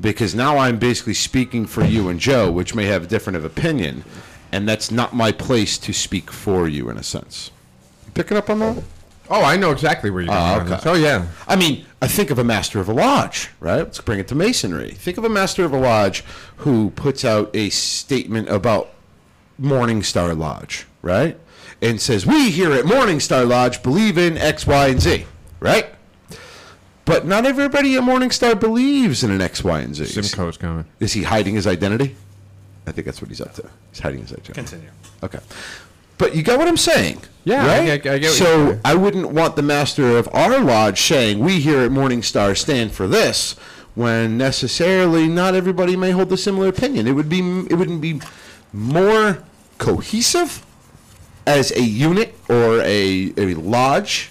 Because 0.00 0.34
now 0.34 0.58
I'm 0.58 0.78
basically 0.78 1.14
speaking 1.14 1.66
for 1.66 1.84
you 1.84 2.08
and 2.08 2.18
Joe, 2.18 2.50
which 2.50 2.74
may 2.74 2.86
have 2.86 3.04
a 3.04 3.06
different 3.06 3.36
of 3.36 3.44
opinion. 3.44 4.04
And 4.50 4.68
that's 4.68 4.90
not 4.90 5.14
my 5.14 5.30
place 5.30 5.78
to 5.78 5.92
speak 5.92 6.30
for 6.30 6.66
you 6.66 6.90
in 6.90 6.96
a 6.96 7.02
sense. 7.02 7.50
Picking 8.14 8.36
up 8.36 8.50
on 8.50 8.58
that? 8.60 8.82
Oh, 9.30 9.44
I 9.44 9.56
know 9.56 9.70
exactly 9.70 10.10
where 10.10 10.22
you're 10.22 10.28
going. 10.34 10.38
Ah, 10.40 10.54
oh, 10.56 10.60
on 10.60 10.66
okay. 10.66 10.74
this. 10.76 10.86
Oh, 10.86 10.94
yeah. 10.94 11.26
I 11.46 11.54
mean, 11.54 11.86
I 12.02 12.08
think 12.08 12.30
of 12.30 12.38
a 12.38 12.44
master 12.44 12.80
of 12.80 12.88
a 12.88 12.92
lodge, 12.92 13.50
right? 13.60 13.78
Let's 13.78 14.00
bring 14.00 14.18
it 14.18 14.26
to 14.28 14.34
masonry. 14.34 14.90
Think 14.90 15.18
of 15.18 15.24
a 15.24 15.28
master 15.28 15.64
of 15.64 15.72
a 15.72 15.78
lodge 15.78 16.24
who 16.56 16.90
puts 16.90 17.24
out 17.24 17.54
a 17.54 17.70
statement 17.70 18.48
about 18.48 18.90
Morning 19.56 20.02
Star 20.02 20.34
Lodge, 20.34 20.86
right? 21.02 21.38
And 21.80 22.00
says, 22.00 22.26
"We 22.26 22.50
here 22.50 22.72
at 22.72 22.84
Morning 22.84 23.20
Star 23.20 23.44
Lodge 23.44 23.82
believe 23.82 24.18
in 24.18 24.36
X, 24.36 24.66
Y, 24.66 24.88
and 24.88 25.00
Z," 25.00 25.26
right? 25.60 25.86
But 27.04 27.26
not 27.26 27.46
everybody 27.46 27.96
at 27.96 28.02
Morning 28.02 28.30
Star 28.30 28.54
believes 28.54 29.22
in 29.22 29.30
an 29.30 29.40
X, 29.40 29.62
Y, 29.64 29.80
and 29.80 29.94
Z. 29.94 30.06
Simcoe's 30.06 30.56
coming. 30.56 30.84
Is 30.98 31.12
he 31.12 31.22
hiding 31.22 31.54
his 31.54 31.66
identity? 31.66 32.16
I 32.86 32.92
think 32.92 33.04
that's 33.04 33.20
what 33.20 33.28
he's 33.28 33.40
up 33.40 33.54
to. 33.54 33.68
He's 33.90 34.00
hiding 34.00 34.20
his 34.20 34.32
identity. 34.32 34.52
continue. 34.52 34.90
Okay. 35.22 35.38
But 36.20 36.36
you 36.36 36.42
got 36.42 36.58
what 36.58 36.68
I'm 36.68 36.76
saying. 36.76 37.22
Yeah, 37.44 37.66
right? 37.66 38.02
get- 38.02 38.12
I 38.14 38.18
get 38.18 38.30
what 38.30 38.38
you're 38.38 38.74
so. 38.74 38.80
I 38.84 38.94
wouldn't 38.94 39.30
want 39.30 39.56
the 39.56 39.62
master 39.62 40.18
of 40.18 40.28
our 40.34 40.60
lodge 40.60 41.00
saying, 41.00 41.38
we 41.40 41.60
here 41.60 41.80
at 41.80 41.90
Morning 41.90 42.22
Star 42.22 42.54
stand 42.54 42.92
for 42.92 43.08
this, 43.08 43.54
when 43.94 44.36
necessarily 44.36 45.26
not 45.28 45.54
everybody 45.54 45.96
may 45.96 46.10
hold 46.10 46.30
a 46.30 46.36
similar 46.36 46.68
opinion. 46.68 47.06
It 47.06 47.12
would 47.12 47.30
be, 47.30 47.40
it 47.70 47.74
wouldn't 47.74 48.02
be 48.02 48.20
more 48.74 49.42
cohesive 49.78 50.64
as 51.46 51.72
a 51.72 51.80
unit 51.82 52.34
or 52.50 52.80
a, 52.82 53.32
a 53.38 53.54
lodge, 53.54 54.30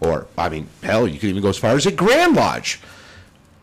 or, 0.00 0.26
I 0.36 0.48
mean, 0.48 0.66
hell, 0.82 1.06
you 1.06 1.20
could 1.20 1.28
even 1.30 1.40
go 1.40 1.50
as 1.50 1.56
far 1.58 1.76
as 1.76 1.86
a 1.86 1.92
grand 1.92 2.34
lodge 2.34 2.80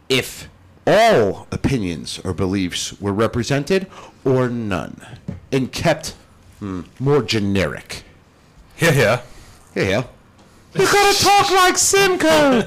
if 0.08 0.48
all 0.88 1.46
opinions 1.52 2.20
or 2.24 2.34
beliefs 2.34 3.00
were 3.02 3.14
represented 3.14 3.86
or 4.24 4.48
none 4.48 5.06
and 5.52 5.72
kept 5.74 6.16
more 6.62 7.22
generic. 7.24 8.04
Yeah, 8.80 8.92
yeah. 8.94 9.22
Yeah. 9.76 10.04
You 10.76 10.86
gotta 10.86 11.18
talk 11.24 11.52
like 11.52 11.78
Simcoe. 11.78 12.62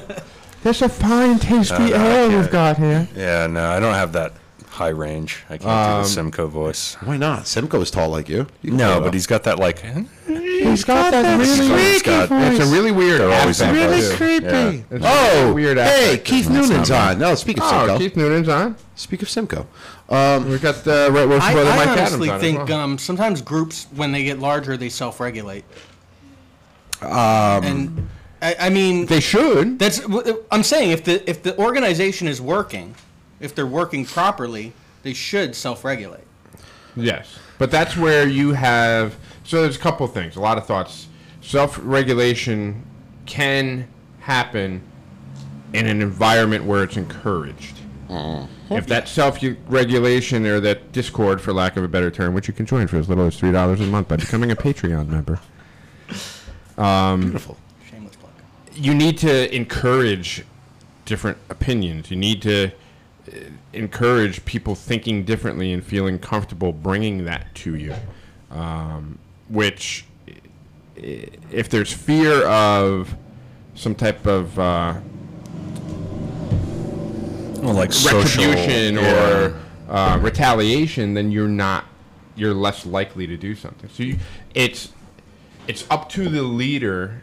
There's 0.63 0.81
a 0.81 0.89
fine, 0.89 1.39
tasty 1.39 1.75
no, 1.77 1.85
I 1.85 1.87
ale 1.87 2.29
can't. 2.29 2.41
we've 2.41 2.51
got 2.51 2.77
here. 2.77 3.07
Yeah, 3.15 3.47
no, 3.47 3.65
I 3.69 3.79
don't 3.79 3.93
have 3.93 4.13
that 4.13 4.33
high 4.69 4.89
range. 4.89 5.43
I 5.49 5.57
can't 5.57 5.69
Um, 5.69 6.01
do 6.01 6.07
the 6.07 6.13
Simcoe 6.13 6.47
voice. 6.47 6.95
Why 7.03 7.17
not? 7.17 7.47
Simcoe 7.47 7.81
is 7.81 7.91
tall 7.91 8.09
like 8.09 8.29
you. 8.29 8.47
you 8.61 8.69
can 8.71 8.77
No, 8.77 8.87
pull 8.89 8.97
it 8.97 8.99
but 9.01 9.07
off. 9.09 9.13
he's 9.13 9.27
got 9.27 9.43
that 9.43 9.59
like. 9.59 9.83
He's 10.73 10.83
got 10.83 11.11
that 11.11 11.39
really 11.39 11.83
He's 11.91 12.01
got- 12.01 12.29
It's 12.31 12.59
a 12.59 12.71
really 12.71 12.91
weird 12.91 13.21
They're 13.21 13.31
always 13.31 13.61
accent, 13.61 13.77
in 13.77 13.83
really 13.89 14.01
voice. 14.01 14.15
creepy. 14.15 14.85
Yeah. 14.91 14.99
Oh, 15.01 15.49
a 15.49 15.53
weird 15.53 15.77
hey. 15.77 16.17
Keith 16.23 16.49
Noonan's 16.49 16.91
on. 16.91 17.19
No, 17.19 17.35
speak 17.35 17.57
of 17.57 17.63
Oh, 17.65 17.69
Simcoe. 17.69 17.97
Keith 17.99 18.15
Noonan's 18.15 18.49
on. 18.49 18.75
Speak 18.95 19.21
of 19.21 19.29
Simcoe. 19.29 19.67
Um, 20.09 20.49
We've 20.49 20.61
got 20.61 20.83
the 20.83 21.09
Red 21.11 21.29
Wolf's 21.29 21.45
I, 21.45 21.53
brother 21.53 21.69
I 21.71 21.75
Mike 21.77 21.87
honestly 21.89 22.29
Adams 22.29 22.29
on 22.29 22.39
think 22.57 22.69
well. 22.69 22.79
um, 22.79 22.97
sometimes 22.97 23.41
groups, 23.41 23.87
when 23.95 24.11
they 24.11 24.23
get 24.23 24.39
larger, 24.39 24.75
they 24.77 24.89
self-regulate. 24.89 25.63
and 27.01 28.07
I, 28.41 28.55
I 28.59 28.69
mean, 28.69 29.05
they 29.05 29.19
should. 29.19 29.79
that's 29.79 30.01
I'm 30.51 30.63
saying 30.63 30.91
if 30.91 31.03
the 31.03 31.27
if 31.29 31.43
the 31.43 31.57
organization 31.57 32.27
is 32.27 32.41
working, 32.41 32.95
if 33.39 33.55
they're 33.55 33.65
working 33.67 34.05
properly, 34.05 34.73
they 35.03 35.13
should 35.13 35.55
self-regulate. 35.55 36.23
Yes, 36.95 37.37
but 37.57 37.71
that's 37.71 37.95
where 37.97 38.27
you 38.27 38.51
have. 38.53 39.15
So 39.43 39.61
there's 39.61 39.75
a 39.75 39.79
couple 39.79 40.05
of 40.05 40.13
things. 40.13 40.35
A 40.35 40.39
lot 40.39 40.57
of 40.57 40.65
thoughts. 40.65 41.07
Self-regulation 41.41 42.85
can 43.25 43.87
happen 44.19 44.81
in 45.73 45.87
an 45.87 46.01
environment 46.01 46.63
where 46.65 46.83
it's 46.83 46.97
encouraged. 46.97 47.77
If 48.69 48.85
that 48.87 49.07
self-regulation 49.07 50.45
or 50.45 50.59
that 50.59 50.91
discord, 50.91 51.41
for 51.41 51.51
lack 51.51 51.77
of 51.77 51.83
a 51.83 51.87
better 51.87 52.11
term, 52.11 52.33
which 52.35 52.47
you 52.47 52.53
can 52.53 52.65
join 52.67 52.85
for 52.87 52.97
as 52.97 53.09
little 53.09 53.25
as 53.25 53.37
three 53.39 53.51
dollars 53.51 53.81
a 53.81 53.85
month 53.87 54.07
by 54.07 54.17
becoming 54.17 54.51
a 54.51 54.55
Patreon 54.55 55.07
member, 55.07 55.39
beautiful. 56.77 57.57
Shameless 57.89 58.15
plug. 58.15 58.31
you 58.73 58.93
need 58.93 59.17
to 59.19 59.53
encourage 59.55 60.45
different 61.05 61.37
opinions. 61.49 62.11
You 62.11 62.17
need 62.17 62.41
to 62.43 62.67
uh, 62.67 63.35
encourage 63.73 64.45
people 64.45 64.75
thinking 64.75 65.23
differently 65.25 65.73
and 65.73 65.83
feeling 65.83 66.19
comfortable 66.19 66.71
bringing 66.71 67.25
that 67.25 67.53
to 67.55 67.75
you. 67.75 67.95
Um, 68.51 69.17
which, 69.49 70.05
if 70.95 71.69
there's 71.69 71.91
fear 71.91 72.45
of 72.45 73.15
some 73.75 73.95
type 73.95 74.25
of 74.25 74.57
uh, 74.59 74.95
Well, 77.61 77.73
like 77.73 77.93
social 77.93 78.19
retribution 78.19 78.95
yeah. 78.95 79.29
or 79.29 79.59
uh, 79.89 80.19
retaliation, 80.21 81.13
then 81.13 81.31
you're 81.31 81.47
not 81.47 81.85
you're 82.35 82.53
less 82.53 82.85
likely 82.85 83.27
to 83.27 83.37
do 83.37 83.55
something. 83.55 83.89
So 83.89 84.03
you, 84.03 84.19
it's 84.53 84.91
it's 85.67 85.85
up 85.89 86.09
to 86.09 86.29
the 86.29 86.43
leader 86.43 87.21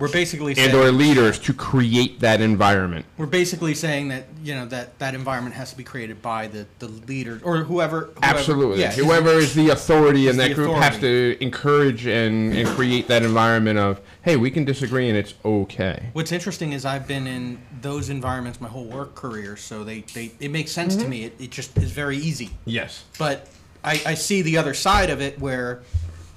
We're 0.00 0.10
basically 0.10 0.52
and 0.52 0.72
saying, 0.72 0.74
or 0.74 0.90
leaders 0.90 1.38
to 1.40 1.52
create 1.52 2.20
that 2.20 2.40
environment. 2.40 3.06
we're 3.18 3.26
basically 3.26 3.74
saying 3.74 4.08
that 4.08 4.26
you 4.42 4.54
know 4.54 4.66
that 4.66 4.98
that 4.98 5.14
environment 5.14 5.54
has 5.54 5.70
to 5.70 5.76
be 5.76 5.84
created 5.84 6.22
by 6.22 6.46
the 6.46 6.66
the 6.78 6.88
leader 6.88 7.40
or 7.44 7.58
whoever. 7.58 8.00
whoever 8.00 8.12
Absolutely. 8.22 8.80
yeah, 8.80 8.92
Whoever 8.92 9.30
is 9.30 9.54
the 9.54 9.68
authority 9.68 10.28
in 10.28 10.36
that 10.38 10.54
group 10.54 10.74
has 10.76 10.98
to 10.98 11.36
encourage 11.40 12.06
and, 12.06 12.54
and 12.54 12.68
create 12.68 13.08
that 13.08 13.22
environment 13.22 13.78
of, 13.78 14.00
hey, 14.22 14.36
we 14.36 14.50
can 14.50 14.64
disagree 14.64 15.08
and 15.08 15.16
it's 15.16 15.34
okay. 15.44 16.10
What's 16.12 16.32
interesting 16.32 16.72
is 16.72 16.84
I've 16.84 17.06
been 17.06 17.26
in 17.26 17.60
those 17.80 18.10
environments 18.10 18.60
my 18.60 18.68
whole 18.68 18.84
work 18.84 19.14
career, 19.14 19.56
so 19.56 19.84
they, 19.84 20.00
they 20.14 20.32
it 20.40 20.50
makes 20.50 20.72
sense 20.72 20.96
to 20.96 21.02
mm-hmm. 21.02 21.10
me. 21.10 21.24
It, 21.24 21.34
it 21.38 21.50
just 21.50 21.76
is 21.78 21.92
very 21.92 22.16
easy. 22.16 22.50
Yes. 22.64 23.04
But 23.18 23.48
I, 23.84 24.00
I 24.06 24.14
see 24.14 24.42
the 24.42 24.56
other 24.58 24.74
side 24.74 25.10
of 25.10 25.20
it 25.20 25.38
where 25.38 25.82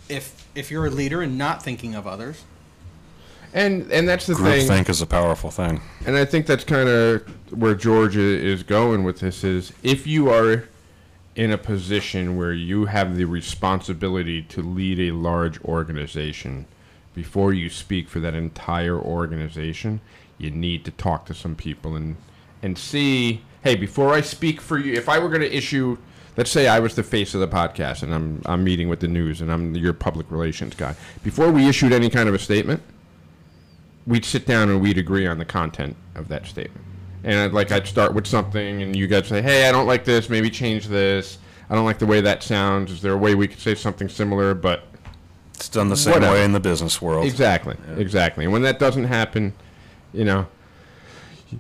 if 0.10 0.45
if 0.56 0.69
you're 0.71 0.86
a 0.86 0.89
leader 0.89 1.21
and 1.21 1.38
not 1.38 1.63
thinking 1.63 1.95
of 1.95 2.08
others, 2.08 2.43
And 3.54 3.92
and 3.92 4.10
that's 4.10 4.26
the 4.26 4.36
thing. 4.36 4.68
Groupthink 4.68 4.89
is 4.89 5.02
a 5.02 5.06
powerful 5.06 5.52
thing. 5.52 5.80
And 6.06 6.18
I 6.18 6.26
think 6.26 6.48
that's 6.48 6.63
kind 6.63 6.89
of 6.89 7.22
where 7.52 7.76
Georgia 7.76 8.20
is 8.20 8.63
going 8.63 9.04
with 9.04 9.20
this 9.20 9.44
is 9.44 9.72
if 9.84 10.08
you 10.08 10.30
are 10.30 10.68
in 11.36 11.52
a 11.52 11.58
position 11.58 12.36
where 12.36 12.54
you 12.54 12.86
have 12.86 13.16
the 13.16 13.26
responsibility 13.26 14.42
to 14.44 14.62
lead 14.62 15.00
a 15.00 15.12
large 15.12 15.62
organization 15.63 16.66
before 17.13 17.54
you 17.54 17.70
speak 17.70 18.10
for 18.10 18.20
that 18.20 18.34
entire 18.34 18.98
organization, 18.98 20.02
you 20.38 20.50
need 20.50 20.84
to 20.86 20.92
talk 20.92 21.26
to 21.28 21.34
some 21.34 21.56
people 21.56 21.96
and 21.96 22.16
and 22.63 22.78
see, 22.78 23.42
hey, 23.63 23.76
before 23.76 24.13
I 24.13 24.22
speak 24.22 24.62
for 24.62 24.80
you, 24.80 24.94
if 24.94 25.10
I 25.10 25.20
were 25.20 25.30
going 25.30 25.42
to 25.42 25.56
issue 25.56 25.98
let's 26.38 26.50
say 26.50 26.68
I 26.68 26.80
was 26.80 26.96
the 26.96 27.04
face 27.04 27.36
of 27.36 27.42
the 27.42 27.48
podcast 27.48 28.02
and 28.04 28.13
I'm 28.13 28.42
I'm 28.46 28.63
meeting 28.63 28.89
with 28.89 29.00
the 29.00 29.08
news 29.08 29.42
and 29.42 29.52
I'm 29.52 29.76
your 29.76 29.94
public 29.94 30.32
relations 30.32 30.76
guy. 30.76 30.96
Before 31.24 31.52
we 31.52 31.68
issued 31.68 31.92
any 31.92 32.10
kind 32.10 32.28
of 32.28 32.34
a 32.36 32.39
statement, 32.39 32.82
we'd 34.06 34.26
sit 34.26 34.46
down 34.46 34.70
and 34.70 34.82
we'd 34.82 34.98
agree 34.98 35.26
on 35.28 35.38
the 35.38 35.46
content 35.46 35.96
of 36.16 36.28
that 36.30 36.46
statement. 36.46 36.86
And 37.24 37.39
I'd, 37.39 37.54
like 37.54 37.72
I'd 37.72 37.88
start 37.88 38.13
with 38.13 38.28
something, 38.28 38.82
and 38.82 38.96
you 38.96 39.08
guys 39.08 39.28
say, 39.28 39.42
"Hey, 39.42 39.68
I 39.70 39.72
don't 39.72 39.88
like 39.88 40.04
this. 40.04 40.30
Maybe 40.30 40.50
change 40.50 40.88
this. 40.88 41.38
I 41.70 41.76
don't 41.76 41.86
like 41.86 42.00
the 42.00 42.06
way 42.06 42.20
that 42.22 42.44
sounds. 42.44 42.92
Is 42.92 43.02
there 43.02 43.13
a 43.13 43.18
way 43.18 43.34
we 43.36 43.48
could 43.48 43.60
say 43.60 43.76
something 43.76 44.10
similar?" 44.10 44.54
But 44.54 44.84
It's 45.56 45.70
done 45.70 45.88
the 45.88 45.96
same 45.96 46.16
Whatever. 46.16 46.34
way 46.34 46.44
in 46.44 46.52
the 46.52 46.60
business 46.60 47.02
world. 47.02 47.26
exactly, 47.26 47.76
exactly. 47.98 48.44
And 48.44 48.52
when 48.52 48.63
that 48.63 48.78
doesn't 48.80 49.06
happen, 49.06 49.54
you 50.13 50.26
know, 50.26 50.48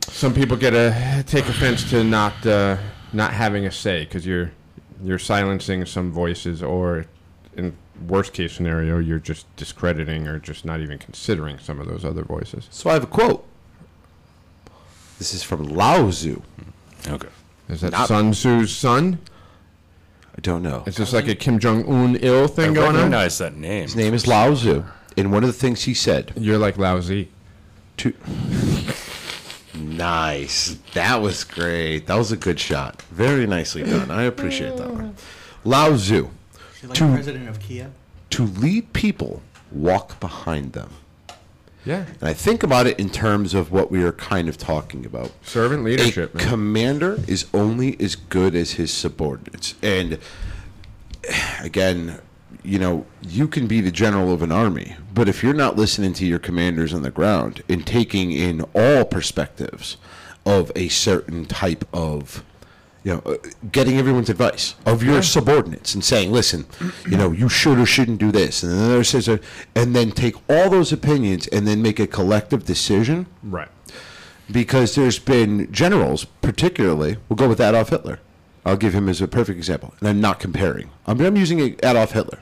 some 0.09 0.33
people 0.33 0.57
get 0.57 0.73
a 0.73 1.23
take 1.27 1.47
offense 1.47 1.89
to 1.91 2.03
not 2.03 2.45
uh, 2.45 2.75
not 3.13 3.31
having 3.31 3.65
a 3.65 3.71
say 3.71 4.03
because 4.03 4.25
you're 4.25 4.51
you're 5.01 5.19
silencing 5.19 5.85
some 5.85 6.11
voices, 6.11 6.61
or 6.61 7.05
in 7.57 7.75
worst 8.07 8.33
case 8.33 8.53
scenario, 8.53 8.97
you're 8.99 9.19
just 9.19 9.53
discrediting 9.55 10.27
or 10.27 10.39
just 10.39 10.65
not 10.65 10.79
even 10.81 10.97
considering 10.97 11.57
some 11.59 11.79
of 11.79 11.87
those 11.87 12.03
other 12.03 12.23
voices. 12.23 12.67
So 12.71 12.89
I 12.89 12.93
have 12.93 13.03
a 13.03 13.07
quote. 13.07 13.45
This 15.19 15.33
is 15.33 15.43
from 15.43 15.63
Lao 15.69 16.09
Tzu. 16.09 16.41
Okay. 17.07 17.27
Is 17.69 17.81
that 17.81 17.91
Not- 17.91 18.07
Sun 18.07 18.31
Tzu's 18.33 18.75
son? 18.75 19.19
I 20.35 20.41
don't 20.41 20.63
know. 20.63 20.83
Is 20.87 20.97
this 20.97 21.13
like 21.13 21.27
a 21.27 21.35
Kim 21.35 21.59
Jong 21.59 21.85
Un 21.87 22.15
ill 22.15 22.45
I 22.45 22.47
thing 22.47 22.73
going 22.73 22.87
on? 22.89 22.95
recognize 22.95 23.37
that 23.37 23.55
name. 23.55 23.83
His 23.83 23.95
name 23.95 24.13
is 24.15 24.25
Lao 24.27 24.53
Tzu. 24.53 24.83
And 25.15 25.31
one 25.31 25.43
of 25.43 25.47
the 25.47 25.53
things 25.53 25.83
he 25.83 25.93
said 25.93 26.33
You're 26.35 26.57
like 26.57 26.77
Lao 26.77 26.99
Zi. 26.99 27.29
to. 27.97 28.13
nice. 29.75 30.77
That 30.93 31.21
was 31.21 31.43
great. 31.43 32.07
That 32.07 32.15
was 32.17 32.31
a 32.31 32.37
good 32.37 32.59
shot. 32.59 33.01
Very 33.03 33.45
nicely 33.45 33.83
done. 33.83 34.09
I 34.11 34.23
appreciate 34.23 34.77
that 34.77 34.91
one. 34.91 35.15
Lao 35.63 35.95
Tzu. 35.95 36.29
Is 36.83 36.89
like 36.89 36.97
To- 36.99 37.11
president 37.11 37.49
of 37.49 37.59
Kia? 37.59 37.91
To 38.31 38.45
lead 38.45 38.93
people, 38.93 39.41
walk 39.71 40.19
behind 40.19 40.73
them. 40.73 40.89
Yeah. 41.85 42.05
And 42.21 42.29
I 42.29 42.33
think 42.33 42.63
about 42.63 42.87
it 42.87 42.97
in 42.99 43.09
terms 43.09 43.53
of 43.53 43.71
what 43.71 43.91
we 43.91 44.03
are 44.03 44.13
kind 44.13 44.47
of 44.47 44.57
talking 44.57 45.05
about. 45.05 45.31
Servant 45.43 45.83
leadership, 45.83 46.33
a 46.33 46.37
man. 46.37 46.47
commander 46.47 47.19
is 47.27 47.45
only 47.53 47.99
as 47.99 48.15
good 48.15 48.55
as 48.55 48.71
his 48.73 48.91
subordinates. 48.93 49.75
And 49.83 50.17
again, 51.61 52.19
you 52.63 52.79
know, 52.79 53.05
you 53.21 53.47
can 53.47 53.67
be 53.67 53.81
the 53.81 53.91
general 53.91 54.31
of 54.31 54.41
an 54.41 54.51
army, 54.51 54.95
but 55.13 55.27
if 55.27 55.43
you're 55.43 55.53
not 55.53 55.75
listening 55.75 56.13
to 56.13 56.25
your 56.25 56.39
commanders 56.39 56.93
on 56.93 57.01
the 57.01 57.11
ground 57.11 57.61
and 57.67 57.85
taking 57.85 58.31
in 58.31 58.61
all 58.73 59.03
perspectives 59.03 59.97
of 60.45 60.71
a 60.75 60.87
certain 60.87 61.45
type 61.45 61.85
of 61.93 62.43
you 63.03 63.13
know, 63.13 63.19
uh, 63.25 63.35
getting 63.71 63.97
everyone's 63.97 64.29
advice 64.29 64.75
of 64.85 65.03
your 65.03 65.21
subordinates 65.21 65.93
and 65.93 66.03
saying, 66.03 66.31
listen, 66.31 66.65
you 67.09 67.17
know, 67.17 67.31
you 67.31 67.49
should 67.49 67.77
or 67.77 67.85
shouldn't 67.85 68.17
do 68.19 68.31
this. 68.31 68.63
And 68.63 68.71
then 68.71 68.79
another 68.79 69.03
says, 69.03 69.27
and 69.75 69.95
then 69.95 70.11
take 70.11 70.35
all 70.49 70.69
those 70.69 70.93
opinions 70.93 71.47
and 71.47 71.67
then 71.67 71.81
make 71.81 71.99
a 71.99 72.07
collective 72.07 72.65
decision 72.65 73.27
Right. 73.43 73.67
because 74.49 74.95
there's 74.95 75.19
been 75.19 75.69
generals, 75.71 76.23
particularly, 76.41 77.17
we'll 77.27 77.35
go 77.35 77.49
with 77.49 77.59
Adolf 77.59 77.89
Hitler. 77.89 78.19
I'll 78.65 78.77
give 78.77 78.93
him 78.95 79.09
as 79.09 79.19
a 79.21 79.27
perfect 79.27 79.57
example, 79.57 79.93
and 79.99 80.07
I'm 80.07 80.21
not 80.21 80.39
comparing. 80.39 80.89
I'm, 81.05 81.19
I'm 81.19 81.35
using 81.35 81.59
Adolf 81.83 82.13
Hitler. 82.13 82.39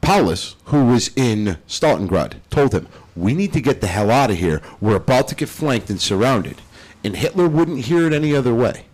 Paulus, 0.00 0.56
who 0.66 0.86
was 0.86 1.10
in 1.16 1.58
Stalingrad, 1.68 2.36
told 2.48 2.72
him, 2.72 2.88
"We 3.14 3.34
need 3.34 3.52
to 3.52 3.60
get 3.60 3.82
the 3.82 3.86
hell 3.88 4.10
out 4.10 4.30
of 4.30 4.38
here. 4.38 4.62
We're 4.80 4.96
about 4.96 5.28
to 5.28 5.34
get 5.34 5.48
flanked 5.50 5.90
and 5.90 6.00
surrounded." 6.00 6.62
And 7.04 7.16
Hitler 7.16 7.48
wouldn't 7.48 7.80
hear 7.84 8.06
it 8.06 8.12
any 8.12 8.34
other 8.34 8.54
way. 8.54 8.84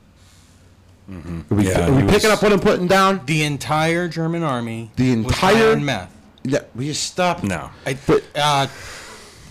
Are 1.08 1.14
we, 1.50 1.68
Yeah, 1.68 1.86
are 1.88 1.92
we 1.92 2.02
he 2.02 2.08
picking 2.08 2.30
was- 2.30 2.38
up 2.38 2.42
what 2.42 2.52
I'm 2.52 2.60
putting 2.60 2.86
down? 2.86 3.20
The 3.26 3.42
entire 3.44 4.08
German 4.08 4.42
army. 4.42 4.90
The 4.96 5.16
was 5.22 5.34
high 5.36 5.52
entire- 5.52 5.72
on 5.72 5.84
meth. 5.84 6.10
Yeah, 6.44 6.60
will 6.74 6.84
you 6.84 6.94
stop? 6.94 7.42
No. 7.42 7.70
I, 7.86 7.96
But- 8.06 8.24
uh, 8.34 8.66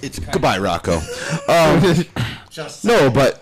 it's 0.02 0.20
kind 0.20 0.32
Goodbye, 0.34 0.58
Rocco. 0.60 1.02
Um, 1.50 2.06
Just 2.50 2.86
no, 2.86 3.10
but 3.10 3.38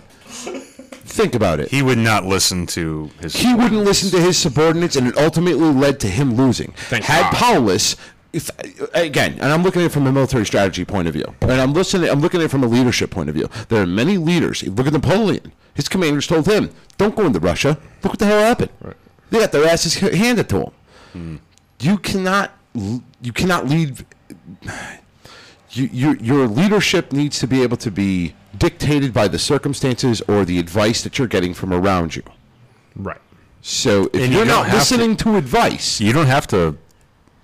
think 1.05 1.35
about 1.35 1.59
it. 1.59 1.69
He 1.69 1.81
would 1.81 1.97
not 1.97 2.25
listen 2.25 2.65
to 2.67 3.09
his. 3.19 3.35
he 3.35 3.53
wouldn't 3.53 3.83
listen 3.83 4.09
to 4.11 4.21
his 4.21 4.37
subordinates, 4.37 4.95
and 4.95 5.07
it 5.07 5.17
ultimately 5.17 5.69
led 5.71 5.99
to 6.01 6.07
him 6.07 6.35
losing. 6.35 6.71
Thank 6.89 7.03
Had 7.05 7.23
God. 7.31 7.33
Paulus, 7.33 7.95
if 8.33 8.49
again, 8.93 9.33
and 9.33 9.51
I'm 9.51 9.63
looking 9.63 9.81
at 9.81 9.85
it 9.87 9.91
from 9.91 10.07
a 10.07 10.11
military 10.11 10.45
strategy 10.45 10.85
point 10.85 11.07
of 11.07 11.13
view, 11.13 11.33
and 11.41 11.51
I'm 11.59 11.73
listening, 11.73 12.09
I'm 12.09 12.21
looking 12.21 12.39
at 12.41 12.45
it 12.45 12.49
from 12.51 12.63
a 12.63 12.67
leadership 12.67 13.11
point 13.11 13.29
of 13.29 13.35
view. 13.35 13.49
There 13.69 13.81
are 13.81 13.87
many 13.87 14.17
leaders. 14.17 14.63
Look 14.63 14.87
at 14.87 14.93
Napoleon. 14.93 15.51
His 15.73 15.87
commanders 15.89 16.27
told 16.27 16.45
him, 16.47 16.69
"Don't 16.97 17.15
go 17.15 17.25
into 17.25 17.39
Russia. 17.39 17.77
Look 18.03 18.13
what 18.13 18.19
the 18.19 18.25
hell 18.25 18.39
happened. 18.39 18.71
They 19.29 19.39
got 19.39 19.51
their 19.51 19.65
asses 19.67 19.95
handed 19.95 20.49
to 20.49 20.59
them. 20.59 20.71
Hmm. 21.13 21.35
You 21.79 21.97
cannot, 21.97 22.51
you 22.73 23.33
cannot 23.33 23.67
lead." 23.67 24.05
You, 25.73 25.89
your, 25.93 26.15
your 26.17 26.47
leadership 26.47 27.13
needs 27.13 27.39
to 27.39 27.47
be 27.47 27.63
able 27.63 27.77
to 27.77 27.89
be 27.89 28.35
dictated 28.57 29.13
by 29.13 29.29
the 29.29 29.39
circumstances 29.39 30.19
or 30.27 30.43
the 30.43 30.59
advice 30.59 31.01
that 31.03 31.17
you're 31.17 31.29
getting 31.29 31.53
from 31.53 31.71
around 31.71 32.13
you. 32.17 32.23
Right. 32.93 33.21
So 33.61 34.09
if 34.11 34.15
And 34.15 34.33
you 34.33 34.39
you're 34.39 34.45
don't 34.45 34.47
not 34.47 34.63
have 34.65 34.71
to- 34.73 34.77
listening 34.79 35.15
to, 35.17 35.37
advice, 35.37 36.01
You 36.01 36.11
don't 36.11 36.25
have 36.27 36.45
to 36.47 36.75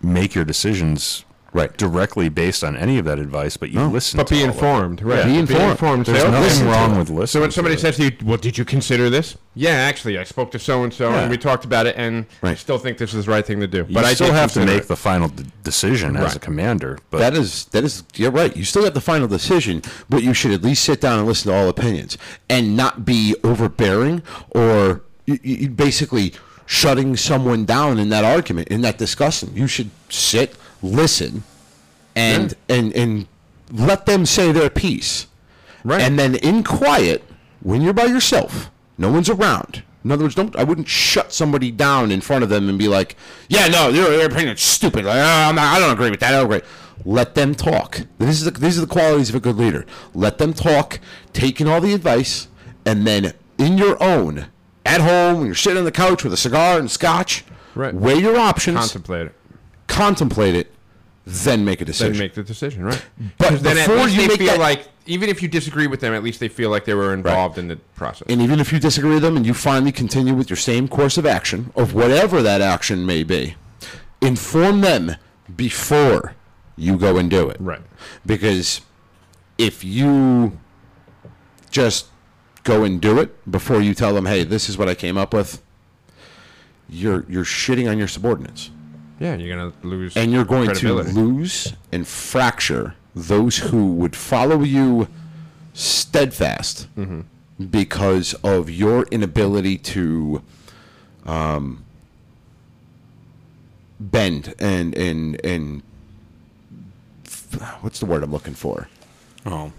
make 0.01 0.35
your 0.35 0.45
decisions 0.45 1.23
Right. 1.53 1.75
directly 1.75 2.29
based 2.29 2.61
on 2.63 2.75
any 2.75 2.99
of 2.99 3.05
that 3.05 3.17
advice, 3.19 3.57
but 3.57 3.69
you 3.71 3.81
listen. 3.85 4.17
But 4.17 4.27
to 4.27 4.33
be 4.35 4.41
all 4.43 4.49
of 4.49 4.49
it. 4.49 4.53
informed, 4.53 5.01
right? 5.01 5.25
Be 5.25 5.37
informed. 5.37 6.05
There's 6.05 6.19
Say, 6.21 6.27
oh, 6.27 6.29
nothing 6.29 6.67
wrong 6.67 6.99
with 6.99 7.09
listening. 7.09 7.27
So 7.27 7.41
when 7.41 7.51
somebody 7.51 7.75
to 7.75 7.81
says 7.81 7.95
to 7.95 8.03
you, 8.03 8.11
"Well, 8.23 8.37
did 8.37 8.57
you 8.59 8.65
consider 8.65 9.09
this?" 9.09 9.37
Yeah, 9.55 9.71
actually, 9.71 10.19
I 10.19 10.23
spoke 10.25 10.51
to 10.51 10.59
so 10.59 10.83
and 10.83 10.93
so, 10.93 11.09
and 11.09 11.31
we 11.31 11.37
talked 11.37 11.63
about 11.65 11.87
it, 11.87 11.95
and 11.97 12.25
I 12.43 12.53
still 12.53 12.77
think 12.77 12.99
this 12.99 13.13
is 13.13 13.25
the 13.25 13.31
right 13.31 13.45
thing 13.45 13.59
to 13.61 13.65
do. 13.65 13.77
you 13.87 13.93
But 13.95 14.03
I 14.05 14.13
still 14.13 14.33
have 14.33 14.51
to 14.53 14.65
make 14.65 14.83
it. 14.83 14.87
the 14.87 14.97
final 14.97 15.29
d- 15.29 15.45
decision 15.63 16.15
as 16.17 16.23
Right. 16.23 16.35
a 16.35 16.39
commander. 16.39 16.99
But 17.09 17.19
that 17.19 17.33
is 17.33 17.63
that 17.71 17.83
is 17.83 18.03
you're 18.15 18.29
right. 18.29 18.55
You 18.55 18.65
still 18.65 18.83
have 18.83 18.93
the 18.93 19.01
final 19.01 19.27
decision, 19.27 19.81
but 20.09 20.21
you 20.21 20.33
should 20.35 20.51
at 20.51 20.61
least 20.61 20.83
sit 20.83 21.01
down 21.01 21.17
and 21.17 21.27
listen 21.27 21.49
to 21.51 21.57
all 21.57 21.69
opinions 21.69 22.17
and 22.49 22.75
not 22.77 23.03
be 23.05 23.35
overbearing 23.43 24.21
or 24.51 25.01
you, 25.25 25.39
you 25.41 25.69
basically 25.69 26.33
shutting 26.67 27.15
someone 27.15 27.65
down 27.65 27.97
in 27.97 28.09
that 28.09 28.23
argument 28.23 28.67
in 28.67 28.81
that 28.81 28.99
discussion. 28.99 29.51
You 29.55 29.65
should 29.67 29.89
sit, 30.09 30.55
listen, 30.83 31.43
and 32.15 32.53
and 32.69 32.93
and 32.93 33.27
let 33.71 34.05
them 34.05 34.27
say 34.27 34.51
their 34.51 34.69
piece. 34.69 35.25
Right. 35.83 36.01
And 36.01 36.19
then 36.19 36.35
in 36.35 36.63
quiet, 36.63 37.23
when 37.61 37.81
you're 37.81 37.93
by 37.93 38.05
yourself, 38.05 38.69
no 38.97 39.11
one's 39.11 39.29
around. 39.29 39.81
In 40.03 40.11
other 40.11 40.25
words, 40.25 40.35
don't 40.35 40.55
I 40.55 40.63
wouldn't 40.63 40.87
shut 40.87 41.33
somebody 41.33 41.71
down 41.71 42.11
in 42.11 42.21
front 42.21 42.43
of 42.43 42.49
them 42.49 42.69
and 42.69 42.77
be 42.77 42.87
like, 42.87 43.15
"Yeah, 43.49 43.67
no, 43.67 43.89
your, 43.89 44.11
your 44.13 44.25
opinion's 44.25 44.61
stupid. 44.61 45.05
Like, 45.05 45.17
"Ah, 45.17 45.49
I'm 45.49 45.55
not, 45.55 45.75
I 45.75 45.79
don't 45.79 45.91
agree 45.91 46.11
with 46.11 46.19
that. 46.19 46.33
I 46.33 46.37
don't 46.37 46.45
agree." 46.45 46.61
Let 47.05 47.35
them 47.35 47.55
talk. 47.55 48.01
This 48.17 48.41
is 48.41 48.43
the, 48.43 48.51
these 48.51 48.77
are 48.77 48.81
the 48.81 48.87
qualities 48.87 49.29
of 49.29 49.35
a 49.35 49.39
good 49.39 49.55
leader. 49.55 49.85
Let 50.13 50.39
them 50.39 50.53
talk, 50.53 50.99
taking 51.31 51.67
all 51.67 51.79
the 51.79 51.93
advice, 51.93 52.47
and 52.85 53.07
then 53.07 53.33
in 53.57 53.77
your 53.77 54.01
own, 54.01 54.47
at 54.87 55.01
home, 55.01 55.37
when 55.39 55.45
you're 55.47 55.55
sitting 55.55 55.77
on 55.77 55.85
the 55.85 55.91
couch 55.91 56.23
with 56.23 56.33
a 56.33 56.37
cigar 56.37 56.79
and 56.79 56.89
scotch, 56.89 57.43
Right. 57.75 57.93
weigh 57.93 58.15
your 58.17 58.37
options, 58.37 58.79
contemplate 58.79 59.27
it, 59.27 59.35
contemplate 59.87 60.55
it, 60.55 60.71
then 61.25 61.65
make 61.65 61.81
a 61.81 61.85
decision. 61.85 62.13
then 62.13 62.19
make 62.19 62.33
the 62.33 62.43
decision, 62.43 62.83
right? 62.85 63.03
But 63.37 63.61
then 63.61 63.77
at 63.77 63.89
least 63.89 64.15
you 64.15 64.21
they 64.21 64.27
make 64.29 64.37
feel 64.39 64.47
that- 64.47 64.59
like, 64.59 64.87
even 65.05 65.29
if 65.29 65.41
you 65.41 65.47
disagree 65.49 65.87
with 65.87 65.99
them, 65.99 66.13
at 66.13 66.23
least 66.23 66.39
they 66.39 66.47
feel 66.47 66.69
like 66.69 66.85
they 66.85 66.93
were 66.93 67.13
involved 67.13 67.57
in 67.57 67.67
the 67.67 67.75
process. 67.95 68.25
And 68.29 68.41
even 68.41 68.59
if 68.59 68.71
you 68.71 68.79
disagree 68.79 69.13
with 69.15 69.23
them 69.23 69.35
and 69.37 69.45
you 69.45 69.53
finally 69.53 69.91
continue 69.91 70.33
with 70.33 70.49
your 70.49 70.57
same 70.57 70.87
course 70.87 71.17
of 71.17 71.25
action, 71.25 71.71
of 71.75 71.93
whatever 71.93 72.41
that 72.41 72.61
action 72.61 73.05
may 73.05 73.23
be, 73.23 73.55
inform 74.21 74.81
them 74.81 75.15
before 75.55 76.33
you 76.77 76.97
go 76.97 77.17
and 77.17 77.29
do 77.29 77.49
it. 77.49 77.57
Right. 77.59 77.81
Because 78.25 78.81
if 79.57 79.83
you 79.83 80.57
just 81.71 82.05
go 82.67 82.83
and 82.83 82.99
do 83.01 83.19
it 83.19 83.29
before 83.49 83.81
you 83.81 83.93
tell 83.93 84.13
them, 84.13 84.25
"Hey, 84.25 84.43
this 84.43 84.69
is 84.69 84.77
what 84.77 84.87
I 84.89 84.95
came 84.95 85.17
up 85.17 85.33
with," 85.33 85.61
you're 86.89 87.25
you're 87.29 87.43
shitting 87.45 87.89
on 87.89 87.97
your 87.97 88.07
subordinates, 88.07 88.69
Yeah, 89.19 89.35
you're 89.35 89.55
gonna 89.55 89.73
lose. 89.83 90.15
and 90.17 90.31
you're 90.31 90.45
going 90.45 90.73
to 90.75 90.93
lose 91.03 91.73
and 91.91 92.05
fracture 92.07 92.95
those 93.15 93.57
who 93.57 93.93
would 93.93 94.15
follow 94.15 94.61
you 94.63 95.07
steadfast 95.73 96.87
because 97.71 98.33
of 98.43 98.69
your 98.69 99.03
inability 99.11 99.77
to 99.77 100.41
um, 101.25 101.83
bend 103.99 104.53
and 104.59 104.95
and 104.95 105.43
and 105.45 105.81
what's 107.81 107.99
the 107.99 108.05
word 108.05 108.23
I'm 108.23 108.31
looking 108.31 108.53
for? 108.53 108.87
Oh, 109.45 109.71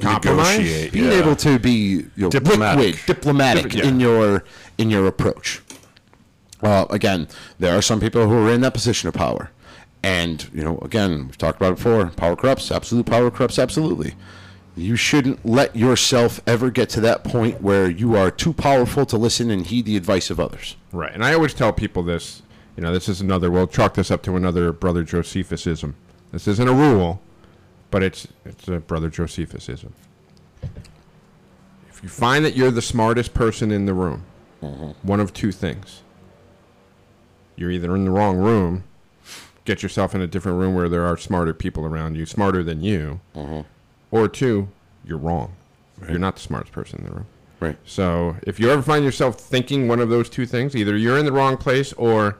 Compromise? 0.00 0.58
negotiate. 0.58 0.92
being 0.92 1.04
yeah. 1.06 1.18
able 1.18 1.36
to 1.36 1.58
be 1.58 1.70
you 1.70 2.10
know, 2.16 2.30
Diplomatic. 2.30 2.84
liquid, 2.84 3.06
diplomatic 3.06 3.62
Dip- 3.70 3.82
yeah. 3.82 3.88
in 3.88 4.00
your 4.00 4.44
in 4.78 4.90
your 4.90 5.06
approach. 5.06 5.62
Uh, 6.62 6.86
again, 6.90 7.28
there 7.58 7.76
are 7.76 7.82
some 7.82 8.00
people 8.00 8.26
who 8.28 8.46
are 8.46 8.50
in 8.52 8.60
that 8.62 8.72
position 8.74 9.08
of 9.08 9.14
power, 9.14 9.50
and 10.02 10.48
you 10.52 10.62
know, 10.64 10.78
again, 10.78 11.26
we've 11.26 11.38
talked 11.38 11.60
about 11.60 11.72
it 11.72 11.76
before. 11.76 12.06
Power 12.06 12.36
corrupts. 12.36 12.70
Absolute 12.70 13.06
power 13.06 13.30
corrupts. 13.30 13.58
Absolutely. 13.58 14.14
You 14.78 14.96
shouldn't 14.96 15.44
let 15.46 15.74
yourself 15.74 16.40
ever 16.46 16.70
get 16.70 16.90
to 16.90 17.00
that 17.00 17.24
point 17.24 17.62
where 17.62 17.88
you 17.90 18.14
are 18.14 18.30
too 18.30 18.52
powerful 18.52 19.06
to 19.06 19.16
listen 19.16 19.50
and 19.50 19.66
heed 19.66 19.86
the 19.86 19.96
advice 19.96 20.28
of 20.28 20.38
others. 20.38 20.76
Right, 20.92 21.12
and 21.14 21.24
I 21.24 21.32
always 21.32 21.54
tell 21.54 21.72
people 21.72 22.02
this. 22.02 22.42
You 22.76 22.82
know, 22.82 22.92
this 22.92 23.08
is 23.08 23.22
another. 23.22 23.50
We'll 23.50 23.66
chalk 23.68 23.94
this 23.94 24.10
up 24.10 24.22
to 24.24 24.36
another 24.36 24.72
brother 24.72 25.02
Josephusism. 25.02 25.94
This 26.30 26.46
isn't 26.46 26.68
a 26.68 26.74
rule, 26.74 27.22
but 27.90 28.02
it's 28.02 28.28
it's 28.44 28.68
a 28.68 28.78
brother 28.78 29.10
Josephusism. 29.10 29.92
If 31.88 32.02
you 32.02 32.08
find 32.08 32.44
that 32.44 32.56
you're 32.56 32.70
the 32.70 32.82
smartest 32.82 33.32
person 33.32 33.70
in 33.70 33.86
the 33.86 33.94
room, 33.94 34.24
mm-hmm. 34.62 34.90
one 35.06 35.20
of 35.20 35.32
two 35.32 35.52
things: 35.52 36.02
you're 37.56 37.70
either 37.70 37.94
in 37.94 38.04
the 38.04 38.10
wrong 38.10 38.36
room, 38.36 38.84
get 39.64 39.82
yourself 39.82 40.14
in 40.14 40.20
a 40.20 40.26
different 40.26 40.58
room 40.58 40.74
where 40.74 40.88
there 40.88 41.06
are 41.06 41.16
smarter 41.16 41.54
people 41.54 41.84
around 41.84 42.16
you, 42.16 42.26
smarter 42.26 42.62
than 42.62 42.82
you, 42.82 43.20
mm-hmm. 43.34 43.60
or 44.10 44.28
two, 44.28 44.68
you're 45.04 45.18
wrong. 45.18 45.54
You're 46.08 46.18
not 46.18 46.36
the 46.36 46.42
smartest 46.42 46.72
person 46.72 46.98
in 47.00 47.06
the 47.06 47.10
room. 47.12 47.26
Right. 47.58 47.78
So 47.86 48.36
if 48.42 48.60
you 48.60 48.70
ever 48.70 48.82
find 48.82 49.02
yourself 49.02 49.40
thinking 49.40 49.88
one 49.88 49.98
of 49.98 50.10
those 50.10 50.28
two 50.28 50.44
things, 50.44 50.76
either 50.76 50.94
you're 50.94 51.18
in 51.18 51.24
the 51.24 51.32
wrong 51.32 51.56
place 51.56 51.94
or 51.94 52.36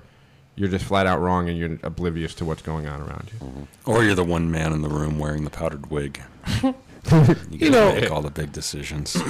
you're 0.56 0.68
just 0.70 0.84
flat 0.84 1.06
out 1.06 1.20
wrong 1.20 1.48
and 1.48 1.58
you're 1.58 1.78
oblivious 1.82 2.34
to 2.34 2.44
what's 2.44 2.62
going 2.62 2.88
on 2.88 3.00
around 3.00 3.30
you. 3.32 3.46
Mm-hmm. 3.46 3.90
Or 3.90 4.02
you're 4.02 4.14
the 4.14 4.24
one 4.24 4.50
man 4.50 4.72
in 4.72 4.82
the 4.82 4.88
room 4.88 5.18
wearing 5.18 5.44
the 5.44 5.50
powdered 5.50 5.90
wig. 5.90 6.20
you, 6.62 6.74
You 7.50 7.70
know- 7.70 7.94
make 7.94 8.10
all 8.10 8.22
the 8.22 8.30
big 8.30 8.52
decisions. 8.52 9.16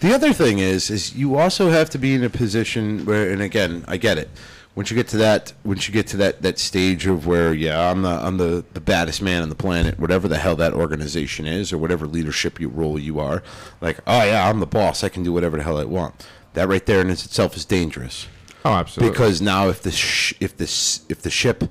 The 0.00 0.14
other 0.14 0.34
thing 0.34 0.58
is, 0.58 0.90
is 0.90 1.16
you 1.16 1.36
also 1.38 1.70
have 1.70 1.88
to 1.88 1.98
be 1.98 2.14
in 2.14 2.22
a 2.22 2.28
position 2.28 3.06
where, 3.06 3.32
and 3.32 3.40
again, 3.40 3.82
I 3.88 3.96
get 3.96 4.18
it. 4.18 4.28
Once 4.74 4.90
you 4.90 4.94
get 4.94 5.08
to 5.08 5.16
that, 5.16 5.54
once 5.64 5.88
you 5.88 5.94
get 5.94 6.06
to 6.08 6.18
that 6.18 6.42
that 6.42 6.58
stage 6.58 7.06
of 7.06 7.26
where, 7.26 7.54
yeah, 7.54 7.90
I'm 7.90 8.02
the 8.02 8.10
I'm 8.10 8.36
the 8.36 8.62
the 8.74 8.80
baddest 8.80 9.22
man 9.22 9.42
on 9.42 9.48
the 9.48 9.54
planet, 9.54 9.98
whatever 9.98 10.28
the 10.28 10.36
hell 10.36 10.54
that 10.56 10.74
organization 10.74 11.46
is, 11.46 11.72
or 11.72 11.78
whatever 11.78 12.06
leadership 12.06 12.60
you 12.60 12.68
role 12.68 12.98
you 12.98 13.18
are, 13.18 13.42
like, 13.80 13.98
oh 14.06 14.22
yeah, 14.22 14.46
I'm 14.50 14.60
the 14.60 14.66
boss. 14.66 15.02
I 15.02 15.08
can 15.08 15.22
do 15.22 15.32
whatever 15.32 15.56
the 15.56 15.62
hell 15.62 15.78
I 15.78 15.84
want. 15.84 16.26
That 16.52 16.68
right 16.68 16.84
there 16.84 17.00
in 17.00 17.08
itself 17.08 17.56
is 17.56 17.64
dangerous 17.64 18.28
Oh, 18.66 18.72
absolutely. 18.74 19.12
because 19.12 19.40
now 19.40 19.68
if 19.68 19.82
the 19.82 19.90
sh- 19.92 20.34
if 20.40 20.56
this 20.56 21.00
if 21.08 21.22
the 21.22 21.30
ship 21.30 21.64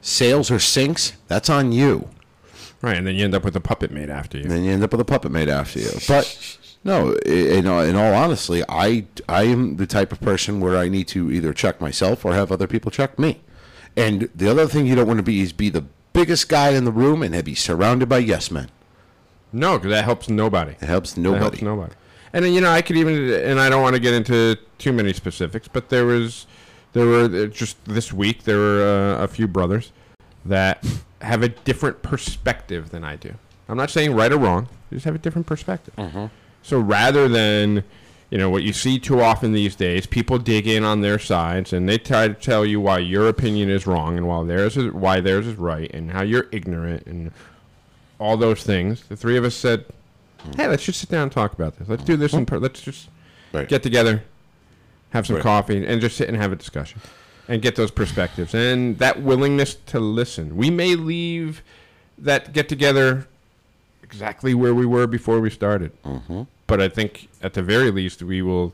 sails 0.00 0.50
or 0.50 0.58
sinks, 0.58 1.12
that's 1.28 1.50
on 1.50 1.72
you. 1.72 2.08
right, 2.82 2.96
and 2.96 3.06
then 3.06 3.14
you 3.16 3.24
end 3.24 3.34
up 3.34 3.44
with 3.44 3.56
a 3.56 3.60
puppet 3.60 3.90
made 3.90 4.10
after 4.10 4.36
you. 4.38 4.44
And 4.44 4.52
then 4.52 4.64
you 4.64 4.70
end 4.72 4.82
up 4.82 4.92
with 4.92 5.00
a 5.00 5.04
puppet 5.04 5.30
made 5.32 5.48
after 5.48 5.78
you. 5.80 5.90
But 6.06 6.58
no, 6.84 7.12
in, 7.26 7.66
all- 7.66 7.82
in 7.82 7.96
all 7.96 8.14
honesty, 8.14 8.62
I 8.68 9.04
I 9.28 9.42
am 9.44 9.76
the 9.76 9.86
type 9.86 10.12
of 10.12 10.20
person 10.20 10.60
where 10.60 10.76
I 10.78 10.88
need 10.88 11.08
to 11.08 11.30
either 11.30 11.52
check 11.52 11.80
myself 11.80 12.24
or 12.24 12.32
have 12.34 12.50
other 12.52 12.66
people 12.66 12.90
check 12.90 13.18
me. 13.18 13.40
And 13.96 14.28
the 14.34 14.48
other 14.48 14.66
thing 14.68 14.86
you 14.86 14.94
don't 14.94 15.08
want 15.08 15.18
to 15.18 15.24
be 15.24 15.40
is 15.40 15.52
be 15.52 15.68
the 15.70 15.84
biggest 16.12 16.48
guy 16.48 16.70
in 16.70 16.84
the 16.84 16.92
room 16.92 17.22
and 17.22 17.44
be 17.44 17.54
surrounded 17.54 18.08
by 18.08 18.18
yes 18.18 18.50
men. 18.50 18.70
No, 19.52 19.76
because 19.78 19.90
that 19.90 20.04
helps 20.04 20.28
nobody. 20.28 20.72
It 20.72 20.82
helps 20.82 21.12
That 21.14 21.20
nobody. 21.20 21.42
helps 21.42 21.62
nobody. 21.62 21.94
And 22.32 22.44
then, 22.44 22.52
you 22.52 22.60
know, 22.60 22.70
I 22.70 22.82
could 22.82 22.96
even, 22.96 23.32
and 23.32 23.58
I 23.58 23.68
don't 23.68 23.82
want 23.82 23.94
to 23.94 24.00
get 24.00 24.14
into 24.14 24.56
too 24.78 24.92
many 24.92 25.12
specifics, 25.12 25.68
but 25.68 25.88
there 25.88 26.04
was, 26.04 26.46
there 26.92 27.06
were 27.06 27.24
uh, 27.24 27.46
just 27.46 27.82
this 27.84 28.12
week 28.12 28.44
there 28.44 28.58
were 28.58 29.16
uh, 29.18 29.24
a 29.24 29.28
few 29.28 29.48
brothers 29.48 29.92
that 30.44 30.84
have 31.22 31.42
a 31.42 31.48
different 31.48 32.02
perspective 32.02 32.90
than 32.90 33.04
I 33.04 33.16
do. 33.16 33.34
I'm 33.68 33.76
not 33.76 33.90
saying 33.90 34.14
right 34.14 34.32
or 34.32 34.38
wrong; 34.38 34.68
they 34.90 34.96
just 34.96 35.04
have 35.04 35.14
a 35.14 35.18
different 35.18 35.46
perspective. 35.46 35.94
So 36.62 36.78
rather 36.78 37.28
than, 37.28 37.84
you 38.30 38.38
know, 38.38 38.48
what 38.50 38.62
you 38.62 38.72
see 38.72 38.98
too 38.98 39.20
often 39.20 39.52
these 39.52 39.74
days, 39.74 40.06
people 40.06 40.38
dig 40.38 40.66
in 40.66 40.84
on 40.84 41.00
their 41.00 41.18
sides 41.18 41.72
and 41.72 41.88
they 41.88 41.98
try 41.98 42.28
to 42.28 42.34
tell 42.34 42.64
you 42.64 42.80
why 42.80 42.98
your 42.98 43.28
opinion 43.28 43.68
is 43.70 43.86
wrong 43.86 44.16
and 44.16 44.26
while 44.26 44.44
theirs 44.44 44.76
is 44.76 44.92
why 44.92 45.20
theirs 45.20 45.46
is 45.46 45.56
right 45.56 45.90
and 45.94 46.10
how 46.10 46.22
you're 46.22 46.46
ignorant 46.52 47.06
and 47.06 47.30
all 48.18 48.36
those 48.36 48.62
things. 48.62 49.04
The 49.08 49.16
three 49.16 49.36
of 49.36 49.44
us 49.44 49.54
said, 49.54 49.84
"Hey, 50.56 50.66
let's 50.68 50.84
just 50.84 51.00
sit 51.00 51.10
down 51.10 51.24
and 51.24 51.32
talk 51.32 51.52
about 51.52 51.78
this. 51.78 51.88
Let's 51.88 52.04
do 52.04 52.16
this 52.16 52.32
in 52.32 52.46
per- 52.46 52.58
let's 52.58 52.80
just 52.80 53.08
Right. 53.52 53.68
get 53.68 53.82
together, 53.82 54.22
have 55.10 55.26
some 55.26 55.36
Right. 55.36 55.42
coffee, 55.42 55.84
and 55.84 56.00
just 56.00 56.16
sit 56.16 56.28
and 56.28 56.36
have 56.36 56.52
a 56.52 56.56
discussion, 56.56 57.00
and 57.48 57.62
get 57.62 57.76
those 57.76 57.90
perspectives 57.90 58.54
and 58.54 58.98
that 58.98 59.22
willingness 59.22 59.76
to 59.86 59.98
listen. 60.00 60.56
We 60.56 60.70
may 60.70 60.94
leave 60.94 61.62
that 62.18 62.52
get 62.52 62.68
together 62.68 63.26
exactly 64.02 64.54
where 64.54 64.74
we 64.74 64.86
were 64.86 65.06
before 65.06 65.40
we 65.40 65.50
started, 65.50 65.92
mm-hmm. 66.02 66.42
but 66.66 66.80
I 66.80 66.88
think 66.88 67.28
at 67.42 67.54
the 67.54 67.62
very 67.62 67.90
least 67.90 68.22
we 68.22 68.42
will 68.42 68.72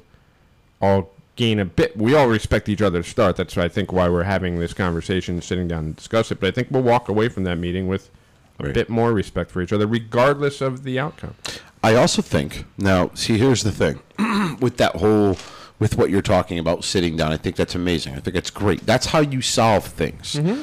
all 0.80 1.10
gain 1.36 1.58
a 1.58 1.64
bit. 1.64 1.96
We 1.96 2.14
all 2.14 2.28
respect 2.28 2.68
each 2.68 2.80
other's 2.82 3.08
start. 3.08 3.36
That's 3.36 3.56
I 3.58 3.68
think 3.68 3.92
why 3.92 4.08
we're 4.08 4.22
having 4.22 4.60
this 4.60 4.72
conversation, 4.72 5.40
sitting 5.42 5.66
down 5.68 5.84
and 5.84 5.96
discuss 5.96 6.30
it. 6.30 6.38
But 6.40 6.48
I 6.48 6.50
think 6.52 6.68
we'll 6.70 6.82
walk 6.82 7.08
away 7.08 7.28
from 7.28 7.44
that 7.44 7.56
meeting 7.58 7.88
with 7.88 8.10
a 8.58 8.64
Right. 8.64 8.74
bit 8.74 8.88
more 8.88 9.12
respect 9.12 9.50
for 9.50 9.60
each 9.62 9.72
other, 9.72 9.86
regardless 9.86 10.60
of 10.60 10.84
the 10.84 10.98
outcome. 10.98 11.34
I 11.82 11.94
also 11.96 12.22
think 12.22 12.64
now. 12.78 13.10
See, 13.14 13.36
here's 13.38 13.62
the 13.62 13.72
thing 13.72 14.00
with 14.60 14.76
that 14.78 14.96
whole 14.96 15.36
with 15.80 15.98
what 15.98 16.08
you're 16.08 16.22
talking 16.22 16.58
about 16.58 16.84
sitting 16.84 17.16
down. 17.16 17.32
I 17.32 17.36
think 17.36 17.56
that's 17.56 17.74
amazing. 17.74 18.14
I 18.14 18.20
think 18.20 18.34
that's 18.34 18.50
great. 18.50 18.86
That's 18.86 19.06
how 19.06 19.20
you 19.20 19.42
solve 19.42 19.84
things. 19.84 20.34
Mm-hmm. 20.34 20.62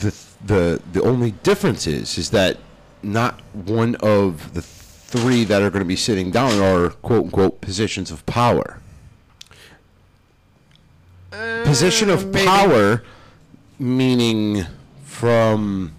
The 0.00 0.14
the 0.44 0.82
the 0.92 1.02
only 1.02 1.30
difference 1.42 1.86
is 1.86 2.18
is 2.18 2.30
that 2.30 2.58
not 3.02 3.40
one 3.54 3.94
of 3.96 4.52
the 4.54 4.60
three 4.62 5.44
that 5.44 5.62
are 5.62 5.70
going 5.70 5.82
to 5.82 5.88
be 5.88 5.96
sitting 5.96 6.30
down 6.30 6.60
are 6.60 6.90
quote 6.90 7.24
unquote 7.26 7.60
positions 7.62 8.10
of 8.10 8.26
power. 8.26 8.80
Uh, 11.32 11.62
Position 11.64 12.10
of 12.10 12.26
maybe. 12.32 12.46
power, 12.46 13.02
meaning 13.78 14.64
from 15.04 15.92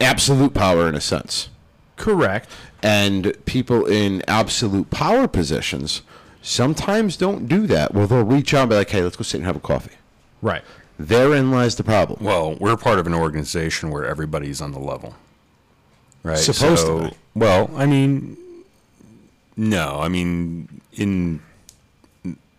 absolute 0.00 0.54
power 0.54 0.88
in 0.88 0.94
a 0.94 1.00
sense 1.00 1.48
Correct. 1.96 2.48
and 2.82 3.32
people 3.46 3.86
in 3.86 4.22
absolute 4.28 4.90
power 4.90 5.26
positions 5.26 6.02
sometimes 6.42 7.16
don't 7.16 7.48
do 7.48 7.66
that. 7.66 7.92
Well, 7.94 8.06
they'll 8.06 8.24
reach 8.24 8.54
out 8.54 8.62
and 8.62 8.70
be 8.70 8.76
like, 8.76 8.90
"Hey, 8.90 9.02
let's 9.02 9.16
go 9.16 9.22
sit 9.22 9.38
and 9.38 9.46
have 9.46 9.56
a 9.56 9.60
coffee." 9.60 9.96
Right. 10.42 10.62
Therein 10.98 11.50
lies 11.50 11.74
the 11.74 11.84
problem. 11.84 12.24
Well, 12.24 12.56
we're 12.60 12.76
part 12.76 12.98
of 12.98 13.06
an 13.06 13.14
organization 13.14 13.90
where 13.90 14.04
everybody's 14.06 14.60
on 14.60 14.72
the 14.72 14.78
level, 14.78 15.14
right? 16.22 16.38
Supposed 16.38 16.86
to 16.86 17.08
be. 17.10 17.16
Well, 17.34 17.70
I 17.74 17.84
mean, 17.86 18.36
no, 19.56 20.00
I 20.00 20.08
mean 20.08 20.80
in 20.92 21.40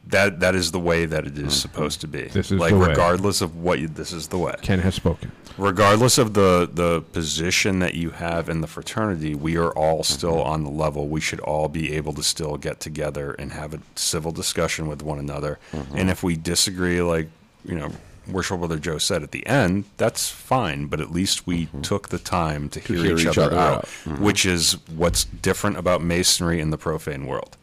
that 0.10 0.40
that 0.40 0.56
is 0.56 0.72
the 0.72 0.80
way 0.80 1.06
that 1.06 1.26
it 1.26 1.38
is 1.38 1.54
mm. 1.54 1.62
supposed 1.62 2.02
to 2.02 2.08
be. 2.08 2.24
This 2.24 2.52
is 2.52 2.60
like 2.60 2.72
the 2.72 2.80
way. 2.80 2.90
regardless 2.90 3.42
of 3.42 3.58
what 3.58 3.80
you, 3.80 3.88
this 3.88 4.12
is 4.12 4.28
the 4.28 4.38
way. 4.38 4.56
Ken 4.62 4.80
has 4.80 4.96
spoken. 4.96 5.32
Regardless 5.58 6.18
of 6.18 6.34
the 6.34 6.70
the 6.72 7.02
position 7.02 7.80
that 7.80 7.96
you 7.96 8.12
have 8.12 8.50
in 8.50 8.62
the 8.62 8.68
fraternity, 8.68 9.36
we 9.36 9.58
are 9.58 9.72
all 9.72 10.02
mm-hmm. 10.02 10.14
still 10.14 10.42
on 10.42 10.64
the 10.64 10.70
level. 10.70 11.08
We 11.08 11.22
should 11.22 11.40
all 11.42 11.68
be 11.68 11.94
able 11.94 12.14
to 12.14 12.24
still 12.24 12.58
get 12.58 12.80
together 12.80 13.34
and 13.34 13.54
have 13.54 13.74
a 13.74 13.80
civil 13.96 14.32
discussion 14.32 14.88
with 14.88 15.02
one 15.02 15.20
another. 15.20 15.60
Mm-hmm. 15.72 15.98
And 15.98 16.10
if 16.10 16.24
we 16.24 16.36
disagree, 16.36 17.02
like 17.02 17.28
you 17.66 17.76
know, 17.76 17.92
Worship 18.30 18.60
Brother 18.60 18.78
Joe 18.78 18.98
said 18.98 19.24
at 19.24 19.32
the 19.32 19.46
end, 19.48 19.86
that's 19.98 20.30
fine. 20.30 20.88
But 20.88 21.02
at 21.02 21.12
least 21.12 21.48
we 21.48 21.66
mm-hmm. 21.66 21.82
took 21.82 22.10
the 22.10 22.20
time 22.20 22.70
to, 22.70 22.80
hear, 22.80 22.98
hear 22.98 23.18
each, 23.18 23.22
each 23.26 23.38
other, 23.38 23.48
other 23.48 23.58
out, 23.58 23.90
out. 24.08 24.20
which 24.20 24.46
is 24.46 24.74
what's 24.96 25.26
different 25.26 25.78
about 25.78 26.02
Masonry 26.02 26.60
in 26.60 26.70
the 26.70 26.78
profane 26.78 27.26
world. 27.26 27.58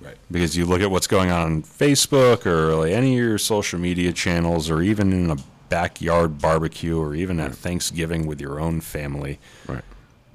Right. 0.00 0.16
Because 0.30 0.56
you 0.56 0.64
look 0.66 0.80
at 0.80 0.90
what's 0.90 1.06
going 1.06 1.30
on 1.30 1.42
on 1.42 1.62
Facebook 1.62 2.46
or 2.46 2.74
like 2.76 2.92
any 2.92 3.18
of 3.18 3.24
your 3.24 3.38
social 3.38 3.78
media 3.78 4.12
channels, 4.12 4.70
or 4.70 4.80
even 4.82 5.12
in 5.12 5.30
a 5.30 5.36
backyard 5.68 6.38
barbecue, 6.40 6.98
or 6.98 7.14
even 7.14 7.38
at 7.38 7.54
Thanksgiving 7.54 8.26
with 8.26 8.40
your 8.40 8.58
own 8.58 8.80
family, 8.80 9.38
Right. 9.66 9.84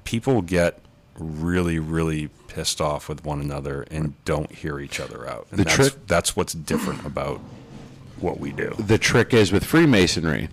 people 0.04 0.40
get 0.42 0.78
really, 1.18 1.78
really 1.78 2.28
pissed 2.48 2.80
off 2.80 3.08
with 3.08 3.24
one 3.24 3.40
another 3.40 3.86
and 3.90 4.14
don't 4.24 4.50
hear 4.52 4.78
each 4.80 5.00
other 5.00 5.28
out. 5.28 5.46
And 5.50 5.58
The 5.60 5.64
that's, 5.64 5.74
trick- 5.76 6.06
that's 6.06 6.36
what's 6.36 6.52
different 6.54 7.04
about 7.04 7.40
what 8.20 8.38
we 8.40 8.52
do. 8.52 8.74
The 8.78 8.98
trick 8.98 9.34
is 9.34 9.50
with 9.52 9.64
Freemasonry, 9.64 10.48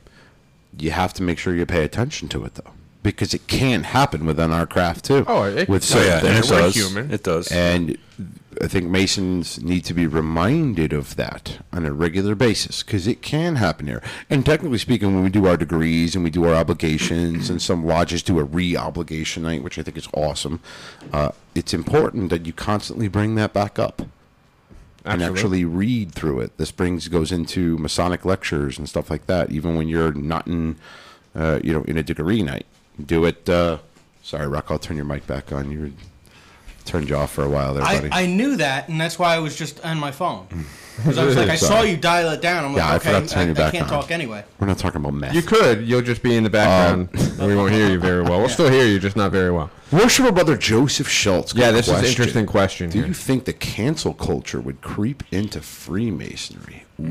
you 0.78 0.92
have 0.92 1.14
to 1.14 1.24
make 1.24 1.38
sure 1.38 1.56
you 1.56 1.66
pay 1.66 1.84
attention 1.84 2.28
to 2.30 2.44
it 2.46 2.56
though, 2.56 2.72
because 3.04 3.34
it 3.34 3.48
can 3.48 3.84
happen 3.84 4.26
within 4.26 4.52
our 4.52 4.66
craft 4.66 5.06
too. 5.06 5.24
Oh, 5.28 5.44
it- 5.44 5.70
with 5.70 5.90
Oh, 5.96 6.02
yeah, 6.04 6.18
and 6.26 6.44
it 6.44 6.48
does. 6.50 6.74
human. 6.76 7.12
It 7.12 7.24
does. 7.24 7.48
And 7.52 7.98
I 8.62 8.68
think 8.68 8.90
Masons 8.90 9.62
need 9.62 9.86
to 9.86 9.94
be 9.94 10.08
reminded 10.08 10.94
of 10.94 11.16
that 11.16 11.60
on 11.72 11.86
a 11.86 11.92
regular 11.92 12.36
basis 12.36 12.84
because 12.84 13.08
it 13.08 13.22
can 13.22 13.56
happen 13.56 13.88
here. 13.88 14.02
And 14.30 14.46
technically 14.46 14.78
speaking, 14.78 15.14
when 15.14 15.24
we 15.24 15.30
do 15.30 15.48
our 15.48 15.58
degrees 15.58 16.16
and 16.16 16.24
we 16.24 16.30
do 16.30 16.46
our 16.46 16.54
obligations, 16.54 17.50
and 17.50 17.62
some 17.62 17.86
lodges 17.86 18.24
do 18.24 18.40
a 18.40 18.44
re 18.44 18.76
obligation 18.76 19.44
night, 19.44 19.64
which 19.64 19.78
I 19.80 19.84
think 19.84 19.98
is 19.98 20.08
awesome, 20.14 20.60
uh, 21.12 21.32
it's 21.56 21.74
important 21.74 22.30
that 22.30 22.46
you 22.46 22.54
constantly 22.54 23.08
bring 23.08 23.36
that 23.36 23.54
back 23.54 23.80
up 23.80 24.04
and 25.06 25.22
actually 25.22 25.66
read 25.66 26.14
through 26.14 26.40
it. 26.42 26.58
This 26.58 26.72
brings 26.72 27.08
goes 27.08 27.32
into 27.32 27.78
Masonic 27.78 28.26
lectures 28.26 28.78
and 28.78 28.88
stuff 28.88 29.10
like 29.10 29.28
that. 29.28 29.52
Even 29.52 29.76
when 29.76 29.88
you're 29.88 30.14
not 30.14 30.48
in, 30.48 30.78
uh, 31.36 31.60
you 31.64 31.74
know, 31.74 31.84
in 31.84 31.98
a 31.98 32.04
degree 32.04 32.42
night, 32.42 32.66
do 33.04 33.26
it. 33.26 33.48
Uh, 33.50 33.80
sorry, 34.22 34.48
Rock. 34.48 34.68
I'll 34.70 34.80
turn 34.80 34.98
your 34.98 35.06
mic 35.06 35.28
back 35.28 35.52
on. 35.52 35.72
You 35.72 35.94
turned 36.86 37.10
you 37.10 37.16
off 37.16 37.32
for 37.32 37.44
a 37.44 37.50
while 37.50 37.74
there, 37.74 37.84
buddy. 37.84 38.10
I, 38.12 38.24
I 38.24 38.26
knew 38.26 38.56
that, 38.58 38.90
and 38.90 39.00
that's 39.00 39.18
why 39.18 39.36
I 39.36 39.40
was 39.40 39.56
just 39.56 39.84
on 39.86 39.98
my 39.98 40.12
phone. 40.12 40.48
Because 40.98 41.18
I 41.18 41.26
was 41.26 41.36
like, 41.36 41.50
I 41.50 41.56
saw 41.58 41.68
Sorry. 41.80 41.92
you 41.92 41.98
dial 41.98 42.30
it 42.32 42.42
down. 42.42 42.66
I'm 42.66 42.76
Yeah, 42.76 42.88
I 42.88 42.94
like, 42.94 43.02
forgot 43.02 43.16
okay, 43.24 43.28
to 43.28 43.34
turn 43.34 43.44
I, 43.46 43.48
you 43.50 43.54
back 43.56 43.68
I 43.70 43.72
can't 43.78 43.92
on. 43.92 44.02
talk 44.02 44.12
anyway. 44.12 44.44
We're 44.60 44.68
not 44.68 44.78
talking 44.78 45.02
about 45.02 45.14
meth. 45.16 45.34
You 45.34 45.42
could. 45.42 45.88
You'll 45.88 46.02
just 46.04 46.22
be 46.22 46.36
in 46.36 46.44
the 46.44 46.50
background, 46.52 47.10
Um, 47.14 47.22
and 47.40 47.48
we 47.48 47.56
won't 47.56 47.72
hear 47.74 47.90
you 47.90 48.00
very 48.00 48.22
well. 48.22 48.40
We'll 48.40 48.50
still 48.50 48.70
hear 48.70 48.86
you, 48.86 49.00
just 49.00 49.16
not 49.16 49.32
very 49.32 49.52
well. 49.52 49.72
Worshipful 49.92 50.32
brother 50.34 50.56
Joseph 50.58 51.08
Schultz. 51.10 51.52
got 51.54 51.62
Yeah, 51.62 51.70
a 51.70 51.72
this 51.74 51.88
is 51.88 52.00
an 52.00 52.06
interesting 52.06 52.46
question. 52.46 52.90
Do 52.90 53.00
here. 53.00 53.08
you 53.08 53.14
think 53.14 53.46
the 53.46 53.54
cancel 53.54 54.14
culture 54.14 54.60
would 54.62 54.82
creep 54.82 55.24
into 55.32 55.62
Freemasonry? 55.62 56.84
Ooh. 57.02 57.06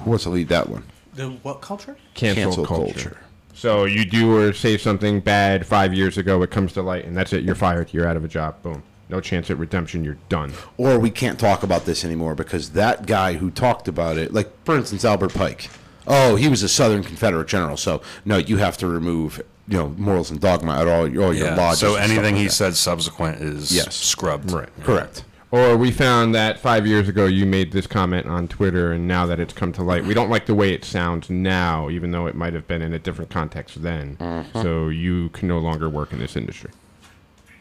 Who 0.00 0.10
wants 0.10 0.24
to 0.24 0.30
lead 0.30 0.48
that 0.48 0.68
one? 0.68 0.84
The 1.14 1.30
what 1.42 1.60
culture? 1.60 1.96
cancel, 2.14 2.64
culture. 2.64 3.18
So 3.54 3.84
you 3.84 4.04
do 4.04 4.34
or 4.36 4.52
say 4.52 4.76
something 4.78 5.20
bad 5.20 5.66
five 5.66 5.92
years 5.94 6.18
ago, 6.18 6.42
it 6.42 6.50
comes 6.50 6.72
to 6.74 6.82
light, 6.82 7.04
and 7.04 7.16
that's 7.16 7.32
it. 7.32 7.44
You're 7.44 7.54
fired. 7.54 7.92
You're 7.92 8.08
out 8.08 8.16
of 8.16 8.24
a 8.24 8.28
job. 8.28 8.62
Boom. 8.62 8.82
No 9.08 9.20
chance 9.20 9.50
at 9.50 9.58
redemption. 9.58 10.04
You're 10.04 10.16
done. 10.28 10.52
Or 10.78 10.98
we 10.98 11.10
can't 11.10 11.38
talk 11.38 11.62
about 11.62 11.84
this 11.84 12.04
anymore 12.04 12.34
because 12.34 12.70
that 12.70 13.06
guy 13.06 13.34
who 13.34 13.50
talked 13.50 13.88
about 13.88 14.16
it, 14.16 14.32
like 14.32 14.50
for 14.64 14.76
instance 14.76 15.04
Albert 15.04 15.34
Pike, 15.34 15.68
oh 16.06 16.36
he 16.36 16.48
was 16.48 16.62
a 16.62 16.68
Southern 16.68 17.02
Confederate 17.04 17.46
general, 17.48 17.76
so 17.76 18.00
no, 18.24 18.38
you 18.38 18.56
have 18.56 18.78
to 18.78 18.86
remove 18.86 19.42
you 19.68 19.76
know 19.78 19.90
morals 19.90 20.30
and 20.30 20.40
dogma 20.40 20.72
at 20.80 20.88
all, 20.88 21.02
all 21.02 21.08
your 21.34 21.34
yeah. 21.34 21.54
lodges. 21.54 21.80
So 21.80 21.96
anything 21.96 22.34
like 22.34 22.36
he 22.36 22.44
that. 22.44 22.52
said 22.52 22.74
subsequent 22.74 23.42
is 23.42 23.70
Yes. 23.70 23.94
scrubbed. 23.94 24.50
Right. 24.50 24.68
correct. 24.82 25.24
Or 25.52 25.76
we 25.76 25.90
found 25.90 26.34
that 26.34 26.58
five 26.58 26.86
years 26.86 27.10
ago 27.10 27.26
you 27.26 27.44
made 27.44 27.72
this 27.72 27.86
comment 27.86 28.26
on 28.26 28.48
Twitter, 28.48 28.92
and 28.92 29.06
now 29.06 29.26
that 29.26 29.38
it's 29.38 29.52
come 29.52 29.70
to 29.74 29.82
light, 29.82 30.02
we 30.02 30.14
don't 30.14 30.30
like 30.30 30.46
the 30.46 30.54
way 30.54 30.72
it 30.72 30.82
sounds 30.82 31.28
now, 31.28 31.90
even 31.90 32.10
though 32.10 32.26
it 32.26 32.34
might 32.34 32.54
have 32.54 32.66
been 32.66 32.80
in 32.80 32.94
a 32.94 32.98
different 32.98 33.30
context 33.30 33.82
then. 33.82 34.16
Mm-hmm. 34.16 34.62
So 34.62 34.88
you 34.88 35.28
can 35.28 35.48
no 35.48 35.58
longer 35.58 35.90
work 35.90 36.12
in 36.14 36.18
this 36.18 36.36
industry. 36.36 36.70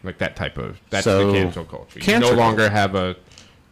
Like 0.04 0.18
that 0.20 0.38
type 0.38 0.58
of 0.58 0.80
that's 0.90 1.04
So, 1.04 1.28
the 1.28 1.34
cancel 1.38 1.66
culture. 1.66 2.00
You 2.00 2.06
cancel 2.06 2.32
no 2.32 2.38
longer 2.38 2.70
have 2.70 2.96
a, 2.96 3.18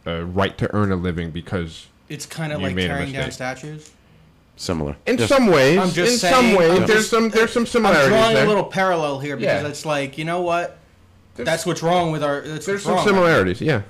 a 0.04 0.22
right 0.26 0.56
to 0.58 0.72
earn 0.76 0.92
a 0.92 0.96
living 0.96 1.30
because, 1.30 1.86
It's 2.10 2.26
kind 2.26 2.52
of 2.52 2.60
like 2.60 2.74
made 2.74 2.88
tearing 2.88 3.12
down 3.12 3.24
mistake. 3.26 3.32
statues. 3.32 3.90
Similar. 4.56 4.96
in 5.06 5.16
Yes. 5.16 5.30
some 5.30 5.46
ways, 5.46 5.78
I'm 5.78 5.90
just 5.92 6.12
in 6.12 6.18
saying, 6.18 6.34
some 6.34 6.54
ways, 6.58 6.70
I'm 6.78 6.86
there's 6.86 6.90
just- 6.90 7.10
some 7.10 7.30
there's 7.30 7.52
some 7.54 7.64
similarities. 7.64 8.04
I'm 8.12 8.18
drawing 8.18 8.34
there. 8.34 8.44
a 8.44 8.48
little 8.48 8.64
parallel 8.64 9.18
here 9.18 9.36
because 9.38 9.62
Yeah. 9.62 9.68
it's 9.68 9.86
like 9.86 10.18
you 10.18 10.26
know 10.26 10.42
what? 10.42 10.76
That's 11.36 11.64
what's 11.64 11.82
wrong 11.82 12.12
with 12.12 12.22
our. 12.22 12.42
That's 12.42 12.66
there's 12.66 12.82
some 12.82 12.96
wrong. 12.96 13.06
similarities. 13.06 13.62
Yeah. 13.62 13.80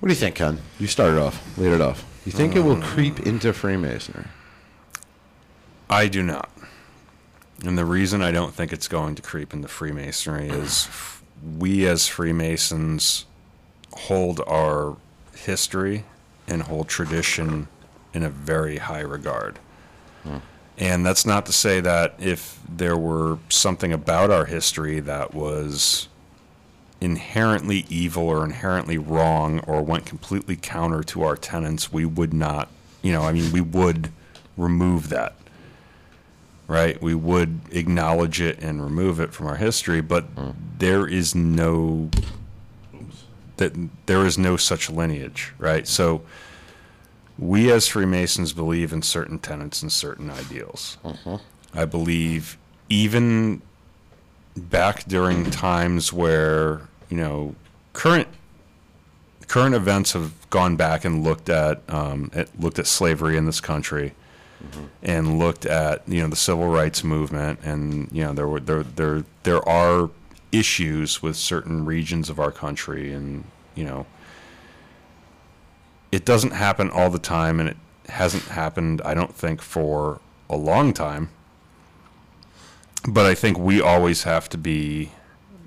What 0.00 0.08
do 0.08 0.14
you 0.14 0.18
think, 0.18 0.34
Ken? 0.34 0.60
You 0.78 0.86
started 0.86 1.20
off. 1.20 1.58
Lead 1.58 1.72
it 1.72 1.80
off. 1.80 2.04
You 2.24 2.32
think 2.32 2.56
it 2.56 2.60
will 2.60 2.72
um, 2.72 2.82
creep 2.82 3.20
into 3.20 3.52
Freemasonry? 3.52 4.26
I 5.88 6.08
do 6.08 6.22
not. 6.22 6.50
And 7.64 7.76
the 7.76 7.84
reason 7.84 8.22
I 8.22 8.30
don't 8.30 8.54
think 8.54 8.72
it's 8.72 8.88
going 8.88 9.14
to 9.16 9.22
creep 9.22 9.52
into 9.52 9.68
Freemasonry 9.68 10.48
is 10.48 10.86
f- 10.86 11.22
we 11.58 11.86
as 11.86 12.06
Freemasons 12.06 13.26
hold 13.92 14.40
our 14.46 14.96
history 15.34 16.04
and 16.46 16.62
hold 16.62 16.88
tradition 16.88 17.68
in 18.14 18.22
a 18.22 18.30
very 18.30 18.78
high 18.78 19.00
regard. 19.00 19.58
Hmm. 20.22 20.38
And 20.78 21.04
that's 21.04 21.26
not 21.26 21.44
to 21.46 21.52
say 21.52 21.80
that 21.80 22.14
if 22.18 22.58
there 22.66 22.96
were 22.96 23.38
something 23.50 23.92
about 23.92 24.30
our 24.30 24.46
history 24.46 25.00
that 25.00 25.34
was 25.34 26.08
inherently 27.00 27.86
evil 27.88 28.28
or 28.28 28.44
inherently 28.44 28.98
wrong 28.98 29.60
or 29.60 29.82
went 29.82 30.06
completely 30.06 30.56
counter 30.56 31.02
to 31.04 31.22
our 31.22 31.36
tenets, 31.36 31.92
we 31.92 32.04
would 32.04 32.34
not, 32.34 32.68
you 33.02 33.12
know, 33.12 33.22
I 33.22 33.32
mean, 33.32 33.52
we 33.52 33.60
would 33.60 34.10
remove 34.56 35.08
that 35.08 35.34
right? 36.70 37.02
We 37.02 37.16
would 37.16 37.62
acknowledge 37.72 38.40
it 38.40 38.62
and 38.62 38.80
remove 38.80 39.18
it 39.18 39.34
from 39.34 39.48
our 39.48 39.56
history, 39.56 40.00
but 40.00 40.22
hmm. 40.26 40.50
there 40.78 41.04
is 41.04 41.34
no 41.34 42.10
that 43.56 43.74
there 44.06 44.24
is 44.24 44.38
no 44.38 44.56
such 44.56 44.88
lineage, 44.88 45.52
right? 45.58 45.86
So 45.86 46.22
we 47.38 47.72
as 47.72 47.88
Freemasons 47.88 48.52
believe 48.52 48.92
in 48.92 49.02
certain 49.02 49.40
tenets 49.40 49.82
and 49.82 49.90
certain 49.90 50.30
ideals. 50.30 50.96
Mm-hmm. 51.04 51.36
I 51.74 51.84
believe 51.86 52.56
even 52.88 53.62
back 54.56 55.04
during 55.04 55.50
times 55.50 56.12
where 56.12 56.82
you 57.10 57.16
know 57.16 57.54
current 57.92 58.28
current 59.48 59.74
events 59.74 60.12
have 60.12 60.32
gone 60.48 60.76
back 60.76 61.04
and 61.04 61.24
looked 61.24 61.48
at, 61.48 61.82
um, 61.88 62.30
at 62.32 62.48
looked 62.58 62.78
at 62.78 62.86
slavery 62.86 63.36
in 63.36 63.46
this 63.46 63.60
country 63.60 64.14
and 65.02 65.38
looked 65.38 65.66
at 65.66 66.06
you 66.06 66.22
know 66.22 66.28
the 66.28 66.36
civil 66.36 66.68
rights 66.68 67.02
movement 67.02 67.58
and 67.62 68.08
you 68.12 68.22
know 68.22 68.32
there 68.32 68.46
were 68.46 68.60
there 68.60 68.82
there 68.82 69.24
there 69.42 69.68
are 69.68 70.10
issues 70.52 71.22
with 71.22 71.36
certain 71.36 71.84
regions 71.84 72.28
of 72.28 72.38
our 72.38 72.52
country 72.52 73.12
and 73.12 73.44
you 73.74 73.84
know 73.84 74.04
it 76.12 76.24
doesn't 76.24 76.52
happen 76.52 76.90
all 76.90 77.08
the 77.08 77.18
time 77.18 77.58
and 77.58 77.68
it 77.68 77.76
hasn't 78.08 78.44
happened 78.44 79.00
I 79.02 79.14
don't 79.14 79.34
think 79.34 79.62
for 79.62 80.20
a 80.50 80.56
long 80.56 80.92
time. 80.92 81.30
But 83.08 83.24
I 83.24 83.34
think 83.34 83.58
we 83.58 83.80
always 83.80 84.24
have 84.24 84.48
to 84.50 84.58
be 84.58 85.12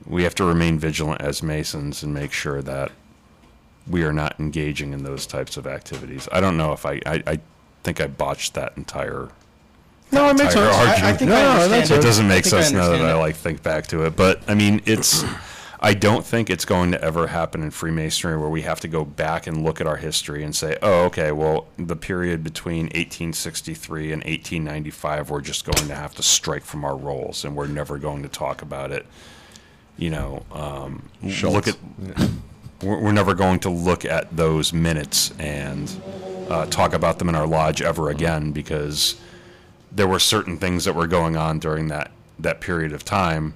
we 0.06 0.24
have 0.24 0.36
to 0.36 0.44
remain 0.44 0.78
vigilant 0.80 1.22
as 1.22 1.42
masons 1.44 2.04
and 2.04 2.14
make 2.14 2.32
sure 2.32 2.62
that 2.62 2.92
we 3.88 4.04
are 4.04 4.14
not 4.14 4.40
engaging 4.40 4.94
in 4.94 5.04
those 5.04 5.26
types 5.26 5.58
of 5.58 5.68
activities. 5.68 6.28
I 6.32 6.40
don't 6.42 6.58
know 6.58 6.72
if 6.74 6.86
I 6.86 7.00
I, 7.06 7.24
I 7.28 7.40
think 7.84 8.00
I 8.02 8.08
botched 8.08 8.54
that 8.54 8.74
entire 8.78 9.30
No, 10.12 10.30
it 10.30 10.38
makes 10.38 10.56
entire 10.56 10.72
sense. 10.74 11.02
I, 11.04 11.10
I 11.10 11.14
think 11.14 11.30
No, 11.30 11.36
I 11.36 11.42
no, 11.42 11.50
understand 11.50 11.72
that's 11.82 11.92
it 11.92 12.00
it. 12.00 12.02
doesn't 12.02 12.28
make 12.28 12.46
sense 12.46 12.72
now 12.72 12.80
that 12.90 12.94
understand 12.94 13.12
I 13.12 13.20
like 13.20 13.36
think 13.36 13.64
back 13.64 13.88
to 13.88 14.04
it. 14.06 14.16
But 14.16 14.42
I 14.48 14.54
mean, 14.56 14.82
it's 14.86 15.24
I 15.86 15.94
don't 15.94 16.26
think 16.26 16.50
it's 16.50 16.64
going 16.64 16.92
to 16.94 17.02
ever 17.04 17.28
happen 17.28 17.62
in 17.62 17.70
Freemasonry 17.72 18.38
where 18.38 18.48
we 18.48 18.62
have 18.62 18.80
to 18.82 18.88
go 18.88 19.04
back 19.04 19.48
and 19.48 19.66
look 19.66 19.82
at 19.82 19.88
our 19.88 19.98
history 19.98 20.42
and 20.42 20.56
say, 20.56 20.78
oh, 20.82 21.04
okay, 21.08 21.34
well, 21.34 21.68
the 21.76 21.98
period 21.98 22.42
between 22.42 22.86
1863 22.86 24.14
and 24.14 24.24
1895, 24.24 25.30
we're 25.30 25.42
just 25.42 25.66
going 25.66 25.90
to 25.90 25.94
have 25.96 26.16
to 26.16 26.24
strike 26.24 26.64
from 26.64 26.86
our 26.86 26.96
rolls, 26.96 27.44
and 27.44 27.54
we're 27.58 27.68
never 27.68 27.98
going 27.98 28.24
to 28.24 28.30
talk 28.30 28.62
about 28.62 28.92
it. 28.94 29.06
You 29.98 30.10
know, 30.10 30.44
um, 30.52 31.04
look 31.52 31.68
at 31.68 31.78
we're, 32.82 33.00
we're 33.00 33.12
never 33.12 33.34
going 33.34 33.60
to 33.62 33.70
look 33.70 34.06
at 34.06 34.36
those 34.36 34.74
minutes 34.74 35.32
and 35.40 35.90
uh, 36.50 36.66
talk 36.66 36.94
about 36.94 37.20
them 37.20 37.30
in 37.30 37.36
our 37.36 37.48
lodge 37.48 37.82
ever 37.82 38.10
again 38.10 38.52
because 38.52 39.16
there 39.92 40.08
were 40.08 40.20
certain 40.20 40.58
things 40.58 40.86
that 40.86 40.94
were 40.94 41.08
going 41.08 41.38
on 41.38 41.60
during 41.60 41.88
that 41.90 42.12
that 42.40 42.60
period 42.60 42.92
of 42.94 43.06
time 43.06 43.54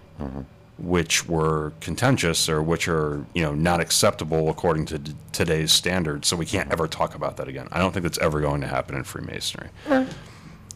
which 0.78 1.28
were 1.28 1.74
contentious 1.82 2.48
or 2.48 2.62
which 2.62 2.88
are 2.88 3.26
you 3.34 3.42
know 3.42 3.54
not 3.56 3.80
acceptable 3.80 4.48
according 4.50 4.86
to 4.86 5.00
d- 5.00 5.16
today's 5.32 5.72
standards. 5.72 6.28
So 6.28 6.36
we 6.38 6.46
can't 6.46 6.72
ever 6.72 6.88
talk 6.88 7.16
about 7.16 7.38
that 7.38 7.48
again. 7.48 7.68
I 7.72 7.80
don't 7.80 7.92
think 7.92 8.04
that's 8.04 8.20
ever 8.20 8.40
going 8.42 8.62
to 8.62 8.68
happen 8.68 8.96
in 8.96 9.04
freemasonry. 9.04 9.70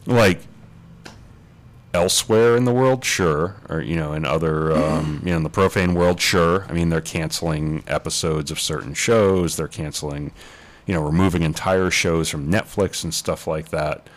Like 0.07 0.39
elsewhere 1.93 2.55
in 2.55 2.65
the 2.65 2.73
world? 2.73 3.03
Sure. 3.03 3.55
Or 3.69 3.81
you 3.81 3.95
know 3.95 4.13
in 4.13 4.25
other 4.25 4.71
um, 4.71 5.21
you 5.23 5.31
know 5.31 5.37
in 5.37 5.43
the 5.43 5.49
profane 5.49 5.93
world? 5.93 6.19
Sure. 6.19 6.65
I 6.69 6.73
mean 6.73 6.89
they're 6.89 7.01
canceling 7.01 7.83
episodes 7.87 8.51
of 8.51 8.59
certain 8.59 8.93
shows. 8.93 9.55
They're 9.55 9.67
canceling 9.67 10.31
you 10.85 10.93
know 10.93 11.03
removing 11.03 11.43
entire 11.43 11.91
shows 11.91 12.29
from 12.29 12.51
netflix 12.51 13.03
and 13.03 13.13
stuff 13.13 13.47
like 13.47 13.69
that 13.69 14.07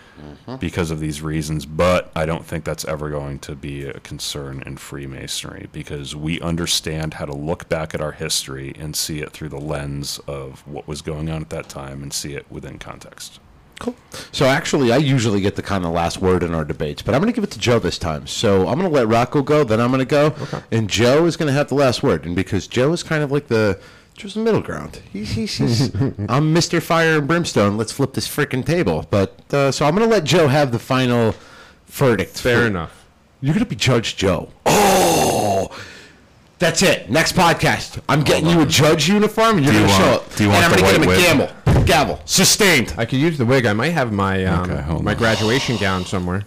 because 0.61 0.91
of 0.91 1.01
these 1.01 1.21
reasons. 1.21 1.67
But 1.67 2.11
i 2.17 2.25
don't 2.25 2.45
think 2.45 2.65
that's 2.65 2.85
ever 2.85 3.11
going 3.11 3.39
to 3.41 3.55
be 3.55 3.85
a 3.85 4.01
concern 4.01 4.63
in 4.65 4.77
freemasonry 4.77 5.69
because 5.73 6.15
we 6.17 6.41
understand 6.41 7.15
how 7.15 7.27
to 7.27 7.35
look 7.35 7.69
back 7.69 7.95
at 7.95 8.01
our 8.01 8.13
history 8.13 8.73
and 8.79 8.95
see 8.97 9.21
it 9.21 9.33
through 9.33 9.49
the 9.49 9.61
lens 9.61 10.21
of 10.27 10.67
what 10.67 10.87
was 10.87 11.03
going 11.03 11.29
on 11.29 11.43
at 11.43 11.51
that 11.51 11.69
time 11.69 12.03
and 12.03 12.13
see 12.13 12.35
it 12.35 12.47
within 12.51 12.79
context 12.79 13.41
Cool. 13.79 13.97
So 14.33 14.47
actually, 14.47 14.93
I 14.93 14.97
usually 14.99 15.41
get 15.41 15.57
the 15.57 15.63
kind 15.63 15.85
of 15.85 15.93
last 15.93 16.21
word 16.21 16.43
in 16.43 16.55
our 16.55 16.65
debates, 16.65 17.03
but 17.03 17.15
I'm 17.15 17.21
going 17.21 17.33
to 17.33 17.35
give 17.35 17.45
it 17.45 17.51
to 17.53 17.59
Joe 17.59 17.79
this 17.79 17.99
time. 17.99 18.27
So 18.27 18.69
I'm 18.69 18.79
going 18.79 18.89
to 18.91 18.95
let 18.95 19.09
Rocco 19.09 19.43
go, 19.43 19.65
then 19.65 19.81
I'm 19.81 19.89
going 19.91 19.99
to 19.99 20.05
go, 20.05 20.35
and 20.71 20.89
Joe 20.89 21.27
is 21.27 21.37
going 21.37 21.49
to 21.49 21.53
have 21.53 21.69
the 21.69 21.75
last 21.75 22.03
word. 22.03 22.25
And 22.25 22.37
because 22.37 22.67
Joe 22.67 22.93
is 22.93 23.03
kind 23.03 23.23
of 23.23 23.33
like 23.33 23.49
the 23.49 23.81
Joe's 24.17 24.35
the 24.35 24.41
middle 24.41 24.61
ground. 24.61 25.01
He's, 25.13 25.33
he's, 25.33 25.57
he's 25.59 25.95
I'm 25.95 26.55
Mr. 26.55 26.81
Fire 26.81 27.19
and 27.19 27.27
Brimstone. 27.27 27.77
Let's 27.77 27.91
flip 27.93 28.13
this 28.15 28.29
freaking 28.29 28.65
table. 28.65 29.07
But 29.11 29.53
uh, 29.53 29.73
so 29.73 29.87
I'm 29.87 29.95
going 29.97 30.09
to 30.09 30.15
let 30.15 30.23
Joe 30.25 30.47
have 30.47 30.71
the 30.71 30.79
final 30.79 31.35
verdict. 31.87 32.39
Fair 32.39 32.61
for- 32.61 32.67
enough. 32.67 33.01
You're 33.41 33.53
gonna 33.53 33.67
be 33.67 33.77
Judge 33.77 34.17
Joe. 34.17 34.49
Oh, 34.65 35.69
that's 36.59 36.81
it. 36.81 37.11
Next 37.11 37.35
podcast. 37.35 38.01
I'm 38.09 38.23
getting 38.23 38.49
you 38.49 38.63
a 38.63 38.65
judge 38.67 39.07
uniform, 39.07 39.59
and 39.59 39.67
you're 39.67 39.75
gonna 39.75 39.89
show 39.89 40.05
up. 40.15 40.35
do 40.35 40.45
you 40.45 40.51
and 40.51 40.63
want 40.63 40.65
I'm 40.65 40.81
gonna 40.81 40.93
get 40.93 41.07
white 41.07 41.29
him 41.29 41.39
a 41.39 41.47
gavel. 41.47 41.57
Gavel. 41.87 42.21
Sustained. 42.25 42.95
I 42.97 43.05
could 43.05 43.19
use 43.19 43.37
the 43.39 43.45
wig. 43.47 43.67
I 43.67 43.73
might 43.73 43.91
have 43.91 44.13
my 44.13 44.45
um, 44.45 44.71
Okay, 44.71 44.83
hold 44.83 45.05
my 45.05 45.13
on. 45.13 45.19
graduation 45.19 45.77
gown 45.77 46.05
somewhere. 46.05 46.43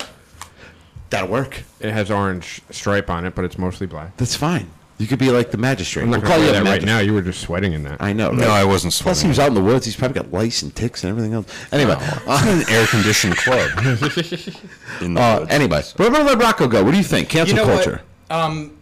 That'll 1.09 1.29
work. 1.29 1.63
It 1.79 1.91
has 1.91 2.11
orange 2.11 2.61
stripe 2.71 3.09
on 3.09 3.25
it, 3.25 3.35
but 3.35 3.45
it's 3.45 3.57
mostly 3.57 3.87
black. 3.87 4.17
That's 4.17 4.35
fine. 4.35 4.69
You 4.97 5.05
could 5.05 5.19
be 5.19 5.29
like 5.29 5.51
the 5.51 5.57
magistrate. 5.59 6.01
I'm 6.03 6.09
not 6.09 6.21
We'll 6.23 6.31
gonna 6.31 6.33
call 6.33 6.39
wear 6.39 6.47
you 6.47 6.53
that 6.53 6.59
a 6.61 6.63
right 6.63 6.69
magistrate. 6.81 6.91
now. 6.91 6.99
You 6.99 7.13
were 7.13 7.21
just 7.21 7.41
sweating 7.41 7.73
in 7.73 7.83
that. 7.83 8.01
I 8.01 8.13
know. 8.13 8.31
No. 8.31 8.49
I 8.49 8.63
wasn't 8.63 8.93
Plus, 8.95 9.17
he 9.21 9.27
sweating. 9.27 9.29
was 9.29 9.39
out 9.39 9.47
in 9.49 9.53
the 9.53 9.61
woods. 9.61 9.85
He's 9.85 9.95
probably 9.95 10.15
got 10.15 10.31
lice 10.33 10.63
and 10.63 10.75
ticks 10.75 11.03
and 11.03 11.11
everything 11.11 11.33
else. 11.33 11.45
Anyway, 11.71 11.95
It's 11.99 12.67
an 12.67 12.73
air 12.73 12.87
conditioned 12.87 13.37
club. 13.37 13.69
In 15.01 15.13
the 15.13 15.21
uh, 15.21 15.39
woods. 15.41 15.51
anyway, 15.51 15.83
we're 15.99 16.09
gonna 16.09 16.23
let 16.23 16.39
Rocco 16.39 16.67
go. 16.67 16.83
What 16.83 16.91
do 16.91 16.97
you 16.97 17.03
think? 17.03 17.29
Cancel 17.29 17.55
You 17.57 17.63
know 17.63 17.67
what? 17.71 17.83
culture. 17.83 18.01
Um, 18.31 18.75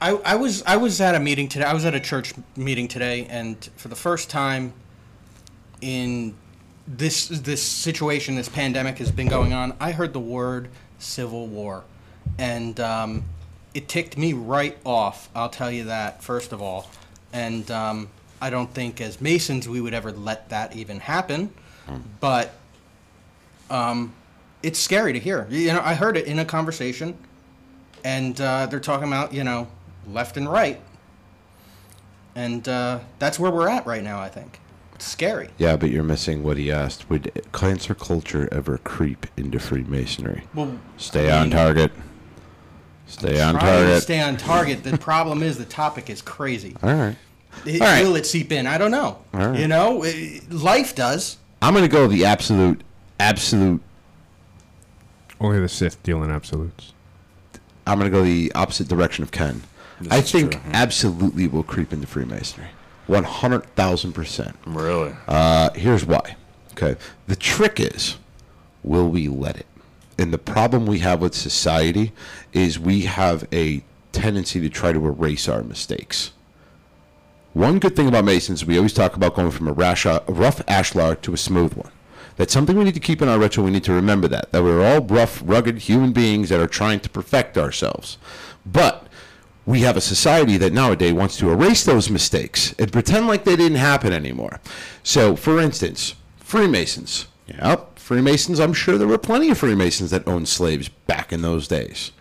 I, 0.00 0.10
I 0.10 0.34
was 0.34 0.64
I 0.64 0.76
was 0.76 1.00
at 1.00 1.14
a 1.14 1.20
meeting 1.20 1.48
today. 1.48 1.64
I 1.64 1.72
was 1.72 1.84
at 1.84 1.94
a 1.94 2.00
church 2.00 2.34
meeting 2.56 2.88
today, 2.88 3.26
and 3.30 3.56
for 3.76 3.86
the 3.86 3.96
first 3.96 4.28
time 4.28 4.72
in 5.86 6.34
this 6.86 7.28
this 7.28 7.62
situation, 7.62 8.34
this 8.34 8.48
pandemic 8.48 8.98
has 8.98 9.10
been 9.10 9.28
going 9.28 9.52
on. 9.52 9.74
I 9.78 9.92
heard 9.92 10.12
the 10.12 10.20
word 10.20 10.68
civil 10.98 11.46
war, 11.46 11.84
and 12.38 12.78
um, 12.80 13.24
it 13.72 13.88
ticked 13.88 14.18
me 14.18 14.32
right 14.32 14.76
off. 14.84 15.28
I'll 15.34 15.48
tell 15.48 15.70
you 15.70 15.84
that 15.84 16.22
first 16.22 16.52
of 16.52 16.60
all, 16.60 16.90
and 17.32 17.70
um, 17.70 18.08
I 18.40 18.50
don't 18.50 18.72
think 18.72 19.00
as 19.00 19.20
Masons 19.20 19.68
we 19.68 19.80
would 19.80 19.94
ever 19.94 20.10
let 20.10 20.48
that 20.48 20.74
even 20.74 20.98
happen, 20.98 21.52
but 22.20 22.52
um, 23.70 24.12
it's 24.62 24.78
scary 24.78 25.12
to 25.12 25.20
hear. 25.20 25.46
You 25.48 25.72
know, 25.72 25.82
I 25.82 25.94
heard 25.94 26.16
it 26.16 26.26
in 26.26 26.40
a 26.40 26.44
conversation 26.44 27.16
and 28.06 28.40
uh, 28.40 28.66
they're 28.66 28.78
talking 28.78 29.08
about 29.08 29.32
you 29.32 29.42
know 29.42 29.66
left 30.08 30.36
and 30.36 30.48
right, 30.48 30.80
and 32.36 32.68
uh, 32.68 33.00
that's 33.18 33.38
where 33.38 33.50
we're 33.50 33.68
at 33.68 33.84
right 33.84 34.02
now. 34.02 34.20
I 34.20 34.28
think 34.28 34.60
it's 34.96 35.06
scary. 35.06 35.50
Yeah, 35.58 35.76
but 35.76 35.90
you're 35.90 36.02
missing 36.02 36.42
what 36.42 36.56
he 36.56 36.72
asked. 36.72 37.08
Would 37.10 37.30
cancer 37.52 37.94
culture 37.94 38.48
ever 38.50 38.78
creep 38.78 39.26
into 39.36 39.58
Freemasonry? 39.60 40.44
Well, 40.54 40.78
Stay 40.96 41.30
I 41.30 41.42
on 41.42 41.50
target. 41.50 41.92
Stay 43.06 43.40
on 43.40 43.54
trying 43.54 43.64
to 43.64 43.82
target. 43.84 44.02
stay 44.02 44.20
on 44.20 44.36
target. 44.38 44.82
The 44.84 44.96
problem 44.98 45.42
is 45.42 45.58
the 45.58 45.64
topic 45.66 46.08
is 46.10 46.22
crazy. 46.22 46.74
All 46.82 46.94
right. 46.94 47.16
It, 47.66 47.80
All 47.80 47.86
right. 47.86 48.02
Will 48.02 48.16
it 48.16 48.26
seep 48.26 48.50
in? 48.52 48.66
I 48.66 48.78
don't 48.78 48.90
know. 48.90 49.22
All 49.34 49.48
right. 49.48 49.58
You 49.60 49.68
know, 49.68 50.02
it- 50.02 50.50
life 50.50 50.94
does. 50.94 51.36
I'm 51.62 51.74
gonna 51.74 51.88
go 51.88 52.06
the 52.08 52.24
absolute, 52.24 52.82
absolute. 53.20 53.82
Only 55.40 55.60
the 55.60 55.68
Sith 55.68 56.02
deal 56.02 56.22
in 56.24 56.30
absolutes. 56.30 56.92
I'm 57.86 57.98
gonna 57.98 58.10
go 58.10 58.22
the 58.24 58.50
opposite 58.54 58.88
direction 58.88 59.22
of 59.22 59.30
Ken. 59.30 59.62
This 60.00 60.12
I 60.12 60.20
think 60.22 60.52
true, 60.52 60.60
yeah. 60.66 60.70
absolutely 60.82 61.46
will 61.48 61.62
creep 61.62 61.92
into 61.92 62.06
Freemasonry. 62.06 62.68
One 63.06 63.24
hundred 63.24 63.64
thousand 63.76 64.12
percent. 64.12 64.56
Really? 64.66 65.14
Uh, 65.28 65.70
here's 65.74 66.04
why. 66.04 66.36
Okay. 66.72 66.96
The 67.26 67.36
trick 67.36 67.78
is, 67.78 68.16
will 68.82 69.08
we 69.08 69.28
let 69.28 69.56
it? 69.56 69.66
And 70.18 70.32
the 70.32 70.38
problem 70.38 70.86
we 70.86 70.98
have 71.00 71.20
with 71.20 71.34
society 71.34 72.12
is 72.52 72.78
we 72.78 73.02
have 73.02 73.46
a 73.52 73.82
tendency 74.12 74.60
to 74.60 74.68
try 74.68 74.92
to 74.92 75.06
erase 75.06 75.48
our 75.48 75.62
mistakes. 75.62 76.32
One 77.52 77.78
good 77.78 77.96
thing 77.96 78.08
about 78.08 78.24
Masons, 78.24 78.64
we 78.64 78.76
always 78.76 78.92
talk 78.92 79.14
about 79.14 79.34
going 79.34 79.50
from 79.50 79.68
a, 79.68 79.72
rash, 79.72 80.04
a 80.04 80.22
rough 80.28 80.64
ashlar 80.66 81.20
to 81.22 81.32
a 81.32 81.36
smooth 81.38 81.74
one. 81.74 81.90
That's 82.36 82.52
something 82.52 82.76
we 82.76 82.84
need 82.84 82.94
to 82.94 83.00
keep 83.00 83.22
in 83.22 83.28
our 83.28 83.38
ritual. 83.38 83.64
We 83.64 83.70
need 83.70 83.84
to 83.84 83.94
remember 83.94 84.28
that. 84.28 84.52
That 84.52 84.62
we're 84.62 84.84
all 84.84 85.00
rough, 85.00 85.42
rugged 85.44 85.78
human 85.78 86.12
beings 86.12 86.50
that 86.50 86.60
are 86.60 86.66
trying 86.66 87.00
to 87.00 87.08
perfect 87.08 87.56
ourselves. 87.56 88.18
But 88.66 89.05
we 89.66 89.80
have 89.80 89.96
a 89.96 90.00
society 90.00 90.56
that 90.56 90.72
nowadays 90.72 91.12
wants 91.12 91.36
to 91.38 91.50
erase 91.50 91.84
those 91.84 92.08
mistakes 92.08 92.74
and 92.78 92.92
pretend 92.92 93.26
like 93.26 93.44
they 93.44 93.56
didn't 93.56 93.78
happen 93.78 94.12
anymore. 94.12 94.60
So, 95.02 95.34
for 95.36 95.60
instance, 95.60 96.14
Freemasons. 96.38 97.26
Yep, 97.48 97.98
Freemasons, 97.98 98.60
I'm 98.60 98.72
sure 98.72 98.96
there 98.96 99.08
were 99.08 99.18
plenty 99.18 99.50
of 99.50 99.58
Freemasons 99.58 100.12
that 100.12 100.26
owned 100.26 100.48
slaves 100.48 100.88
back 100.88 101.32
in 101.32 101.42
those 101.42 101.66
days. 101.68 102.12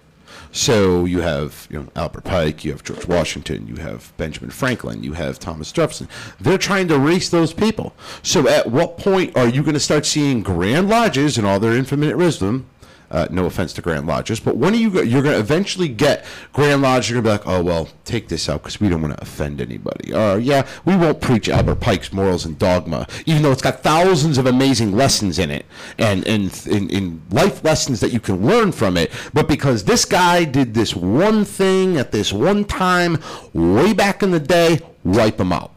So 0.56 1.04
you 1.04 1.20
have 1.20 1.68
you 1.70 1.80
know 1.80 1.88
Albert 1.98 2.24
Pike, 2.24 2.64
you 2.64 2.72
have 2.72 2.82
George 2.82 3.06
Washington, 3.06 3.68
you 3.68 3.76
have 3.76 4.14
Benjamin 4.16 4.52
Franklin, 4.52 5.04
you 5.04 5.12
have 5.12 5.38
Thomas 5.38 5.70
Jefferson. 5.74 6.08
They're 6.40 6.58
trying 6.58 6.88
to 6.88 6.96
erase 6.96 7.28
those 7.28 7.54
people. 7.54 7.94
So 8.24 8.48
at 8.48 8.72
what 8.72 8.98
point 8.98 9.36
are 9.36 9.50
you 9.50 9.64
going 9.64 9.74
to 9.74 9.82
start 9.82 10.06
seeing 10.06 10.44
Grand 10.44 10.88
Lodges 10.88 11.38
and 11.38 11.46
all 11.46 11.60
their 11.60 11.76
infinite 11.76 12.18
wisdom? 12.18 12.68
Uh, 13.16 13.26
no 13.32 13.46
offense 13.46 13.72
to 13.72 13.82
Grand 13.82 14.06
Lodges, 14.06 14.42
but 14.42 14.58
when 14.58 14.74
are 14.74 14.76
you 14.76 14.90
you're 15.04 15.22
going 15.22 15.36
to 15.36 15.40
eventually 15.40 15.88
get 15.88 16.26
Grand 16.52 16.82
Lodge? 16.82 17.10
You're 17.10 17.22
going 17.22 17.40
to 17.40 17.46
be 17.46 17.50
like, 17.50 17.58
oh 17.58 17.64
well, 17.64 17.88
take 18.04 18.28
this 18.28 18.50
out 18.50 18.62
because 18.62 18.82
we 18.82 18.90
don't 18.90 19.02
want 19.02 19.16
to 19.16 19.22
offend 19.22 19.62
anybody. 19.62 20.14
Or 20.14 20.38
yeah, 20.38 20.68
we 20.84 20.98
won't 20.98 21.22
preach 21.22 21.48
Albert 21.48 21.76
Pike's 21.76 22.12
morals 22.12 22.44
and 22.44 22.60
dogma, 22.60 23.08
even 23.26 23.42
though 23.42 23.54
it's 23.54 23.62
got 23.62 23.82
thousands 23.82 24.38
of 24.38 24.48
amazing 24.48 24.92
lessons 24.92 25.40
in 25.40 25.50
it 25.50 25.66
and 25.98 26.28
and 26.28 26.68
in, 26.68 26.90
in 26.90 27.22
life 27.32 27.64
lessons 27.64 28.02
that 28.02 28.12
you 28.12 28.20
can 28.20 28.46
learn 28.46 28.74
from 28.74 28.98
it. 28.98 29.14
But 29.34 29.48
because 29.48 29.86
this 29.86 30.04
guy 30.04 30.44
did 30.44 30.74
this 30.74 30.94
one 30.94 31.46
thing 31.46 31.96
at 31.96 32.12
this 32.12 32.34
one 32.34 32.66
time 32.66 33.18
way 33.54 33.94
back 33.94 34.24
in 34.24 34.32
the 34.32 34.42
day, 34.42 34.82
wipe 35.06 35.40
him 35.40 35.54
out 35.54 35.72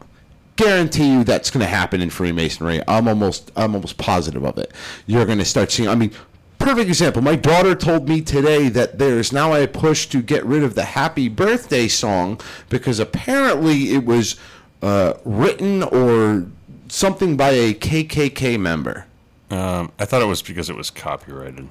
guarantee 0.59 1.09
you 1.09 1.23
that's 1.23 1.49
going 1.49 1.61
to 1.61 1.69
happen 1.69 2.01
in 2.01 2.09
Freemasonry. 2.09 2.81
I'm 2.85 3.07
almost 3.07 3.49
I'm 3.55 3.75
almost 3.75 3.97
positive 3.97 4.43
of 4.43 4.57
it. 4.57 4.73
You're 5.07 5.25
going 5.25 5.37
to 5.37 5.45
start 5.45 5.71
seeing. 5.71 5.87
I 5.87 5.95
mean, 5.95 6.11
perfect 6.59 6.87
example. 6.87 7.21
My 7.21 7.35
daughter 7.35 7.73
told 7.75 8.07
me 8.07 8.21
today 8.21 8.69
that 8.69 8.99
there's 8.99 9.31
now 9.33 9.53
a 9.55 9.67
push 9.67 10.05
to 10.07 10.21
get 10.21 10.45
rid 10.45 10.63
of 10.63 10.75
the 10.75 10.83
Happy 10.85 11.27
Birthday 11.29 11.87
song 11.87 12.39
because 12.69 12.99
apparently 12.99 13.93
it 13.93 14.05
was 14.05 14.35
uh, 14.81 15.13
written 15.25 15.83
or 15.83 16.45
something 16.89 17.35
by 17.37 17.49
a 17.51 17.73
KKK 17.73 18.59
member. 18.59 19.05
Um, 19.49 19.91
I 19.99 20.05
thought 20.05 20.21
it 20.21 20.25
was 20.25 20.41
because 20.41 20.69
it 20.69 20.75
was 20.75 20.91
copyrighted. 20.91 21.67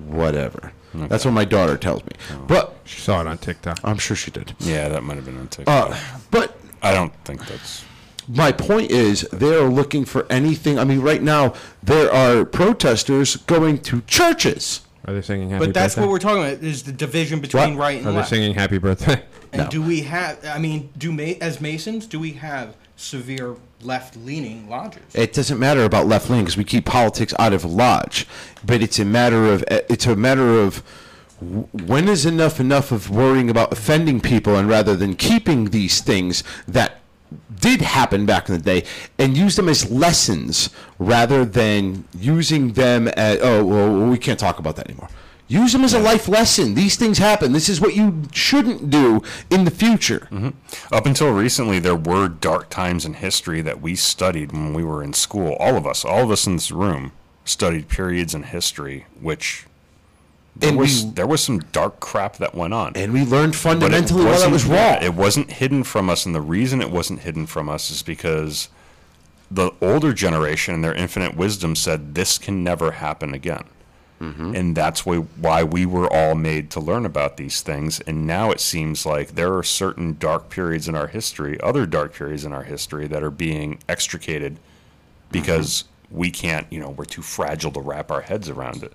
Whatever. 0.00 0.72
That's 0.94 1.24
what 1.24 1.32
my 1.34 1.44
daughter 1.44 1.76
tells 1.76 2.02
me. 2.04 2.12
But 2.46 2.74
She 2.84 3.00
saw 3.00 3.20
it 3.20 3.26
on 3.26 3.38
TikTok. 3.38 3.78
I'm 3.84 3.98
sure 3.98 4.16
she 4.16 4.30
did. 4.30 4.54
Yeah, 4.58 4.88
that 4.88 5.02
might 5.04 5.16
have 5.16 5.24
been 5.26 5.38
on 5.38 5.46
TikTok. 5.48 5.90
Uh, 5.92 5.98
but 6.30 6.58
I 6.82 6.92
don't 6.92 7.12
think 7.24 7.46
that's. 7.46 7.84
My 8.28 8.52
point 8.52 8.90
is 8.90 9.22
they're 9.32 9.64
looking 9.64 10.04
for 10.04 10.26
anything. 10.30 10.78
I 10.78 10.84
mean, 10.84 11.00
right 11.00 11.22
now 11.22 11.54
there 11.82 12.12
are 12.12 12.44
protesters 12.44 13.36
going 13.36 13.78
to 13.82 14.02
churches. 14.02 14.82
Are 15.06 15.14
they 15.14 15.22
singing 15.22 15.48
Happy 15.48 15.60
birthday? 15.60 15.72
But 15.72 15.74
that's 15.80 15.94
Birthday? 15.94 16.06
what 16.06 16.12
we're 16.12 16.18
talking 16.18 16.42
about 16.42 16.62
is 16.62 16.82
the 16.82 16.92
division 16.92 17.40
between 17.40 17.76
What? 17.76 17.80
right 17.80 17.98
and 17.98 18.06
Are 18.06 18.10
they 18.12 18.16
left. 18.18 18.28
singing 18.28 18.54
Happy 18.54 18.76
Birthday? 18.78 19.22
And 19.52 19.62
No. 19.64 19.68
do 19.70 19.80
we 19.82 20.02
have? 20.02 20.44
I 20.44 20.58
mean, 20.58 20.90
do 20.98 21.10
ma- 21.12 21.34
as 21.40 21.60
Masons 21.62 22.06
do 22.06 22.20
we 22.20 22.32
have 22.32 22.76
severe 22.96 23.56
left-leaning 23.82 24.68
lodges? 24.68 25.02
It 25.14 25.32
doesn't 25.32 25.58
matter 25.58 25.84
about 25.84 26.06
left 26.06 26.28
leaning 26.28 26.44
because 26.44 26.58
we 26.58 26.64
keep 26.64 26.84
politics 26.84 27.32
out 27.38 27.54
of 27.54 27.64
lodge, 27.64 28.26
but 28.64 28.82
it's 28.82 28.98
a 28.98 29.04
matter 29.04 29.46
of 29.50 29.64
it's 29.68 30.04
a 30.06 30.14
matter 30.14 30.60
of 30.60 30.82
w- 31.40 31.66
when 31.72 32.06
is 32.08 32.26
enough 32.26 32.60
enough 32.60 32.92
of 32.92 33.08
worrying 33.08 33.48
about 33.48 33.72
offending 33.72 34.20
people 34.20 34.56
and 34.56 34.68
rather 34.68 34.94
than 34.94 35.14
keeping 35.16 35.66
these 35.70 36.00
things 36.02 36.44
that 36.66 36.97
did 37.60 37.80
happen 37.80 38.26
back 38.26 38.48
in 38.48 38.54
the 38.54 38.60
day 38.62 38.84
and 39.18 39.36
use 39.36 39.56
them 39.56 39.68
as 39.68 39.90
lessons 39.90 40.70
rather 40.98 41.44
than 41.44 42.04
using 42.18 42.72
them 42.72 43.08
as 43.08 43.38
oh 43.42 43.64
well 43.64 44.08
we 44.08 44.18
can't 44.18 44.38
talk 44.38 44.58
about 44.58 44.76
that 44.76 44.88
anymore. 44.88 45.08
Use 45.50 45.72
them 45.72 45.82
as 45.82 45.94
a 45.94 45.98
life 45.98 46.28
lesson. 46.28 46.74
These 46.74 46.96
things 46.96 47.16
happen. 47.16 47.52
This 47.52 47.70
is 47.70 47.80
what 47.80 47.96
you 47.96 48.24
shouldn't 48.32 48.90
do 48.90 49.22
in 49.48 49.64
the 49.64 49.70
future. 49.70 50.28
Mm-hmm. 50.30 50.94
Up 50.94 51.06
until 51.06 51.32
recently, 51.32 51.78
there 51.78 51.96
were 51.96 52.28
dark 52.28 52.68
times 52.68 53.06
in 53.06 53.14
history 53.14 53.62
that 53.62 53.80
we 53.80 53.96
studied 53.96 54.52
when 54.52 54.74
we 54.74 54.84
were 54.84 55.02
in 55.02 55.14
school. 55.14 55.56
All 55.58 55.76
of 55.76 55.86
us, 55.86 56.04
all 56.04 56.22
of 56.22 56.30
us 56.30 56.46
in 56.46 56.56
this 56.56 56.70
room, 56.70 57.12
studied 57.46 57.88
periods 57.88 58.34
in 58.34 58.42
history, 58.42 59.06
which 59.22 59.64
there 60.58 60.70
And 60.70 60.78
was 60.78 61.04
we- 61.04 61.10
there 61.12 61.26
was 61.26 61.42
some 61.42 61.60
dark 61.72 62.00
crap 62.00 62.36
that 62.38 62.54
went 62.54 62.74
on. 62.74 62.92
And 62.96 63.12
we 63.12 63.24
learned 63.24 63.54
fundamentally 63.54 64.24
why 64.24 64.38
that 64.38 64.50
wasn't- 64.50 64.72
wrong. 64.72 65.02
It 65.02 65.14
wasn't 65.14 65.52
hidden 65.52 65.84
from 65.84 66.10
us, 66.10 66.26
and 66.26 66.34
the 66.34 66.40
reason 66.40 66.80
it 66.80 66.90
wasn't 66.90 67.20
hidden 67.20 67.46
from 67.46 67.68
us 67.68 67.90
is 67.90 68.02
because 68.02 68.68
the 69.50 69.70
older 69.80 70.12
generation 70.12 70.74
and 70.74 70.84
their 70.84 70.94
infinite 70.94 71.36
wisdom 71.36 71.74
said 71.74 72.14
this 72.14 72.38
can 72.38 72.62
never 72.62 72.92
happen 72.92 73.32
again. 73.34 73.64
Mm-hmm. 74.20 74.54
And 74.56 74.76
that's 74.76 75.06
why, 75.06 75.18
why 75.18 75.62
we 75.62 75.86
were 75.86 76.12
all 76.12 76.34
made 76.34 76.70
to 76.72 76.80
learn 76.80 77.06
about 77.06 77.36
these 77.36 77.60
things. 77.60 78.00
And 78.00 78.26
now 78.26 78.50
it 78.50 78.58
seems 78.60 79.06
like 79.06 79.36
there 79.36 79.56
are 79.56 79.62
certain 79.62 80.16
dark 80.18 80.50
periods 80.50 80.88
in 80.88 80.96
our 80.96 81.06
history, 81.06 81.58
other 81.60 81.86
dark 81.86 82.14
periods 82.14 82.44
in 82.44 82.52
our 82.52 82.64
history, 82.64 83.06
that 83.06 83.22
are 83.22 83.30
being 83.30 83.78
extricated 83.88 84.58
because 85.30 85.84
mm-hmm. 85.84 86.18
we 86.18 86.30
can't, 86.32 86.66
you 86.68 86.80
know, 86.80 86.90
we're 86.90 87.04
too 87.04 87.22
fragile 87.22 87.70
to 87.70 87.80
wrap 87.80 88.10
our 88.10 88.22
heads 88.22 88.48
around 88.48 88.82
it. 88.82 88.92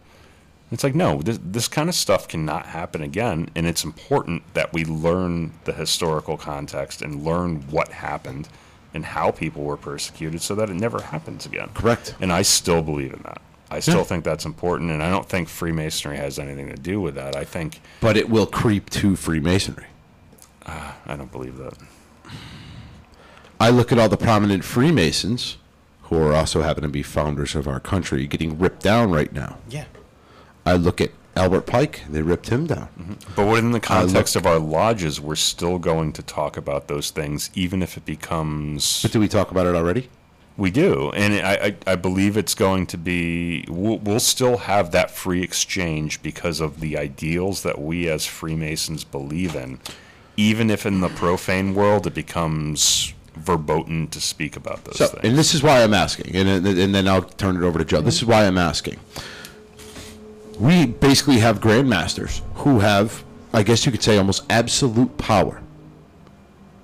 It's 0.74 0.84
like, 0.84 0.96
no, 0.96 1.22
this, 1.22 1.40
this 1.44 1.68
kind 1.68 1.88
of 1.88 1.96
stuff 1.96 2.28
cannot 2.28 2.66
happen 2.66 3.02
again. 3.02 3.50
And 3.56 3.68
it's 3.68 3.84
important 3.84 4.42
that 4.56 4.74
we 4.74 4.86
learn 4.86 5.54
the 5.66 5.74
historical 5.74 6.36
context 6.36 7.02
and 7.02 7.24
learn 7.24 7.62
what 7.70 7.90
happened 7.90 8.50
and 8.94 9.06
how 9.06 9.32
people 9.32 9.64
were 9.64 9.78
persecuted 9.78 10.42
so 10.42 10.56
that 10.56 10.70
it 10.70 10.76
never 10.76 11.02
happens 11.02 11.46
again. 11.46 11.70
Correct. 11.74 12.16
And 12.20 12.32
I 12.34 12.42
still 12.42 12.82
believe 12.82 13.14
in 13.14 13.22
that. 13.24 13.42
I 13.70 13.80
still 13.80 14.04
think 14.04 14.24
that's 14.24 14.46
important, 14.46 14.92
and 14.92 15.02
I 15.02 15.10
don't 15.10 15.28
think 15.28 15.50
Freemasonry 15.50 16.18
has 16.18 16.38
anything 16.38 16.70
to 16.70 16.76
do 16.76 17.02
with 17.02 17.16
that. 17.16 17.36
I 17.36 17.44
think 17.44 17.82
But 18.02 18.18
it 18.18 18.30
will 18.30 18.46
creep 18.46 18.92
to 18.92 19.16
Freemasonry. 19.16 19.88
Ah, 20.68 20.96
I 21.08 21.16
don't 21.16 21.32
believe 21.32 21.58
that. 21.58 21.74
I 23.60 23.72
look 23.72 23.92
at 23.92 23.98
all 23.98 24.10
the 24.10 24.18
prominent 24.18 24.64
Freemasons 24.64 25.58
who 26.04 26.22
are 26.22 26.34
also 26.34 26.62
happen 26.62 26.84
to 26.84 26.90
be 26.90 27.02
founders 27.02 27.56
of 27.56 27.68
our 27.68 27.80
country 27.80 28.28
getting 28.28 28.60
ripped 28.60 28.84
down 28.84 29.12
right 29.12 29.34
now. 29.34 29.58
Yeah. 29.68 29.86
I 30.66 30.74
look 30.76 31.02
at 31.02 31.12
Albert 31.36 31.66
Pike, 31.66 32.02
they 32.10 32.22
ripped 32.22 32.50
him 32.50 32.68
down. 32.68 32.90
Mm-hmm. 33.00 33.34
But 33.36 33.48
within 33.48 33.72
the 33.72 33.78
look- 33.78 33.84
context 33.84 34.36
of 34.36 34.46
our 34.46 34.60
lodges, 34.60 35.20
we're 35.20 35.36
still 35.36 35.80
going 35.80 36.14
to 36.14 36.22
talk 36.22 36.58
about 36.58 36.88
those 36.88 37.10
things, 37.10 37.50
even 37.56 37.82
if 37.82 37.98
it 37.98 38.06
becomes. 38.06 39.02
But 39.02 39.12
do 39.12 39.20
we 39.20 39.28
talk 39.28 39.52
about 39.52 39.66
it 39.66 39.76
already? 39.76 40.10
We 40.56 40.70
do, 40.70 41.10
and 41.16 41.34
I, 41.34 41.76
I, 41.86 41.94
I 41.94 41.96
believe 41.96 42.38
it's 42.38 42.54
going 42.54 42.86
to 42.88 42.98
be. 42.98 43.66
We'll, 43.68 43.98
we'll 43.98 44.20
still 44.20 44.58
have 44.58 44.92
that 44.92 45.10
free 45.10 45.42
exchange 45.42 46.22
because 46.22 46.60
of 46.60 46.80
the 46.80 46.96
ideals 46.96 47.64
that 47.64 47.82
we 47.82 48.08
as 48.08 48.28
Freemasons 48.28 49.04
believe 49.04 49.56
in, 49.56 49.80
even 50.38 50.70
if 50.70 50.86
in 50.86 51.02
the 51.02 51.10
profane 51.10 51.74
world 51.74 52.06
it 52.06 52.14
becomes 52.14 53.16
verboten 53.34 54.08
to 54.10 54.22
speak 54.22 54.56
about 54.56 54.86
those 54.86 54.98
So, 54.98 55.08
things. 55.08 55.24
and 55.26 55.36
this 55.36 55.56
is 55.56 55.64
why 55.64 55.82
I'm 55.84 55.96
asking, 55.96 56.36
and, 56.36 56.48
and 56.48 56.68
and 56.68 56.94
then 56.94 57.08
I'll 57.08 57.24
turn 57.24 57.56
it 57.58 57.64
over 57.64 57.80
to 57.80 57.86
Joe. 57.86 58.02
This 58.02 58.18
is 58.18 58.26
why 58.26 58.46
I'm 58.46 58.60
asking. 58.60 59.00
We 60.60 60.86
basically 60.86 61.40
have 61.40 61.60
grandmasters 61.60 62.42
who 62.56 62.80
have, 62.80 63.24
I 63.54 63.64
guess 63.64 63.86
you 63.86 63.92
could 63.92 64.04
say, 64.04 64.18
almost 64.18 64.44
absolute 64.50 65.18
power. 65.18 65.62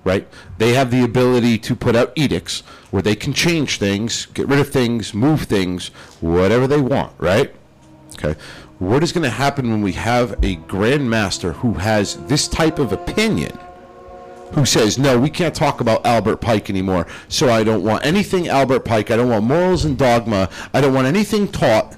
Right? 0.04 0.28
They 0.58 0.74
have 0.74 0.92
the 0.92 1.04
ability 1.04 1.58
to 1.60 1.76
put 1.76 1.96
out 1.96 2.14
edicts 2.16 2.62
where 2.90 3.02
they 3.02 3.16
can 3.16 3.34
change 3.34 3.78
things, 3.78 4.26
get 4.28 4.48
rid 4.48 4.60
of 4.60 4.70
things, 4.70 5.14
move 5.14 5.44
things, 5.44 5.90
whatever 6.20 6.68
they 6.68 6.82
want. 6.82 7.14
Right? 7.18 7.54
Okay. 8.14 8.40
What 8.80 9.04
is 9.04 9.12
going 9.12 9.26
to 9.26 9.30
happen 9.30 9.70
when 9.70 9.82
we 9.82 9.92
have 9.94 10.32
a 10.44 10.56
grandmaster 10.56 11.54
who 11.56 11.74
has 11.74 12.16
this 12.28 12.48
type 12.48 12.80
of 12.80 12.94
opinion? 12.94 13.58
who 14.54 14.66
says, 14.66 14.98
no, 14.98 15.20
we 15.20 15.30
can't 15.30 15.54
talk 15.54 15.80
about 15.80 16.06
Albert 16.06 16.38
Pike 16.38 16.70
anymore, 16.70 17.06
so 17.28 17.50
I 17.50 17.64
don't 17.64 17.84
want 17.84 18.06
anything 18.06 18.48
Albert 18.48 18.82
Pike. 18.82 19.12
I 19.12 19.18
don't 19.18 19.30
want 19.30 19.46
morals 19.46 19.86
and 19.86 19.98
dogma. 19.98 20.50
I 20.74 20.82
don't 20.82 20.94
want 20.94 21.08
anything 21.08 21.48
taught. 21.48 21.96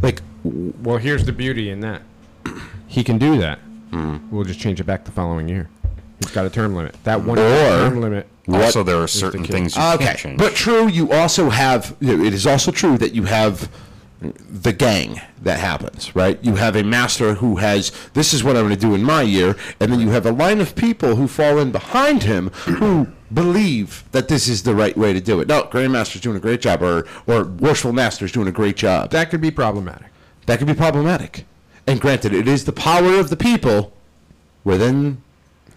Like, 0.00 0.22
Well, 0.44 0.98
here's 0.98 1.24
the 1.24 1.32
beauty 1.32 1.70
in 1.70 1.80
that. 1.80 2.02
He 2.86 3.04
can 3.04 3.18
do 3.18 3.38
that. 3.38 3.58
Hmm. 3.90 4.18
We'll 4.30 4.44
just 4.44 4.60
change 4.60 4.80
it 4.80 4.84
back 4.84 5.04
the 5.04 5.10
following 5.10 5.48
year. 5.48 5.68
He's 6.20 6.30
got 6.32 6.46
a 6.46 6.50
term 6.50 6.74
limit. 6.74 6.96
That 7.04 7.22
one 7.24 7.38
Or- 7.38 7.42
term 7.42 8.00
limit. 8.00 8.26
also, 8.52 8.82
there 8.82 8.96
are 9.00 9.06
certain 9.08 9.44
key. 9.44 9.52
things 9.52 9.76
you 9.76 9.82
okay, 9.82 10.04
can't 10.06 10.18
change. 10.18 10.38
but 10.38 10.54
true, 10.54 10.88
you 10.88 11.12
also 11.12 11.50
have, 11.50 11.94
it 12.00 12.34
is 12.34 12.46
also 12.46 12.70
true 12.70 12.98
that 12.98 13.14
you 13.14 13.24
have 13.24 13.68
the 14.20 14.72
gang 14.72 15.20
that 15.42 15.60
happens, 15.60 16.14
right? 16.16 16.38
You 16.42 16.56
have 16.56 16.74
a 16.74 16.82
master 16.82 17.34
who 17.34 17.56
has, 17.56 17.92
this 18.14 18.34
is 18.34 18.42
what 18.42 18.56
I'm 18.56 18.64
going 18.64 18.74
to 18.74 18.80
do 18.80 18.94
in 18.94 19.02
my 19.04 19.22
year, 19.22 19.54
and 19.78 19.92
then 19.92 20.00
you 20.00 20.10
have 20.10 20.26
a 20.26 20.32
line 20.32 20.60
of 20.60 20.74
people 20.74 21.14
who 21.14 21.28
fall 21.28 21.58
in 21.58 21.70
behind 21.70 22.24
him 22.24 22.48
who 22.66 23.06
believe 23.32 24.02
that 24.10 24.26
this 24.26 24.48
is 24.48 24.64
the 24.64 24.74
right 24.74 24.96
way 24.96 25.12
to 25.12 25.20
do 25.20 25.38
it. 25.40 25.46
No, 25.46 25.62
Grandmaster's 25.64 26.20
doing 26.22 26.36
a 26.36 26.40
great 26.40 26.60
job, 26.60 26.82
or, 26.82 27.06
or 27.28 27.44
Worshipful 27.44 27.92
Master's 27.92 28.32
doing 28.32 28.48
a 28.48 28.52
great 28.52 28.76
job. 28.76 29.10
That 29.10 29.30
could 29.30 29.40
be 29.40 29.52
problematic. 29.52 30.08
That 30.48 30.58
could 30.58 30.66
be 30.66 30.74
problematic. 30.74 31.44
And 31.86 32.00
granted, 32.00 32.32
it 32.32 32.48
is 32.48 32.64
the 32.64 32.72
power 32.72 33.20
of 33.20 33.28
the 33.28 33.36
people 33.36 33.92
within 34.64 35.22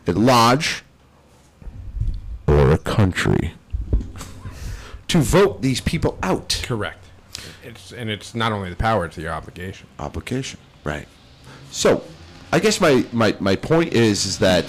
a 0.08 0.14
lodge 0.14 0.84
or 2.48 2.72
a 2.72 2.78
country 2.78 3.54
to 5.10 5.18
vote 5.20 5.62
these 5.62 5.82
people 5.82 6.18
out. 6.24 6.62
Correct. 6.64 7.04
It's 7.66 7.92
and 7.92 8.10
it's 8.10 8.34
not 8.34 8.54
only 8.54 8.70
the 8.70 8.78
power; 8.78 9.04
it's 9.06 9.18
your 9.18 9.34
obligation. 9.34 9.88
Obligation. 10.00 10.58
Right. 10.86 11.08
So, 11.70 12.02
I 12.54 12.60
guess 12.60 12.80
my, 12.80 13.06
my, 13.12 13.36
my 13.42 13.58
point 13.58 13.92
is, 13.92 14.26
is 14.26 14.40
that 14.40 14.66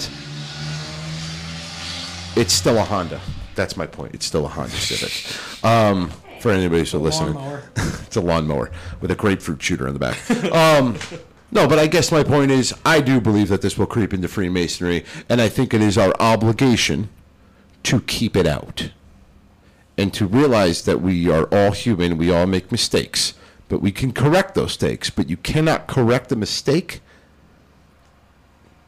it's 2.35 2.53
still 2.53 2.77
a 2.77 2.83
Honda. 2.83 3.21
That's 3.55 3.77
my 3.77 3.87
point. 3.87 4.15
It's 4.15 4.25
still 4.25 4.45
a 4.45 4.49
Honda 4.49 4.75
Civic. 4.75 5.65
Um, 5.65 6.11
for 6.43 6.51
anybody 6.51 6.79
who's 6.79 6.93
listening. 6.93 7.33
Lawnmower. 7.33 7.63
it's 7.77 8.15
a 8.17 8.21
lawnmower 8.21 8.71
with 9.01 9.09
a 9.09 9.15
grapefruit 9.15 9.63
shooter 9.63 9.87
in 9.87 9.93
the 9.93 9.99
back. 9.99 10.19
Um, 10.53 10.97
no, 11.51 11.67
but 11.67 11.79
I 11.79 11.87
guess 11.87 12.11
my 12.11 12.23
point 12.23 12.51
is, 12.51 12.73
I 12.85 12.99
do 12.99 13.21
believe 13.21 13.47
that 13.47 13.61
this 13.61 13.77
will 13.77 13.85
creep 13.85 14.13
into 14.13 14.27
Freemasonry, 14.27 15.05
and 15.29 15.41
I 15.41 15.49
think 15.49 15.73
it 15.73 15.81
is 15.81 15.97
our 15.97 16.13
obligation 16.19 17.09
to 17.83 18.01
keep 18.01 18.35
it 18.35 18.45
out 18.45 18.91
and 19.97 20.13
to 20.13 20.25
realize 20.25 20.83
that 20.83 21.01
we 21.01 21.29
are 21.29 21.45
all 21.45 21.71
human, 21.71 22.17
we 22.17 22.31
all 22.31 22.45
make 22.45 22.71
mistakes, 22.71 23.35
but 23.69 23.81
we 23.81 23.91
can 23.91 24.11
correct 24.11 24.55
those 24.55 24.65
mistakes. 24.65 25.09
But 25.09 25.29
you 25.29 25.37
cannot 25.37 25.87
correct 25.87 26.31
a 26.31 26.35
mistake 26.35 27.01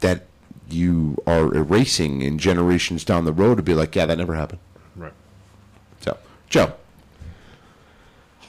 that 0.00 0.26
you 0.68 1.16
are 1.26 1.54
erasing 1.54 2.20
in 2.22 2.38
generations 2.38 3.04
down 3.04 3.24
the 3.24 3.32
road 3.32 3.56
to 3.56 3.62
be 3.62 3.74
like, 3.74 3.94
yeah, 3.94 4.06
that 4.06 4.18
never 4.18 4.34
happened. 4.34 4.60
Right. 4.94 5.14
So, 6.00 6.18
Joe. 6.48 6.74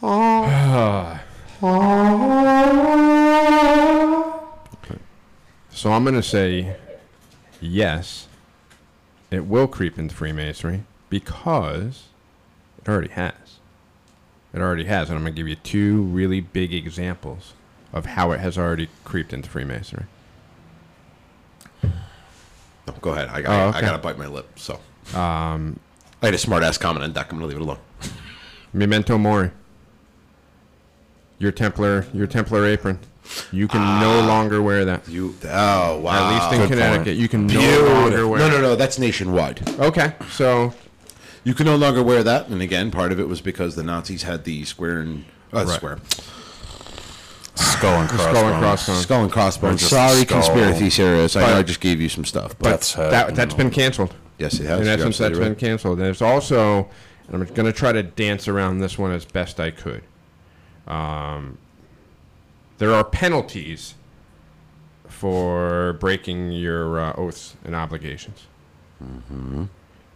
So 5.70 5.92
I'm 5.92 6.04
going 6.04 6.16
to 6.16 6.24
say 6.24 6.76
yes, 7.62 8.28
it 9.30 9.46
will 9.46 9.68
creep 9.68 10.00
into 10.00 10.16
Freemasonry 10.16 10.84
because 11.10 12.06
it 12.80 12.90
already 12.90 13.10
has. 13.10 13.34
It 14.54 14.60
already 14.60 14.86
has, 14.86 15.10
and 15.10 15.18
I'm 15.18 15.24
going 15.24 15.36
to 15.36 15.40
give 15.40 15.48
you 15.48 15.56
two 15.56 16.02
really 16.02 16.42
big 16.42 16.74
examples 16.74 17.54
of 17.94 18.06
how 18.08 18.32
it 18.32 18.40
has 18.40 18.58
already 18.58 18.90
creeped 19.04 19.34
into 19.34 19.50
Freemasonry. 19.50 20.06
No, 21.84 22.94
go 23.02 23.12
ahead. 23.12 23.28
I, 23.30 23.44
Oh, 23.44 23.52
I, 23.52 23.68
okay. 23.68 23.78
I 23.78 23.82
gotta 23.82 23.98
bite 23.98 24.18
my 24.18 24.28
lip. 24.28 24.58
So, 24.58 24.80
um, 25.14 25.80
I 26.22 26.28
had 26.28 26.34
a 26.34 26.38
smart 26.38 26.64
ass 26.64 26.78
comment 26.78 27.04
on 27.04 27.14
that. 27.14 27.26
I'm 27.30 27.38
gonna 27.38 27.46
leave 27.46 27.58
it 27.58 27.62
alone. 27.62 27.80
Memento 28.74 29.18
Mori. 29.18 29.52
Your 31.40 31.52
Templar, 31.52 32.06
your 32.14 32.28
Templar 32.28 32.66
apron. 32.66 33.00
You 33.52 33.68
can 33.68 33.82
no 34.00 34.22
longer 34.26 34.62
wear 34.62 34.86
that. 34.86 35.08
You. 35.08 35.36
Oh 35.46 36.00
wow. 36.00 36.30
At 36.30 36.34
least 36.34 36.54
in 36.54 36.60
Good 36.62 36.70
Connecticut, 36.70 37.06
point. 37.08 37.18
you 37.18 37.28
can 37.28 37.46
no 37.48 37.84
longer 37.86 38.28
wear. 38.28 38.40
No, 38.40 38.50
no, 38.50 38.62
no. 38.62 38.76
That's 38.76 38.98
nationwide. 38.98 39.68
Okay, 39.80 40.14
so 40.32 40.74
You 41.44 41.54
can 41.54 41.66
no 41.66 41.76
longer 41.76 42.02
wear 42.02 42.24
that. 42.24 42.48
And 42.48 42.62
again, 42.62 42.90
part 42.92 43.12
of 43.12 43.20
it 43.20 43.28
was 43.28 43.42
because 43.42 43.76
the 43.76 43.84
Nazis 43.84 44.24
had 44.24 44.44
the 44.46 44.64
square 44.64 45.00
and 45.00 45.26
uh, 45.54 45.66
Right. 45.66 45.76
square 45.76 46.00
skull 47.56 48.02
and 48.02 48.10
crossbones. 48.10 48.38
skull 48.38 48.50
and 48.54 48.60
crossbones. 48.62 49.02
skull 49.02 49.24
and 49.24 49.32
crossbones. 49.32 49.82
Sorry, 49.82 50.22
skull. 50.22 50.42
conspiracy 50.42 50.90
theorists. 50.90 51.36
I 51.36 51.42
know 51.48 51.58
I 51.58 51.64
just 51.64 51.80
gave 51.82 52.00
you 52.02 52.10
some 52.10 52.24
stuff, 52.26 52.58
but 52.60 52.70
Death's 52.70 52.94
head. 52.94 53.12
That, 53.12 53.36
that's 53.36 53.54
been 53.54 53.72
canceled. 53.72 54.14
yes, 54.38 54.60
it 54.60 54.66
has. 54.68 54.80
In 54.80 54.86
You're 54.86 54.94
essence, 54.94 55.18
that's 55.18 55.32
absolutely 55.32 55.40
been 55.40 55.50
right. 55.54 55.60
canceled. 55.60 56.00
There's 56.00 56.22
also, 56.22 56.90
and 57.28 57.36
I'm 57.36 57.46
going 57.54 57.66
to 57.66 57.74
try 57.74 57.92
to 57.92 58.04
dance 58.04 58.48
around 58.48 58.80
this 58.80 58.98
one 58.98 59.12
as 59.12 59.26
best 59.26 59.60
I 59.60 59.72
could. 59.72 60.04
Um, 60.88 61.58
there 62.78 62.94
are 62.94 63.04
penalties 63.04 63.96
for 65.08 65.94
breaking 66.00 66.52
your 66.52 67.00
uh, 67.00 67.14
oaths 67.14 67.56
and 67.64 67.76
obligations. 67.76 68.48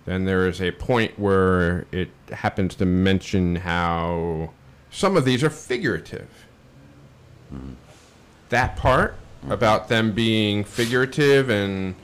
Then 0.05 0.25
there 0.25 0.47
is 0.47 0.61
a 0.61 0.71
point 0.71 1.17
where 1.19 1.85
it 1.91 2.09
happens 2.31 2.75
to 2.75 2.85
mention 2.85 3.57
how 3.57 4.51
some 4.89 5.15
of 5.15 5.25
these 5.25 5.43
are 5.43 5.49
figurative. 5.49 6.29
That 8.49 8.75
part 8.75 9.15
about 9.49 9.87
them 9.87 10.11
being 10.13 10.63
figurative 10.63 11.49
and 11.49 11.95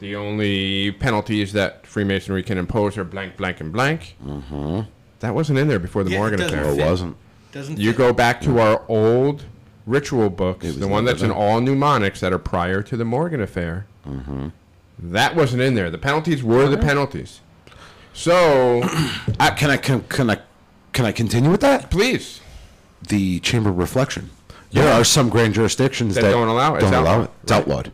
the 0.00 0.16
only 0.16 0.92
penalties 0.92 1.52
that 1.52 1.86
Freemasonry 1.86 2.42
can 2.42 2.58
impose 2.58 2.96
are 2.96 3.04
blank, 3.04 3.36
blank, 3.36 3.60
and 3.60 3.72
blank. 3.72 4.16
Mm-hmm. 4.24 4.80
That 5.20 5.34
wasn't 5.34 5.58
in 5.58 5.68
there 5.68 5.78
before 5.78 6.04
the 6.04 6.12
Yeah, 6.12 6.18
Morgan 6.18 6.40
affair. 6.40 6.64
Or 6.66 6.74
fit. 6.74 6.86
wasn't. 6.86 7.16
Doesn't. 7.52 7.78
You 7.78 7.92
go 7.92 8.12
back 8.12 8.40
to 8.42 8.60
our 8.60 8.82
old 8.88 9.44
ritual 9.86 10.30
books, 10.30 10.74
the 10.76 10.86
one 10.88 11.04
that's 11.04 11.22
in 11.22 11.30
all 11.30 11.60
mnemonics 11.60 12.20
that 12.20 12.32
are 12.32 12.38
prior 12.38 12.82
to 12.82 12.96
the 12.96 13.04
Morgan 13.04 13.40
affair. 13.40 13.86
Mm-hmm. 14.06 14.48
That 15.00 15.34
wasn't 15.34 15.62
in 15.62 15.74
there. 15.74 15.90
The 15.90 15.98
penalties 15.98 16.42
were 16.42 16.68
the 16.68 16.78
penalties. 16.78 17.40
So, 18.12 18.82
Uh, 19.40 19.54
can 19.54 19.70
I 19.70 19.76
can, 19.76 20.02
can 20.02 20.30
I 20.30 20.38
can 20.92 21.04
I 21.06 21.12
continue 21.12 21.50
with 21.50 21.60
that? 21.62 21.90
please, 21.90 22.40
The 23.08 23.40
chamber 23.40 23.70
of 23.70 23.78
reflection. 23.78 24.30
There 24.72 24.84
Yeah. 24.84 25.00
are 25.00 25.04
some 25.04 25.28
grand 25.30 25.54
jurisdictions 25.54 26.14
That 26.14 26.22
that, 26.22 26.30
don't 26.32 26.48
allow 26.48 26.74
it. 26.74 26.82
It's 26.82 26.90
Don't 26.90 26.94
allow 27.02 27.10
outlawed. 27.12 27.24
it. 27.26 27.30
It's 27.42 27.52
Right. 27.52 27.60
outlawed. 27.60 27.92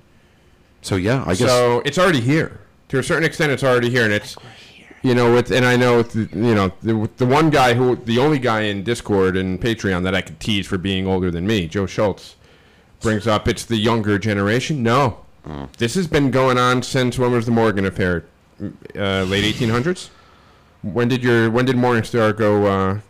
So 0.82 0.96
yeah, 0.96 1.22
I 1.26 1.34
guess. 1.34 1.48
so 1.48 1.82
it's 1.84 1.98
already 1.98 2.20
here. 2.20 2.60
To 2.88 2.98
a 2.98 3.02
certain 3.02 3.24
extent, 3.24 3.50
it's 3.52 3.64
already 3.64 3.90
here, 3.90 4.04
and 4.04 4.12
it's 4.12 4.36
you 5.02 5.14
know, 5.14 5.32
with 5.34 5.50
and 5.50 5.64
I 5.64 5.76
know, 5.76 6.02
the, 6.02 6.28
you 6.32 6.54
know, 6.54 6.72
the, 6.82 7.08
the 7.16 7.26
one 7.26 7.50
guy 7.50 7.74
who, 7.74 7.96
the 7.96 8.18
only 8.18 8.38
guy 8.38 8.62
in 8.62 8.82
Discord 8.82 9.36
and 9.36 9.60
Patreon 9.60 10.02
that 10.04 10.14
I 10.14 10.20
could 10.20 10.40
tease 10.40 10.66
for 10.66 10.78
being 10.78 11.06
older 11.06 11.30
than 11.30 11.46
me, 11.46 11.66
Joe 11.66 11.86
Schultz, 11.86 12.36
brings 13.00 13.26
up 13.26 13.46
it's 13.48 13.64
the 13.64 13.76
younger 13.76 14.18
generation. 14.18 14.82
No, 14.82 15.24
this 15.78 15.94
has 15.94 16.06
been 16.06 16.30
going 16.30 16.58
on 16.58 16.82
since 16.82 17.18
when 17.18 17.32
was 17.32 17.46
the 17.46 17.52
Morgan 17.52 17.86
affair? 17.86 18.24
Uh, 18.60 19.22
late 19.24 19.44
1800s. 19.54 20.08
When 20.82 21.08
did 21.08 21.22
your 21.22 21.50
when 21.50 21.66
did 21.66 21.76
Morningstar 21.76 22.36
go 22.36 22.66
uh, 22.66 23.00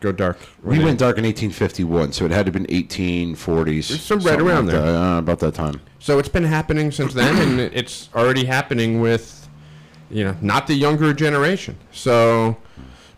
go 0.00 0.12
dark. 0.12 0.38
We 0.62 0.82
went 0.82 0.98
dark 0.98 1.18
in 1.18 1.24
1851, 1.24 2.12
so 2.12 2.24
it 2.24 2.30
had 2.30 2.46
to 2.46 2.52
have 2.52 2.54
been 2.54 2.66
1840s. 2.66 3.90
It's 3.90 4.02
some 4.02 4.20
right 4.20 4.40
around 4.40 4.66
like 4.66 4.74
there. 4.74 4.92
that, 4.92 5.14
uh, 5.14 5.18
about 5.18 5.38
that 5.40 5.54
time. 5.54 5.80
So 5.98 6.18
it's 6.18 6.28
been 6.28 6.44
happening 6.44 6.90
since 6.90 7.14
then, 7.14 7.36
and 7.36 7.60
it's 7.74 8.08
already 8.14 8.46
happening 8.46 9.00
with, 9.00 9.39
you 10.10 10.24
know, 10.24 10.36
not 10.40 10.66
the 10.66 10.74
younger 10.74 11.12
generation. 11.14 11.76
So, 11.92 12.56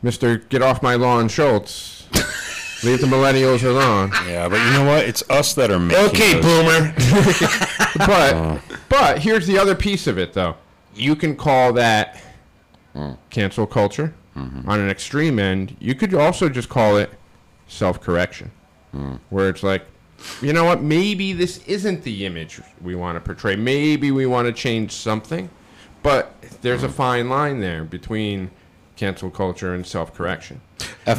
Mister, 0.02 0.38
get 0.38 0.62
off 0.62 0.82
my 0.82 0.94
lawn, 0.94 1.28
Schultz. 1.28 2.06
Leave 2.84 3.00
the 3.00 3.06
millennials 3.06 3.62
alone. 3.62 4.10
Yeah, 4.26 4.48
but 4.48 4.56
you 4.56 4.72
know 4.72 4.84
what? 4.84 5.04
It's 5.04 5.22
us 5.30 5.54
that 5.54 5.70
are 5.70 5.78
making 5.78 6.04
Okay, 6.06 6.40
those- 6.40 6.44
boomer. 6.44 6.94
But 7.94 8.34
uh. 8.34 8.58
but 8.88 9.18
here's 9.18 9.46
the 9.46 9.58
other 9.58 9.74
piece 9.74 10.06
of 10.06 10.18
it, 10.18 10.32
though. 10.32 10.56
You 10.94 11.14
can 11.14 11.36
call 11.36 11.74
that 11.74 12.22
mm. 12.94 13.18
cancel 13.28 13.66
culture 13.66 14.14
mm-hmm. 14.36 14.68
on 14.68 14.80
an 14.80 14.88
extreme 14.88 15.38
end. 15.38 15.76
You 15.78 15.94
could 15.94 16.14
also 16.14 16.48
just 16.48 16.68
call 16.68 16.96
it 16.96 17.10
self 17.68 18.00
correction, 18.00 18.50
mm. 18.94 19.18
where 19.30 19.48
it's 19.48 19.62
like, 19.62 19.84
you 20.40 20.52
know 20.52 20.64
what? 20.64 20.82
Maybe 20.82 21.32
this 21.32 21.58
isn't 21.66 22.02
the 22.02 22.24
image 22.26 22.60
we 22.80 22.94
want 22.94 23.16
to 23.16 23.20
portray. 23.20 23.56
Maybe 23.56 24.10
we 24.10 24.26
want 24.26 24.46
to 24.46 24.52
change 24.52 24.92
something, 24.92 25.50
but 26.02 26.34
there's 26.62 26.82
a 26.82 26.88
fine 26.88 27.28
line 27.28 27.60
there 27.60 27.84
between 27.84 28.50
cancel 28.96 29.30
culture 29.30 29.74
and 29.74 29.86
self 29.86 30.14
correction. 30.14 30.60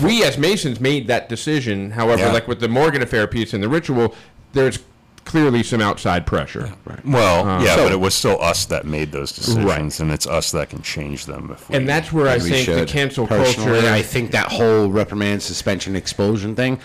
We 0.01 0.23
as 0.23 0.37
Masons 0.37 0.79
made 0.79 1.07
that 1.07 1.29
decision. 1.29 1.91
However, 1.91 2.23
Yeah. 2.23 2.31
like 2.31 2.47
with 2.47 2.59
the 2.59 2.67
Morgan 2.67 3.01
affair 3.01 3.27
piece 3.27 3.53
and 3.53 3.61
the 3.61 3.69
ritual, 3.69 4.15
there's 4.53 4.79
clearly 5.25 5.63
some 5.63 5.79
outside 5.81 6.25
pressure. 6.25 6.73
Well, 7.05 7.47
um, 7.47 7.63
yeah, 7.63 7.75
So- 7.75 7.83
but 7.83 7.91
it 7.93 7.99
was 7.99 8.13
still 8.13 8.41
us 8.41 8.65
that 8.65 8.85
made 8.85 9.11
those 9.13 9.31
decisions, 9.31 9.99
and 10.01 10.11
it's 10.11 10.27
us 10.27 10.51
that 10.51 10.69
can 10.69 10.81
change 10.81 11.25
them. 11.27 11.49
If 11.53 11.69
we, 11.69 11.75
And 11.77 11.87
that's 11.87 12.11
where 12.11 12.27
I 12.27 12.37
We 12.37 12.49
think 12.49 12.67
the 12.67 12.85
cancel 12.85 13.25
Personally, 13.27 13.79
culture. 13.81 13.89
I 13.93 14.01
think 14.01 14.31
that 14.31 14.51
whole 14.51 14.89
reprimand, 14.89 15.41
suspension, 15.41 15.95
expulsion 15.95 16.55
thing 16.55 16.79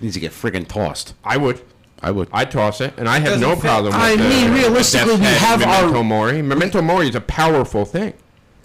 needs 0.00 0.14
to 0.14 0.20
get 0.20 0.32
friggin' 0.32 0.66
tossed. 0.66 1.14
I 1.24 1.36
would. 1.36 1.60
I 2.04 2.10
would. 2.10 2.28
I'd 2.32 2.50
toss 2.50 2.80
it, 2.82 2.92
and 2.98 3.08
I 3.08 3.14
have 3.18 3.24
Doesn't 3.40 3.40
no 3.48 3.54
fit. 3.54 3.62
problem. 3.64 3.94
With 3.94 4.02
it. 4.02 4.04
I 4.04 4.16
the- 4.16 4.28
mean, 4.28 4.50
the 4.50 4.56
realistically, 4.60 5.14
we 5.16 5.20
head 5.24 5.38
have 5.38 5.62
our- 5.62 5.80
memento 5.86 6.02
mori. 6.02 6.42
Memento 6.42 6.82
mori 6.82 7.08
is 7.08 7.14
a 7.14 7.20
powerful 7.22 7.84
thing. 7.84 8.12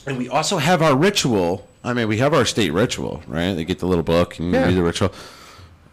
And 0.05 0.17
we 0.17 0.27
also 0.27 0.57
have 0.57 0.81
our 0.81 0.95
ritual. 0.95 1.65
I 1.83 1.93
mean, 1.93 2.07
we 2.09 2.17
have 2.17 2.33
our 2.33 2.43
state 2.45 2.73
ritual, 2.73 3.23
right? 3.27 3.53
They 3.53 3.63
get 3.63 3.79
the 3.79 3.85
little 3.85 4.03
book 4.03 4.37
and 4.39 4.51
Yeah. 4.53 4.65
read 4.65 4.75
the 4.75 4.83
ritual. 4.83 5.13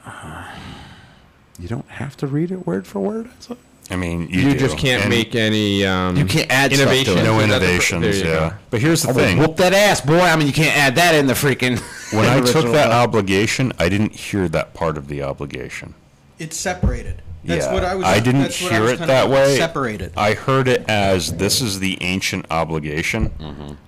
Uh, 0.04 0.44
you 1.58 1.68
don't 1.68 1.88
have 1.88 2.16
to 2.18 2.26
read 2.26 2.50
it 2.50 2.66
word 2.66 2.86
for 2.86 2.98
word. 3.00 3.28
That's. 3.40 3.60
I 3.88 3.94
mean, 3.94 4.22
you, 4.28 4.40
You, 4.40 4.52
do, 4.54 4.58
just 4.58 4.76
can't 4.78 5.02
and 5.02 5.10
make 5.10 5.36
any. 5.36 5.86
Um, 5.86 6.16
You 6.16 6.24
can't 6.24 6.50
add 6.50 6.72
stuff 6.74 6.88
to 6.88 6.92
innovation. 6.92 7.18
it. 7.18 7.22
no 7.22 7.38
That's 7.38 7.44
innovations. 7.44 8.02
there 8.02 8.14
you 8.14 8.24
Yeah, 8.24 8.48
go. 8.50 8.54
but 8.70 8.80
here's 8.80 9.02
the 9.02 9.10
I'm 9.10 9.14
thing: 9.14 9.38
whoop 9.38 9.56
that 9.58 9.72
ass, 9.72 10.00
boy. 10.00 10.18
I 10.18 10.34
mean, 10.34 10.48
you 10.48 10.52
can't 10.52 10.76
add 10.76 10.96
that 10.96 11.14
in 11.14 11.28
the 11.28 11.34
freaking. 11.34 11.78
when 12.12 12.24
I 12.26 12.40
took 12.44 12.56
ritual. 12.56 12.72
that 12.72 12.90
obligation, 12.90 13.72
I 13.78 13.88
didn't 13.88 14.12
hear 14.16 14.48
that 14.48 14.74
part 14.74 14.96
of 14.98 15.06
the 15.06 15.22
obligation. 15.22 15.94
It's 16.40 16.56
separated. 16.56 17.22
That's 17.46 17.66
yeah, 17.66 17.72
what 17.72 17.84
I 17.84 17.94
was. 17.94 18.04
I 18.04 18.20
didn't 18.20 18.42
that's 18.42 18.60
what 18.62 18.72
I 18.72 18.74
hear 18.74 18.82
was 18.82 18.92
it 18.92 18.98
kinda 18.98 19.12
that 19.12 19.30
way. 19.30 19.56
Separated. 19.56 20.12
I 20.16 20.34
heard 20.34 20.68
it 20.68 20.84
as 20.88 21.32
this 21.36 21.60
is 21.60 21.78
the 21.78 21.96
ancient 22.02 22.46
obligation, 22.50 23.30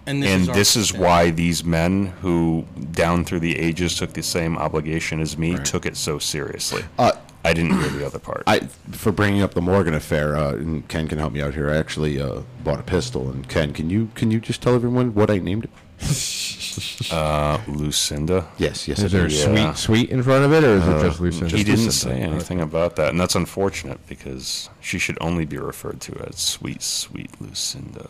and 0.07 0.25
and 0.25 0.49
our- 0.49 0.55
this 0.55 0.77
is 0.77 0.93
why 0.93 1.31
these 1.31 1.65
men 1.65 2.13
who 2.23 2.65
down 2.93 3.25
through 3.25 3.41
the 3.41 3.59
ages 3.59 3.97
took 3.97 4.13
the 4.13 4.23
same 4.23 4.57
obligation 4.57 5.21
as 5.21 5.37
me 5.37 5.57
took 5.59 5.87
it 5.87 5.97
so 5.97 6.19
seriously. 6.19 6.85
Uh, 6.99 7.13
I 7.45 7.53
didn't 7.53 7.79
hear 7.79 7.89
the 7.89 8.07
other 8.07 8.19
part. 8.19 8.43
I 8.47 8.61
for 8.93 9.11
bringing 9.13 9.43
up 9.43 9.55
the 9.55 9.61
Morgan 9.61 9.95
affair, 9.95 10.37
uh, 10.37 10.53
and 10.53 10.87
Ken 10.89 11.09
can 11.09 11.19
help 11.19 11.33
me 11.33 11.43
out 11.43 11.55
here. 11.55 11.71
I 11.71 11.77
actually 11.77 12.21
uh, 12.21 12.43
bought 12.63 12.79
a 12.79 12.83
pistol, 12.83 13.31
and 13.31 13.49
Ken, 13.49 13.73
can 13.73 13.91
you 13.91 14.11
can 14.15 14.31
you 14.31 14.41
just 14.41 14.63
tell 14.63 14.75
everyone 14.75 15.15
what 15.15 15.31
I 15.31 15.39
named 15.39 15.65
it? 15.65 15.71
uh, 17.13 17.59
Lucinda. 17.67 18.47
Yes, 18.59 18.87
yes. 18.89 18.99
Is 19.01 19.15
I 19.15 19.19
there 19.19 19.27
a. 19.27 19.31
Yeah. 19.31 19.73
sweet 19.75 19.77
sweet 19.77 20.11
in 20.11 20.23
front 20.23 20.45
of 20.45 20.53
it, 20.53 20.65
or 20.65 20.75
is 20.77 20.87
it 20.87 21.01
just 21.03 21.21
Lucinda? 21.21 21.57
He 21.57 21.65
didn't 21.65 21.87
Lucinda. 21.87 22.17
say 22.17 22.23
anything 22.23 22.61
about 22.61 22.97
that, 22.97 23.11
and 23.11 23.21
that's 23.21 23.35
unfortunate 23.35 24.05
because 24.09 24.71
she 24.81 24.99
should 24.99 25.19
only 25.21 25.45
be 25.45 25.59
referred 25.59 26.01
to 26.03 26.17
as 26.29 26.39
sweet, 26.39 26.83
sweet 26.83 27.31
Lucinda. 27.41 28.09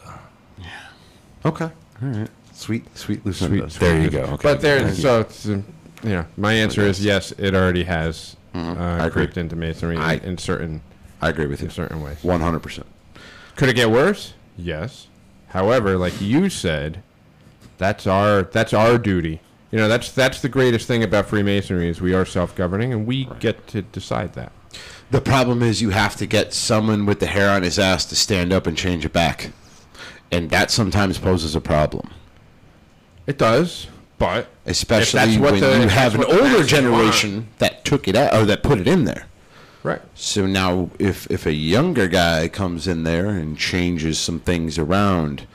Yeah. 0.58 0.66
Okay, 1.46 1.70
all 2.02 2.08
right. 2.08 2.28
Sweet, 2.52 2.96
sweet 2.96 3.24
Lucinda. 3.24 3.70
Sweet. 3.70 3.80
There 3.80 4.00
you 4.02 4.10
go. 4.10 4.22
Okay. 4.24 4.36
But 4.42 4.60
there, 4.60 4.92
so 4.92 5.20
it's, 5.20 5.46
um, 5.46 5.64
yeah. 6.02 6.24
My 6.36 6.52
answer 6.52 6.82
is 6.82 7.02
yes. 7.04 7.32
It 7.38 7.54
already 7.54 7.84
has 7.84 8.36
uh, 8.54 8.58
I 8.76 9.06
agree. 9.06 9.22
creeped 9.24 9.36
into 9.38 9.54
masonry 9.56 9.96
in- 9.96 10.02
I- 10.02 10.18
in 10.18 10.38
certain 10.38 10.82
I 11.22 11.28
agree 11.30 11.46
with 11.46 11.60
you. 11.60 11.66
in 11.66 11.70
certain 11.70 12.02
ways. 12.02 12.22
One 12.22 12.40
hundred 12.40 12.60
percent. 12.60 12.86
Could 13.56 13.68
it 13.68 13.74
get 13.76 13.90
worse? 13.90 14.34
Yes. 14.56 15.06
However, 15.48 15.96
like 15.96 16.20
you 16.20 16.50
said, 16.50 17.02
that's 17.78 18.06
our 18.06 18.42
that's 18.42 18.72
our 18.72 18.98
duty. 18.98 19.40
You 19.70 19.78
know, 19.78 19.88
that's 19.88 20.10
that's 20.12 20.40
the 20.40 20.48
greatest 20.48 20.86
thing 20.86 21.02
about 21.02 21.26
Freemasonry 21.26 21.88
is 21.88 22.00
we 22.00 22.14
are 22.14 22.24
self-governing 22.24 22.92
and 22.92 23.06
we 23.06 23.28
get 23.40 23.66
to 23.68 23.82
decide 23.82 24.34
that. 24.34 24.52
The 25.10 25.20
problem 25.20 25.62
is 25.62 25.80
you 25.80 25.90
have 25.90 26.16
to 26.16 26.26
get 26.26 26.52
someone 26.52 27.06
with 27.06 27.20
the 27.20 27.26
hair 27.26 27.50
on 27.50 27.62
his 27.62 27.78
ass 27.78 28.04
to 28.06 28.16
stand 28.16 28.52
up 28.52 28.66
and 28.66 28.76
change 28.76 29.04
it 29.06 29.12
back, 29.12 29.50
and 30.30 30.50
that 30.50 30.70
sometimes 30.70 31.18
poses 31.18 31.54
a 31.54 31.60
problem. 31.60 32.10
It 33.26 33.38
does, 33.38 33.88
but 34.18 34.48
Especially 34.66 35.38
when 35.38 35.60
the- 35.60 35.80
you 35.80 35.88
have 35.88 36.14
an 36.14 36.24
older 36.24 36.62
generation 36.64 37.48
that 37.58 37.84
took 37.84 38.06
it 38.08 38.16
out 38.16 38.34
or 38.34 38.44
that 38.46 38.62
put 38.62 38.78
it 38.80 38.88
in 38.88 39.04
there. 39.04 39.26
right. 39.82 40.00
So 40.14 40.46
now, 40.46 40.90
if 40.98 41.30
if 41.30 41.46
a 41.46 41.52
younger 41.54 42.08
guy 42.08 42.48
comes 42.48 42.86
in 42.88 43.04
there 43.04 43.28
and 43.28 43.56
changes 43.56 44.18
some 44.18 44.40
things 44.40 44.78
around, 44.78 45.46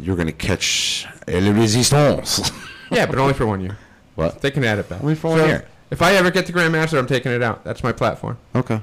you're 0.00 0.16
going 0.16 0.26
to 0.26 0.32
catch 0.32 1.06
el 1.28 1.52
resistance. 1.52 2.50
Yeah, 2.90 3.06
but 3.06 3.18
only 3.18 3.34
for 3.34 3.46
one 3.46 3.60
year. 3.60 3.78
what? 4.16 4.40
They 4.42 4.50
can 4.50 4.64
add 4.64 4.80
it 4.80 4.88
back. 4.88 5.00
Only 5.00 5.14
for 5.14 5.28
one 5.30 5.38
So, 5.38 5.46
year. 5.46 5.64
If 5.92 6.02
I 6.02 6.14
ever 6.14 6.30
get 6.32 6.46
to 6.46 6.52
Grandmaster, 6.52 6.98
I'm 6.98 7.06
taking 7.06 7.30
it 7.30 7.40
out. 7.40 7.62
That's 7.62 7.84
my 7.84 7.92
platform. 7.92 8.36
Okay. 8.56 8.82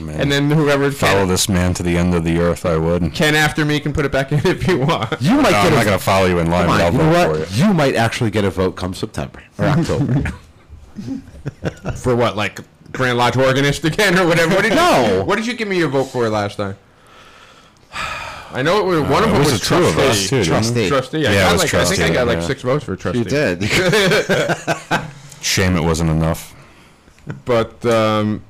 Man, 0.00 0.20
And 0.20 0.30
then 0.30 0.48
whoever 0.48 0.92
follow 0.92 1.20
can, 1.22 1.28
this 1.28 1.48
man 1.48 1.74
to 1.74 1.82
the 1.82 1.96
end 1.98 2.14
of 2.14 2.22
the 2.22 2.38
earth, 2.38 2.64
I 2.64 2.76
would. 2.76 3.12
Ken 3.12 3.34
after 3.34 3.64
me 3.64 3.80
can 3.80 3.92
put 3.92 4.04
it 4.04 4.12
back 4.12 4.30
in 4.30 4.38
if 4.46 4.68
you 4.68 4.78
want. 4.78 5.20
You 5.20 5.32
might 5.36 5.42
No, 5.42 5.50
get 5.50 5.66
I'm 5.66 5.74
not 5.74 5.84
going 5.86 5.98
to 5.98 6.04
follow 6.04 6.26
you 6.26 6.38
in 6.38 6.50
line, 6.50 6.66
Come 6.68 6.80
I'll 6.80 6.86
on, 6.86 6.92
you 6.92 6.98
know 6.98 7.10
vote 7.10 7.28
what? 7.40 7.48
for 7.48 7.54
you. 7.56 7.66
You 7.66 7.74
might 7.74 7.96
actually 7.96 8.30
get 8.30 8.44
a 8.44 8.50
vote 8.50 8.76
come 8.76 8.94
September 8.94 9.42
or 9.58 9.64
October. 9.64 10.30
For 11.96 12.14
what, 12.14 12.36
like 12.36 12.60
Grand 12.92 13.18
Lodge 13.18 13.36
organist 13.36 13.84
again 13.84 14.16
or 14.16 14.26
whatever? 14.28 14.54
What 14.54 14.62
did 14.62 14.74
No. 14.74 15.16
You, 15.18 15.24
what 15.24 15.34
did 15.36 15.46
you 15.48 15.54
give 15.54 15.66
me 15.66 15.78
your 15.78 15.88
vote 15.88 16.04
for 16.04 16.28
last 16.28 16.56
time? 16.58 16.76
I 18.52 18.62
know 18.62 18.80
it 18.80 18.84
was 18.84 19.00
one 19.08 19.22
of 19.22 19.30
it 19.30 19.32
them 19.32 19.38
was 19.38 19.52
was, 19.52 19.60
the 19.60 19.66
two 19.66 19.76
of 19.76 19.98
us, 19.98 20.28
too, 20.28 20.36
didn't 20.38 20.48
Trustee. 20.48 20.88
Trustee. 20.88 21.26
I, 21.26 21.32
Yeah, 21.32 21.38
it 21.38 21.42
got 21.42 21.52
was 21.52 21.72
like, 21.72 21.74
I 21.74 21.84
think 21.84 22.02
I 22.02 22.12
got 22.12 22.26
like 22.26 22.38
yeah. 22.38 22.46
six 22.46 22.62
votes 22.62 22.84
for 22.84 22.96
trustee. 22.96 23.20
you 23.20 23.24
did. 23.24 23.64
Shame 25.40 25.76
it 25.76 25.82
wasn't 25.82 26.10
enough. 26.10 26.54
But 27.44 27.84
um, 27.86 28.42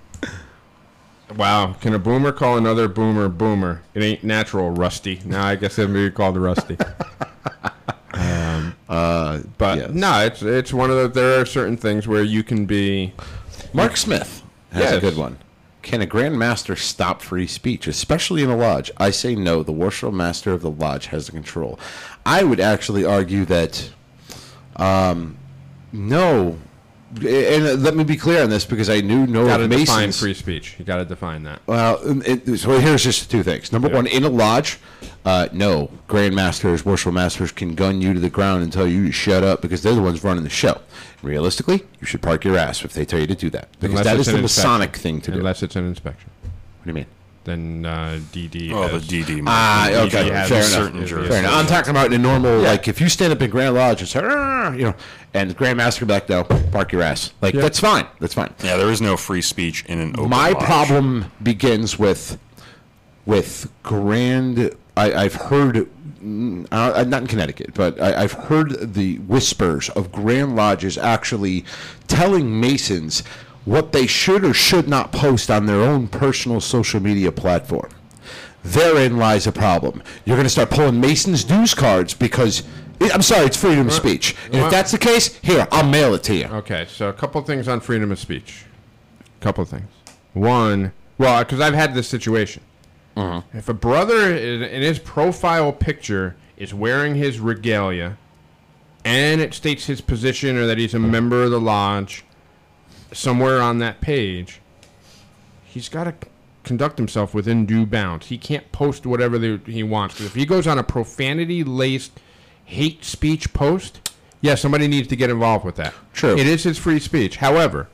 wow, 1.36 1.74
can 1.80 1.94
a 1.94 1.98
boomer 1.98 2.32
call 2.32 2.56
another 2.56 2.88
boomer 2.88 3.28
boomer? 3.28 3.82
It 3.94 4.02
ain't 4.02 4.24
natural, 4.24 4.70
Rusty. 4.70 5.20
Now 5.24 5.46
I 5.46 5.56
guess 5.56 5.78
it'd 5.78 5.92
be 5.92 6.10
called 6.10 6.36
Rusty. 6.36 6.78
um, 8.14 8.74
uh, 8.88 9.40
but 9.58 9.78
yes. 9.78 9.90
no, 9.90 10.20
it's 10.24 10.42
it's 10.42 10.72
one 10.72 10.90
of 10.90 10.96
the. 10.96 11.08
There 11.08 11.40
are 11.40 11.46
certain 11.46 11.76
things 11.76 12.08
where 12.08 12.22
you 12.22 12.42
can 12.42 12.64
be. 12.64 13.12
Mark 13.72 13.96
Smith 13.96 14.42
has 14.72 14.92
a 14.92 15.00
good 15.00 15.16
one. 15.16 15.38
Can 15.82 16.02
a 16.02 16.06
Grand 16.06 16.38
Master 16.38 16.76
stop 16.76 17.22
free 17.22 17.46
speech, 17.46 17.86
especially 17.86 18.42
in 18.42 18.50
a 18.50 18.56
lodge? 18.56 18.90
I 18.98 19.10
say 19.10 19.34
no. 19.34 19.62
The 19.62 19.72
worshipful 19.72 20.12
master 20.12 20.52
of 20.52 20.60
the 20.60 20.70
lodge 20.70 21.06
has 21.06 21.26
the 21.26 21.32
control. 21.32 21.78
I 22.26 22.44
would 22.44 22.60
actually 22.60 23.04
argue 23.04 23.44
that, 23.46 23.90
um, 24.76 25.38
no. 25.92 26.58
And 27.16 27.82
let 27.82 27.96
me 27.96 28.04
be 28.04 28.16
clear 28.16 28.42
on 28.44 28.50
this 28.50 28.64
because 28.64 28.88
I 28.88 29.00
knew 29.00 29.26
no 29.26 29.44
Got 29.44 29.56
to 29.58 29.68
define 29.68 29.86
Masons. 30.06 30.20
free 30.20 30.34
speech. 30.34 30.76
You 30.78 30.84
got 30.84 30.98
to 30.98 31.04
define 31.04 31.42
that. 31.42 31.60
Well, 31.66 31.98
um, 32.08 32.22
it, 32.24 32.58
so 32.58 32.78
here's 32.78 33.02
just 33.02 33.28
two 33.30 33.42
things. 33.42 33.72
Number 33.72 33.88
Yeah. 33.88 33.94
one, 33.96 34.06
in 34.06 34.22
a 34.22 34.28
lodge, 34.28 34.78
uh, 35.24 35.48
no, 35.52 35.90
grandmasters, 36.08 36.84
worshipful 36.84 37.10
masters 37.12 37.50
can 37.50 37.74
gun 37.74 38.00
you 38.00 38.14
to 38.14 38.20
the 38.20 38.30
ground 38.30 38.62
and 38.62 38.72
tell 38.72 38.86
you 38.86 39.06
to 39.06 39.12
shut 39.12 39.42
up 39.42 39.60
because 39.60 39.82
they're 39.82 39.94
the 39.94 40.00
ones 40.02 40.22
running 40.22 40.44
the 40.44 40.50
show. 40.50 40.80
Realistically, 41.22 41.82
you 42.00 42.06
should 42.06 42.22
park 42.22 42.44
your 42.44 42.56
ass 42.56 42.84
if 42.84 42.92
they 42.92 43.04
tell 43.04 43.18
you 43.18 43.26
to 43.26 43.34
do 43.34 43.50
that 43.50 43.68
because 43.80 43.90
Unless 43.90 44.04
that 44.04 44.12
it's 44.16 44.20
is 44.22 44.28
an 44.28 44.34
the 44.36 44.42
inspection. 44.42 44.70
Masonic 44.70 44.96
thing 44.96 45.20
to 45.22 45.30
do. 45.32 45.38
Unless 45.38 45.62
it's 45.64 45.76
an 45.76 45.86
inspection, 45.88 46.30
what 46.42 46.84
do 46.84 46.90
you 46.90 46.94
mean? 46.94 47.06
Then 47.50 47.84
uh, 47.84 48.18
DD. 48.32 48.72
Oh, 48.72 48.88
the 48.98 48.98
DD. 49.04 49.42
Ah, 49.46 49.88
man. 49.90 50.06
okay, 50.06 50.30
DD 50.30 50.46
fair 50.48 50.58
enough. 50.58 50.64
certain 50.68 51.06
Fair 51.06 51.24
Fair 51.24 51.38
enough. 51.40 51.52
I'm 51.54 51.66
talking 51.66 51.90
about 51.90 52.06
in 52.06 52.14
a 52.14 52.18
normal, 52.18 52.62
Yeah. 52.62 52.70
like 52.70 52.88
if 52.88 53.00
you 53.00 53.08
stand 53.08 53.32
up 53.32 53.42
in 53.42 53.50
Grand 53.50 53.74
Lodge 53.74 54.00
and 54.00 54.08
say, 54.08 54.20
you 54.20 54.84
know, 54.84 54.94
and 55.34 55.50
the 55.50 55.54
Grandmaster 55.54 56.00
be 56.06 56.12
like, 56.14 56.28
no, 56.28 56.44
park 56.44 56.92
your 56.92 57.02
ass. 57.02 57.32
Like 57.42 57.54
Yeah. 57.54 57.60
that's 57.62 57.80
fine. 57.80 58.06
That's 58.20 58.34
fine. 58.34 58.54
Yeah, 58.62 58.76
there 58.76 58.90
is 58.90 59.00
no 59.02 59.16
free 59.16 59.42
speech 59.42 59.84
in 59.86 59.98
an 60.00 60.14
open 60.16 60.30
My 60.30 60.50
lodge. 60.50 60.64
problem 60.64 61.30
begins 61.42 61.98
with 61.98 62.38
with 63.26 63.70
grand. 63.82 64.74
I, 64.96 65.12
I've 65.12 65.34
heard, 65.34 65.88
mm, 66.22 66.66
uh, 66.72 67.04
not 67.04 67.22
in 67.22 67.26
Connecticut, 67.28 67.74
but 67.74 68.00
I, 68.00 68.22
I've 68.22 68.32
heard 68.32 68.94
the 68.94 69.18
whispers 69.18 69.88
of 69.90 70.10
grand 70.10 70.56
lodges 70.56 70.98
actually 70.98 71.64
telling 72.08 72.60
Masons 72.60 73.22
what 73.64 73.92
they 73.92 74.06
should 74.06 74.44
or 74.44 74.54
should 74.54 74.88
not 74.88 75.12
post 75.12 75.50
on 75.50 75.66
their 75.66 75.80
own 75.80 76.08
personal 76.08 76.60
social 76.60 77.00
media 77.00 77.30
platform. 77.30 77.90
Therein 78.62 79.16
lies 79.16 79.46
a 79.46 79.52
problem. 79.52 80.02
You're 80.24 80.36
going 80.36 80.44
to 80.44 80.50
start 80.50 80.70
pulling 80.70 81.00
Masons 81.00 81.44
dues 81.44 81.74
cards 81.74 82.14
because 82.14 82.62
I'm 83.00 83.22
sorry, 83.22 83.46
it's 83.46 83.56
freedom 83.56 83.86
of 83.86 83.92
speech. 83.92 84.36
And 84.46 84.56
if 84.56 84.70
that's 84.70 84.92
the 84.92 84.98
case, 84.98 85.36
here, 85.36 85.66
I'll 85.72 85.88
mail 85.88 86.14
it 86.14 86.22
to 86.24 86.34
you. 86.34 86.44
Okay, 86.46 86.86
so 86.88 87.08
a 87.08 87.12
couple 87.12 87.40
things 87.42 87.68
on 87.68 87.80
freedom 87.80 88.12
of 88.12 88.18
speech. 88.18 88.64
A 89.40 89.42
couple 89.42 89.64
things. 89.64 89.88
One, 90.34 90.92
well, 91.16 91.42
because 91.42 91.60
I've 91.60 91.74
had 91.74 91.94
this 91.94 92.08
situation. 92.08 92.62
Uh-huh. 93.16 93.42
If 93.54 93.68
a 93.68 93.74
brother 93.74 94.36
in, 94.36 94.62
in 94.62 94.82
his 94.82 94.98
profile 94.98 95.72
picture 95.72 96.36
is 96.56 96.74
wearing 96.74 97.14
his 97.14 97.40
regalia, 97.40 98.18
and 99.04 99.40
it 99.40 99.54
states 99.54 99.86
his 99.86 100.02
position 100.02 100.58
or 100.58 100.66
that 100.66 100.76
he's 100.76 100.92
a 100.92 100.98
member 100.98 101.42
of 101.42 101.50
the 101.50 101.60
lodge, 101.60 102.24
somewhere 103.12 103.60
on 103.60 103.78
that 103.78 104.00
page, 104.00 104.60
he's 105.64 105.88
got 105.88 106.04
to 106.04 106.14
conduct 106.62 106.98
himself 106.98 107.34
within 107.34 107.66
due 107.66 107.86
bounds. 107.86 108.26
He 108.26 108.38
can't 108.38 108.70
post 108.72 109.06
whatever 109.06 109.38
the, 109.38 109.60
he 109.66 109.82
wants. 109.82 110.20
if 110.20 110.34
he 110.34 110.46
goes 110.46 110.66
on 110.66 110.78
a 110.78 110.82
profanity-laced 110.82 112.12
hate 112.64 113.04
speech 113.04 113.52
post, 113.52 114.10
yeah, 114.40 114.54
somebody 114.54 114.88
needs 114.88 115.08
to 115.08 115.16
get 115.16 115.30
involved 115.30 115.64
with 115.64 115.76
that. 115.76 115.94
True. 116.12 116.36
It 116.36 116.46
is 116.46 116.64
his 116.64 116.78
free 116.78 117.00
speech. 117.00 117.36
However, 117.36 117.88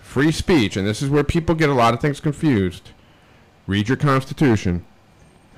free 0.00 0.32
speech, 0.32 0.76
and 0.76 0.86
this 0.86 1.02
is 1.02 1.10
where 1.10 1.24
people 1.24 1.54
get 1.54 1.68
a 1.68 1.74
lot 1.74 1.94
of 1.94 2.00
things 2.00 2.20
confused. 2.20 2.90
Read 3.66 3.88
your 3.88 3.96
Constitution. 3.96 4.84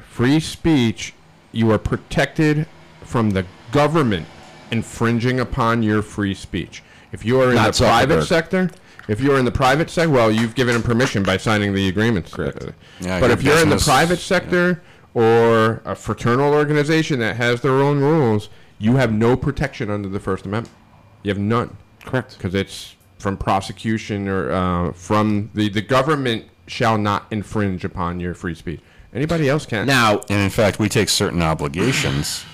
Free 0.09 0.41
speech, 0.41 1.14
you 1.53 1.70
are 1.70 1.78
protected 1.78 2.66
from 3.03 3.30
the 3.30 3.47
government 3.70 4.26
infringing 4.70 5.38
upon 5.38 5.82
your 5.82 6.03
free 6.03 6.34
speech. 6.34 6.82
If 7.13 7.25
you 7.25 7.41
are 7.41 7.49
in 7.51 7.57
Not 7.57 7.75
the 7.75 7.85
private 7.85 8.21
Zuckerberg. 8.21 8.27
sector, 8.27 8.71
if 9.09 9.21
you 9.21 9.33
are 9.33 9.39
in 9.39 9.45
the 9.45 9.51
private 9.53 9.91
sector, 9.91 10.11
well, 10.11 10.31
you've 10.31 10.55
given 10.55 10.75
them 10.75 10.83
permission 10.83 11.23
by 11.23 11.37
signing 11.37 11.75
the 11.75 11.89
agreements. 11.89 12.33
Correct. 12.33 12.63
Uh, 12.65 12.71
Yeah, 13.01 13.21
but 13.21 13.27
your 13.27 13.33
if 13.39 13.43
you're 13.43 13.55
in 13.63 13.69
the 13.69 13.77
business- 13.77 13.85
private 13.85 14.19
sector 14.19 14.83
or 15.15 15.83
a 15.85 15.95
fraternal 15.95 16.53
organization 16.55 17.19
that 17.21 17.37
has 17.37 17.61
their 17.63 17.73
own 17.81 18.01
rules, 18.01 18.49
you 18.79 18.97
have 18.97 19.13
no 19.13 19.37
protection 19.37 19.91
under 19.91 20.09
the 20.09 20.21
First 20.21 20.47
Amendment. 20.47 20.75
You 21.23 21.31
have 21.31 21.39
none 21.39 21.77
Correct. 22.05 22.37
because 22.39 22.55
it's 22.55 22.95
from 23.19 23.37
prosecution 23.37 24.29
or 24.29 24.51
uh, 24.53 24.93
from 24.93 25.51
the 25.55 25.69
the 25.69 25.83
government 25.83 26.45
shall 26.67 26.97
not 26.97 27.27
infringe 27.31 27.85
upon 27.85 28.21
your 28.21 28.33
free 28.35 28.55
speech. 28.55 28.81
Anybody 29.13 29.49
else 29.49 29.67
can. 29.67 29.87
Now, 29.87 30.21
And 30.31 30.41
in 30.41 30.51
fact, 30.51 30.79
we 30.79 30.89
take 30.89 31.09
certain 31.09 31.43
obligations 31.43 32.45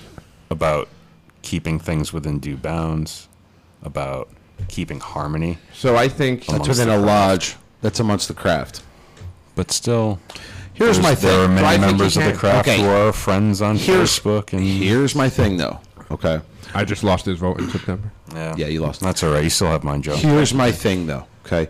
about 0.49 0.89
keeping 1.43 1.77
things 1.79 2.11
within 2.11 2.39
due 2.39 2.57
bounds, 2.57 3.27
about 3.83 4.27
keeping 4.67 4.99
harmony, 4.99 5.57
so 5.73 5.95
I 5.95 6.07
think 6.07 6.41
that's 6.41 6.49
Amongst 6.49 6.69
within 6.69 6.87
the 6.89 6.93
a 6.95 7.03
craft. 7.03 7.07
lodge. 7.07 7.55
That's 7.81 7.99
amongst 7.99 8.27
the 8.27 8.33
craft. 8.33 8.81
but 9.55 9.71
still, 9.71 10.19
Here's 10.73 10.97
there's- 10.97 11.03
my 11.03 11.15
there 11.15 11.39
are 11.41 11.45
thing. 11.47 11.55
many 11.55 11.67
think 11.67 11.81
you 11.81 11.87
members 11.87 12.17
of 12.17 12.23
the 12.25 12.29
can. 12.31 12.39
craft 12.39 12.67
Okay. 12.67 12.81
who 12.81 12.87
are 12.89 13.11
friends 13.13 13.61
on 13.61 13.75
Here's- 13.77 14.19
Facebook, 14.19 14.53
and 14.53 14.61
Here's 14.61 15.15
my 15.15 15.29
thing, 15.29 15.57
though. 15.57 15.79
Okay. 16.11 16.39
I 16.75 16.83
just 16.83 17.03
lost 17.03 17.25
his 17.25 17.39
vote 17.39 17.59
in 17.59 17.69
September. 17.69 18.11
yeah, 18.33 18.53
Yeah, 18.57 18.67
you 18.67 18.81
lost. 18.81 18.99
That's 19.01 19.23
all 19.23 19.31
right. 19.31 19.43
You 19.43 19.49
still 19.49 19.67
have 19.67 19.83
mine, 19.83 20.01
Joe. 20.01 20.15
Here's 20.15 20.53
my 20.53 20.71
thing, 20.71 21.07
though. 21.07 21.25
Okay. 21.45 21.69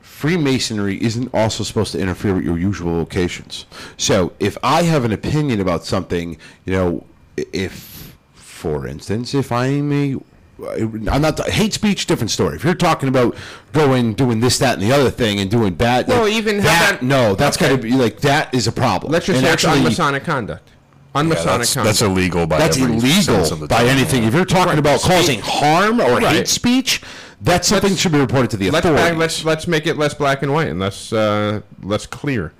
Freemasonry 0.00 1.02
isn't 1.02 1.30
also 1.34 1.64
supposed 1.64 1.92
to 1.92 1.98
interfere 2.00 2.34
with 2.34 2.44
your 2.44 2.58
usual 2.58 2.96
locations. 2.96 3.66
So 3.96 4.32
if 4.40 4.56
I 4.62 4.82
have 4.82 5.04
an 5.04 5.12
opinion 5.12 5.60
about 5.60 5.84
something, 5.84 6.36
you 6.64 6.72
know, 6.72 7.04
i- 7.38 7.46
if, 7.52 8.14
for 8.34 8.86
instance, 8.86 9.34
if 9.34 9.50
I'm 9.52 9.92
a 9.92 10.16
I'm 10.62 11.22
not 11.22 11.38
hate 11.48 11.72
speech. 11.72 12.06
Different 12.06 12.30
story. 12.30 12.56
If 12.56 12.64
you're 12.64 12.74
talking 12.74 13.08
about 13.08 13.36
going 13.72 14.14
doing 14.14 14.40
this, 14.40 14.58
that, 14.58 14.74
and 14.74 14.82
the 14.82 14.92
other 14.92 15.10
thing, 15.10 15.40
and 15.40 15.50
doing 15.50 15.74
bad, 15.74 16.06
Well, 16.08 16.22
like, 16.22 16.32
even 16.34 16.58
how 16.60 16.64
that, 16.64 17.02
no, 17.02 17.34
that's 17.34 17.56
okay. 17.56 17.68
got 17.70 17.76
to 17.76 17.82
be 17.82 17.92
like 17.92 18.20
that 18.20 18.54
is 18.54 18.66
a 18.66 18.72
problem. 18.72 19.12
Let's 19.12 19.26
just 19.26 19.38
And 19.38 19.46
say 19.46 19.52
it's 19.52 19.64
actually, 19.64 19.80
unmasonic 19.80 20.24
conduct. 20.24 20.68
Unmasonic 21.14 21.44
Yeah, 21.44 21.56
that's, 21.58 21.74
conduct. 21.74 21.86
that's 21.86 22.02
illegal 22.02 22.46
by 22.46 22.58
that's 22.58 22.76
illegal 22.76 23.66
by 23.66 23.84
anything. 23.84 24.24
If 24.24 24.34
you're 24.34 24.44
talking 24.44 24.70
Right. 24.70 24.78
about 24.78 25.00
causing 25.00 25.40
harm 25.40 26.00
or 26.00 26.16
Right. 26.18 26.36
hate 26.36 26.48
speech, 26.48 27.02
that's 27.42 27.68
something 27.68 27.90
Let's- 27.90 28.00
should 28.00 28.12
be 28.12 28.18
reported 28.18 28.50
to 28.52 28.56
the 28.56 28.70
let's 28.70 28.86
authorities. 28.86 29.10
back, 29.10 29.18
let's 29.18 29.44
let's 29.44 29.66
make 29.66 29.86
it 29.86 29.98
less 29.98 30.14
black 30.14 30.42
and 30.42 30.52
white 30.52 30.68
and 30.68 30.80
less 30.80 31.12
uh, 31.12 31.60
less 31.82 32.06
clear. 32.06 32.52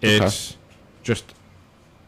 It's 0.00 0.56
just 1.02 1.24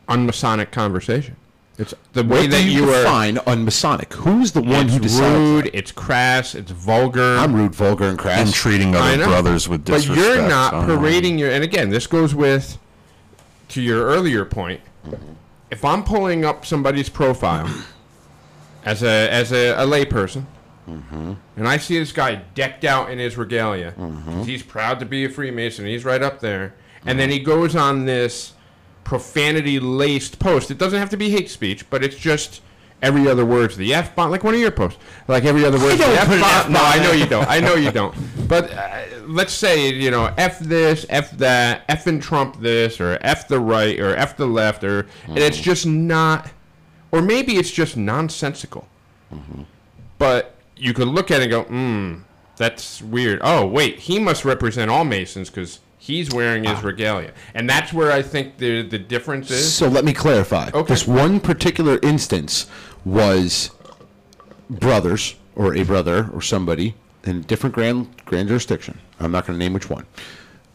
unmasonic 0.09 0.71
conversation. 0.71 1.37
It's 1.83 1.95
the 2.13 2.23
way 2.23 2.43
What 2.43 2.51
that 2.51 2.63
do 2.63 2.71
you, 2.71 2.85
you 2.87 2.91
are. 2.93 3.03
define 3.03 3.39
unmasonic? 3.47 4.13
Who's 4.15 4.53
the 4.53 4.63
one 4.63 4.87
It's 4.87 4.95
who 4.95 5.01
decides? 5.01 5.35
rude. 5.35 5.65
that? 5.67 5.75
It's 5.77 5.93
crass. 5.93 6.55
It's 6.55 6.71
vulgar. 6.71 7.37
I'm 7.39 7.55
rude, 7.55 7.75
vulgar, 7.75 8.05
and 8.05 8.19
crass. 8.19 8.39
and 8.41 8.55
treating 8.55 8.95
other 8.95 9.17
know. 9.17 9.27
brothers 9.27 9.69
with 9.69 9.85
but 9.85 10.07
you're 10.07 10.49
not 10.49 10.73
online. 10.75 10.99
parading 10.99 11.39
your. 11.39 11.51
And 11.51 11.65
again, 11.65 11.91
this 11.91 12.07
goes 12.07 12.35
with 12.35 12.79
to 13.71 13.83
your 13.83 14.05
earlier 14.07 14.45
point. 14.45 14.81
Mm-hmm. 15.07 15.33
If 15.71 15.85
I'm 15.85 16.05
pulling 16.05 16.45
up 16.45 16.65
somebody's 16.67 17.09
profile 17.09 17.69
as 18.85 19.03
a 19.03 19.29
as 19.31 19.53
a, 19.53 19.71
a 19.73 19.87
layperson, 19.87 20.45
mm-hmm. 20.89 21.33
and 21.57 21.69
I 21.69 21.79
see 21.79 21.99
this 21.99 22.13
guy 22.13 22.37
decked 22.55 22.85
out 22.85 23.11
in 23.11 23.19
his 23.19 23.37
regalia, 23.37 23.93
mm-hmm. 23.93 24.31
'cause 24.39 24.47
he's 24.47 24.63
proud 24.63 25.01
to 25.01 25.07
be 25.07 25.25
a 25.25 25.29
Freemason. 25.29 25.87
He's 25.87 26.05
right 26.05 26.23
up 26.23 26.41
there, 26.41 26.75
and 27.07 27.19
then 27.19 27.31
he 27.31 27.39
goes 27.41 27.75
on 27.75 28.05
this 28.05 28.53
profanity 29.05 29.79
laced 29.81 30.39
post. 30.39 30.71
It 30.71 30.79
doesn't 30.79 30.99
have 30.99 31.11
to 31.11 31.17
be 31.17 31.31
hate 31.31 31.51
speech, 31.51 31.89
but 31.91 32.05
it's 32.05 32.17
just. 32.17 32.61
Every 33.01 33.27
other 33.27 33.45
word's 33.45 33.77
the 33.77 33.93
F 33.93 34.15
bomb, 34.15 34.31
like 34.31 34.45
one 34.45 34.55
of 34.55 34.61
your 34.61 34.71
posts. 34.71 34.97
Like 35.27 35.45
every 35.45 35.65
other 35.65 35.77
word's 35.77 35.99
the 35.99 36.05
f 36.05 36.29
bomb. 36.29 36.73
No, 36.73 36.79
I 36.81 37.03
know 37.03 37.11
you 37.11 37.27
don't. 37.27 37.49
I 37.49 37.59
know 37.59 37.75
you 37.75 37.91
don't. 38.01 38.15
But 38.47 38.71
uh, 38.73 39.03
let's 39.27 39.53
say 39.53 39.93
you 39.93 40.13
know 40.13 40.33
F 40.39 40.61
this, 40.61 41.05
F 41.11 41.33
that, 41.33 41.83
F 41.89 42.07
and 42.07 42.23
Trump 42.23 42.61
this, 42.61 43.01
or 43.01 43.19
F 43.23 43.49
the 43.49 43.59
right, 43.59 43.99
or 43.99 44.15
F 44.15 44.37
the 44.37 44.47
left, 44.47 44.85
or 44.85 45.09
and 45.27 45.39
it's 45.39 45.59
just 45.59 45.85
not, 45.85 46.53
or 47.11 47.21
maybe 47.21 47.57
it's 47.57 47.73
just 47.73 47.97
nonsensical. 47.97 48.87
But 50.19 50.55
you 50.77 50.95
could 50.95 51.09
look 51.09 51.33
at 51.33 51.41
it 51.41 51.45
and 51.45 51.51
go, 51.51 51.63
hmm, 51.65 52.15
that's 52.57 53.03
weird. 53.03 53.41
Oh 53.43 53.67
wait, 53.67 53.99
he 53.99 54.21
must 54.21 54.45
represent 54.45 54.93
all 54.93 55.05
Masons 55.05 55.51
because 55.51 55.81
he's 56.03 56.35
wearing 56.35 56.65
his 56.65 56.83
regalia, 56.83 57.33
and 57.55 57.71
that's 57.71 57.93
where 57.93 58.11
I 58.11 58.23
think 58.23 58.59
the 58.59 58.83
the 58.83 58.99
difference 58.99 59.51
is. 59.51 59.73
So 59.73 59.87
let 59.89 60.05
me 60.05 60.13
clarify. 60.13 60.71
Okay. 60.75 60.93
This 60.93 61.07
one 61.07 61.39
particular 61.39 62.01
instance 62.03 62.67
was 63.05 63.71
brothers 64.69 65.37
or 65.55 65.77
a 65.77 65.85
brother 65.85 66.29
or 66.33 66.41
somebody 66.41 66.95
in 67.25 67.37
a 67.37 67.41
different 67.41 67.75
grand 67.75 68.09
grand 68.25 68.49
jurisdiction. 68.49 68.99
I'm 69.21 69.31
not 69.31 69.47
going 69.47 69.59
to 69.59 69.65
name 69.65 69.73
which 69.73 69.89
one. 69.89 70.07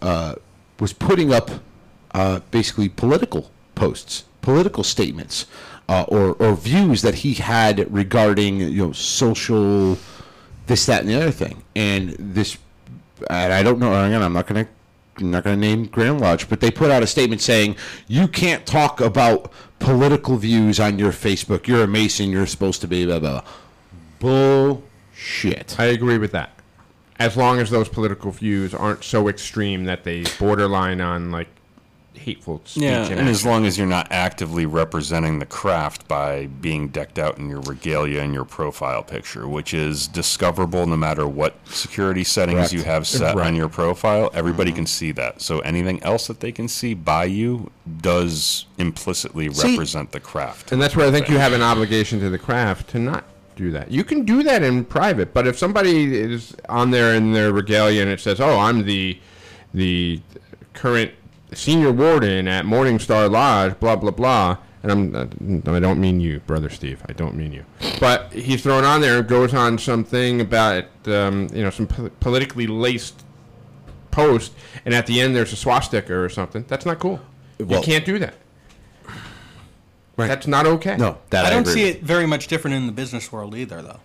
Uh, 0.01 0.35
was 0.79 0.93
putting 0.93 1.33
up 1.33 1.51
uh, 2.11 2.39
basically 2.51 2.87
political 2.87 3.51
posts, 3.75 4.23
political 4.41 4.83
statements, 4.83 5.45
uh, 5.89 6.05
or 6.07 6.33
or 6.35 6.55
views 6.55 7.01
that 7.01 7.15
he 7.15 7.33
had 7.33 7.91
regarding 7.93 8.59
you 8.59 8.85
know 8.85 8.91
social 8.93 9.97
this 10.67 10.85
that 10.85 11.01
and 11.01 11.09
the 11.09 11.15
other 11.15 11.31
thing. 11.31 11.63
And 11.75 12.15
this 12.17 12.57
and 13.29 13.51
I 13.51 13.61
don't 13.63 13.79
know. 13.79 13.91
Again, 14.05 14.21
I'm 14.21 14.33
not 14.33 14.47
going 14.47 14.65
to. 14.65 14.71
I'm 15.19 15.31
not 15.31 15.43
going 15.43 15.59
to 15.59 15.67
name 15.67 15.85
Grand 15.85 16.21
Lodge, 16.21 16.49
but 16.49 16.59
they 16.59 16.71
put 16.71 16.91
out 16.91 17.03
a 17.03 17.07
statement 17.07 17.41
saying 17.41 17.75
you 18.07 18.27
can't 18.27 18.65
talk 18.65 19.01
about 19.01 19.51
political 19.79 20.37
views 20.37 20.79
on 20.79 20.99
your 20.99 21.11
Facebook. 21.11 21.67
You're 21.67 21.83
a 21.83 21.87
Mason. 21.87 22.29
You're 22.29 22.47
supposed 22.47 22.81
to 22.81 22.87
be 22.87 23.05
blah 23.05 23.19
blah. 23.19 23.41
blah. 23.41 23.49
Bullshit. 24.19 25.79
I 25.79 25.85
agree 25.85 26.17
with 26.17 26.31
that. 26.31 26.51
As 27.19 27.35
long 27.35 27.59
as 27.59 27.69
those 27.69 27.89
political 27.89 28.31
views 28.31 28.73
aren't 28.73 29.03
so 29.03 29.27
extreme 29.27 29.85
that 29.85 30.03
they 30.03 30.23
borderline 30.39 31.01
on 31.01 31.31
like 31.31 31.47
hateful 32.27 32.61
speech. 32.65 32.83
Yeah, 32.83 33.05
and 33.05 33.21
and 33.21 33.29
as 33.29 33.45
long 33.45 33.65
as 33.65 33.77
you're 33.77 33.87
not 33.87 34.07
actively 34.11 34.65
representing 34.65 35.39
the 35.39 35.45
craft 35.45 36.09
by 36.09 36.47
being 36.47 36.89
decked 36.89 37.17
out 37.17 37.37
in 37.37 37.49
your 37.49 37.61
regalia 37.61 38.21
and 38.21 38.33
your 38.33 38.43
profile 38.43 39.01
picture, 39.01 39.47
which 39.47 39.73
is 39.73 40.07
discoverable 40.09 40.85
no 40.85 40.97
matter 40.97 41.25
what 41.25 41.55
security 41.67 42.25
settings 42.25 42.57
Correct. 42.57 42.73
you 42.73 42.83
have 42.83 43.07
set 43.07 43.35
Right. 43.35 43.47
on 43.47 43.55
your 43.55 43.69
profile, 43.69 44.29
everybody 44.33 44.71
mm-hmm. 44.71 44.79
can 44.79 44.87
see 44.87 45.13
that. 45.13 45.41
So 45.41 45.59
anything 45.59 46.03
else 46.03 46.27
that 46.27 46.41
they 46.41 46.51
can 46.51 46.67
see 46.67 46.93
by 46.93 47.25
you 47.25 47.71
does 48.01 48.65
implicitly 48.77 49.53
See- 49.53 49.71
represent 49.71 50.11
the 50.11 50.19
craft. 50.19 50.73
And 50.73 50.81
that's 50.81 50.97
where 50.97 51.07
I 51.07 51.11
think 51.11 51.29
you 51.29 51.37
have 51.37 51.53
an 51.53 51.61
obligation 51.61 52.19
to 52.19 52.29
the 52.29 52.37
craft 52.37 52.89
to 52.89 52.99
not 52.99 53.23
do 53.55 53.71
that. 53.71 53.89
You 53.89 54.03
can 54.03 54.25
do 54.25 54.43
that 54.43 54.63
in 54.63 54.83
private, 54.83 55.33
but 55.33 55.47
if 55.47 55.57
somebody 55.57 56.13
is 56.13 56.53
on 56.67 56.91
there 56.91 57.15
in 57.15 57.31
their 57.31 57.53
regalia 57.53 58.01
and 58.01 58.11
it 58.11 58.19
says, 58.19 58.39
"Oh, 58.41 58.59
I'm 58.59 58.83
the 58.83 59.17
the 59.73 60.21
current 60.73 61.11
senior 61.53 61.91
warden 61.91 62.47
at 62.47 62.65
Morningstar 62.65 63.29
Lodge," 63.31 63.79
blah 63.79 63.95
blah 63.95 64.11
blah, 64.11 64.57
and 64.83 64.91
I'm 64.91 65.15
uh, 65.15 65.71
I 65.75 65.79
don't 65.79 65.99
mean 65.99 66.19
you, 66.19 66.39
brother 66.41 66.69
Steve. 66.69 67.01
I 67.07 67.13
don't 67.13 67.35
mean 67.35 67.51
you. 67.53 67.65
But 67.99 68.33
he's 68.33 68.63
thrown 68.63 68.83
on 68.83 69.01
there 69.01 69.21
goes 69.23 69.53
on 69.53 69.77
something 69.77 70.41
about 70.41 70.85
um, 71.07 71.47
you 71.53 71.63
know 71.63 71.69
some 71.69 71.87
po- 71.87 72.09
politically 72.19 72.67
laced 72.67 73.23
post, 74.11 74.53
and 74.85 74.93
at 74.93 75.05
the 75.07 75.21
end 75.21 75.35
there's 75.35 75.53
a 75.53 75.57
swastika 75.57 76.13
or 76.15 76.29
something. 76.29 76.65
That's 76.67 76.85
not 76.85 76.99
cool. 76.99 77.19
Well- 77.59 77.79
you 77.79 77.85
can't 77.85 78.05
do 78.05 78.19
that. 78.19 78.35
Right. 80.15 80.27
That's 80.27 80.47
not 80.47 80.65
okay. 80.65 80.97
No, 80.97 81.19
that 81.29 81.45
I 81.45 81.51
don't 81.51 81.61
agree 81.61 81.73
see 81.73 81.85
with. 81.85 81.95
it 81.97 82.01
very 82.03 82.25
much 82.25 82.47
different 82.47 82.75
in 82.75 82.87
the 82.87 82.91
business 82.91 83.31
world 83.31 83.53
either, 83.55 83.83
though. 83.83 83.99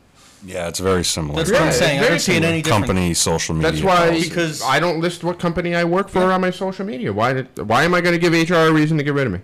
Yeah, 0.44 0.68
it's 0.68 0.80
very 0.80 1.04
similar. 1.04 1.36
That's 1.36 1.50
Yeah, 1.50 1.60
what 1.60 1.66
I'm 1.66 1.72
saying. 1.72 1.98
I 1.98 2.02
Very 2.02 2.10
don't 2.14 2.20
see 2.20 2.36
it 2.36 2.42
any 2.42 2.62
different. 2.62 2.86
Company 2.86 3.14
social 3.14 3.54
media. 3.54 3.70
That's 3.70 3.82
why 3.84 4.08
policy. 4.08 4.28
Because- 4.28 4.62
I 4.62 4.80
don't 4.80 5.00
list 5.00 5.22
what 5.22 5.38
company 5.38 5.74
I 5.74 5.84
work 5.84 6.08
for 6.08 6.32
on 6.32 6.40
my 6.40 6.50
social 6.50 6.84
media. 6.84 7.12
Why 7.12 7.32
did, 7.32 7.68
why 7.68 7.84
am 7.84 7.94
I 7.94 8.00
going 8.00 8.18
to 8.18 8.18
give 8.18 8.32
HR 8.32 8.68
a 8.68 8.72
reason 8.72 8.96
to 8.98 9.04
get 9.04 9.14
rid 9.14 9.26
of 9.28 9.32
me? 9.34 9.40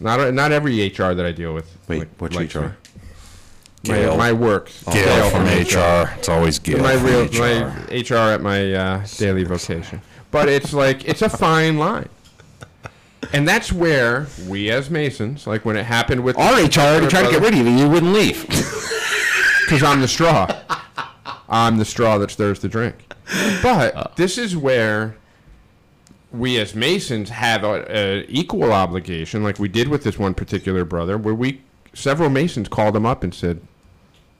Not 0.00 0.32
not 0.32 0.52
every 0.52 0.80
HR 0.86 1.12
that 1.14 1.26
I 1.26 1.32
deal 1.32 1.52
with. 1.54 1.76
Wait, 1.88 1.98
like- 2.00 2.08
which 2.18 2.34
likes 2.34 2.54
HR? 2.54 2.76
Gail. 3.84 4.16
My, 4.16 4.16
my 4.16 4.32
work. 4.32 4.70
Gail 4.92 5.30
from 5.30 5.44
HR. 5.44 6.10
It's 6.18 6.28
always 6.28 6.58
Gail. 6.58 6.78
my 6.82 6.96
from 6.96 7.06
real 7.06 7.24
HR. 7.26 7.68
my 7.68 8.00
HR 8.00 8.32
at 8.34 8.40
my 8.40 8.72
uh, 8.74 9.06
daily 9.18 9.44
vocation. 9.44 10.00
But 10.30 10.48
it's 10.48 10.72
like 10.72 11.06
it's 11.08 11.22
a 11.22 11.28
fine 11.28 11.78
line, 11.78 12.08
and 13.32 13.46
that's 13.46 13.72
where 13.72 14.26
we 14.46 14.70
as 14.70 14.90
Masons, 14.90 15.46
like 15.46 15.64
when 15.64 15.76
it 15.76 15.84
happened 15.84 16.24
with 16.24 16.38
Our 16.38 16.54
HR 16.54 16.80
already 16.80 17.08
tried 17.08 17.26
to 17.26 17.30
get 17.30 17.42
rid 17.42 17.54
of 17.54 17.66
you. 17.66 17.72
You 17.72 17.88
wouldn't 17.88 18.12
leave. 18.12 18.46
because 19.68 19.82
I'm 19.82 20.00
the 20.00 20.08
straw. 20.08 20.48
I'm 21.48 21.76
the 21.76 21.84
straw 21.84 22.18
that 22.18 22.30
stirs 22.30 22.60
the 22.60 22.68
drink. 22.68 23.12
But 23.62 23.94
uh. 23.94 24.04
this 24.16 24.38
is 24.38 24.56
where 24.56 25.16
we 26.32 26.58
as 26.58 26.74
Masons 26.74 27.30
have 27.30 27.64
a, 27.64 27.84
a 27.94 28.26
equal 28.28 28.72
obligation, 28.72 29.42
like 29.42 29.58
we 29.58 29.68
did 29.68 29.88
with 29.88 30.04
this 30.04 30.18
one 30.18 30.34
particular 30.34 30.84
brother, 30.84 31.18
where 31.18 31.34
we 31.34 31.60
several 31.92 32.30
Masons 32.30 32.68
called 32.68 32.96
him 32.96 33.04
up 33.04 33.22
and 33.22 33.34
said, 33.34 33.60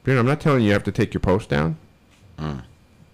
"Dude, 0.04 0.18
I'm 0.18 0.26
not 0.26 0.40
telling 0.40 0.60
you 0.60 0.68
you 0.68 0.72
have 0.72 0.84
to 0.84 0.92
take 0.92 1.12
your 1.12 1.20
post 1.20 1.48
down, 1.48 1.76
mm. 2.38 2.62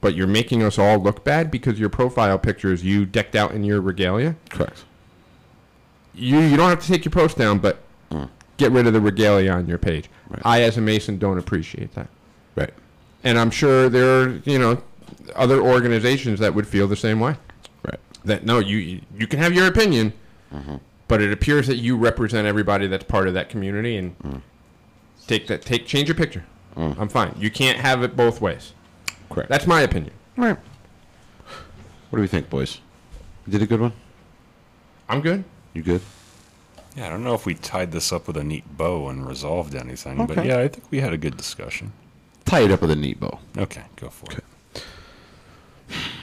but 0.01 0.15
you're 0.15 0.27
making 0.27 0.63
us 0.63 0.79
all 0.79 0.99
look 0.99 1.25
bad 1.25 1.51
because 1.51 1.81
your 1.81 1.89
profile 1.89 2.39
picture 2.39 2.73
is 2.73 2.85
you 2.85 3.05
decked 3.05 3.35
out 3.35 3.53
in 3.53 3.65
your 3.65 3.81
regalia. 3.81 4.37
Correct. 4.51 4.85
You 6.15 6.39
you 6.41 6.57
don't 6.57 6.69
have 6.69 6.81
to 6.81 6.87
take 6.87 7.05
your 7.05 7.13
post 7.13 7.37
down, 7.37 7.59
but 7.59 7.79
mm. 8.11 8.29
get 8.57 8.73
rid 8.73 8.87
of 8.87 8.93
the 8.93 9.01
regalia 9.01 9.53
on 9.53 9.67
your 9.67 9.79
page. 9.79 10.09
I, 10.43 10.63
as 10.63 10.77
a 10.77 10.81
Mason, 10.81 11.19
don't 11.19 11.39
appreciate 11.39 11.95
that." 11.95 12.09
Right. 12.57 12.73
And 13.23 13.39
I'm 13.39 13.51
sure 13.51 13.89
there 13.89 14.21
are, 14.21 14.29
you 14.45 14.59
know, 14.59 14.83
other 15.35 15.61
organizations 15.61 16.41
that 16.41 16.55
would 16.55 16.67
feel 16.67 16.87
the 16.87 16.97
same 16.97 17.21
way. 17.21 17.37
Right. 17.85 17.99
That 18.25 18.45
no, 18.45 18.59
you 18.59 19.01
you 19.17 19.27
can 19.27 19.39
have 19.41 19.53
your 19.53 19.67
opinion, 19.67 20.13
mm-hmm. 20.53 20.77
but 21.09 21.21
it 21.23 21.33
appears 21.33 21.67
that 21.67 21.77
you 21.77 21.97
represent 21.97 22.47
everybody 22.47 22.87
that's 22.87 23.05
part 23.05 23.29
of 23.29 23.35
that 23.35 23.49
community 23.49 23.97
and 23.97 24.19
mm. 24.19 24.43
take 25.27 25.47
that 25.49 25.63
take 25.63 25.87
change 25.87 26.09
your 26.09 26.17
picture. 26.17 26.45
Mm. 26.77 26.99
I'm 26.99 27.09
fine. 27.09 27.35
You 27.39 27.51
can't 27.51 27.79
have 27.79 28.03
it 28.03 28.17
both 28.17 28.41
ways. 28.41 28.73
Correct. 29.31 29.49
That's 29.49 29.67
my 29.67 29.83
opinion. 29.83 30.13
right. 30.37 30.59
What 32.11 32.19
do 32.19 32.23
we 32.23 32.29
think, 32.29 32.49
boys? 32.49 32.81
You 33.47 33.53
did 33.53 33.63
a 33.63 33.67
good 33.67 33.81
one. 33.81 33.93
I'm 35.09 35.21
good. 35.21 35.45
You 35.75 35.83
good? 35.83 36.01
Yeah, 36.97 37.09
I 37.09 37.11
don't 37.11 37.25
know 37.25 37.35
if 37.35 37.45
we 37.45 37.55
tied 37.55 37.91
this 37.93 38.13
up 38.13 38.27
with 38.29 38.37
a 38.37 38.45
neat 38.45 38.77
bow 38.77 39.09
and 39.09 39.27
resolved 39.27 39.75
anything, 39.75 40.27
but 40.27 40.45
yeah, 40.47 40.61
I 40.61 40.69
think 40.69 40.85
we 40.91 41.01
had 41.01 41.13
a 41.13 41.19
good 41.19 41.37
discussion. 41.37 41.93
Tie 42.45 42.61
it 42.61 42.71
up 42.71 42.81
with 42.81 42.93
a 42.93 42.97
neat 42.97 43.19
bow. 43.19 43.41
Okay, 43.59 43.83
go 43.97 44.09
for 44.09 44.33
it. 44.33 44.45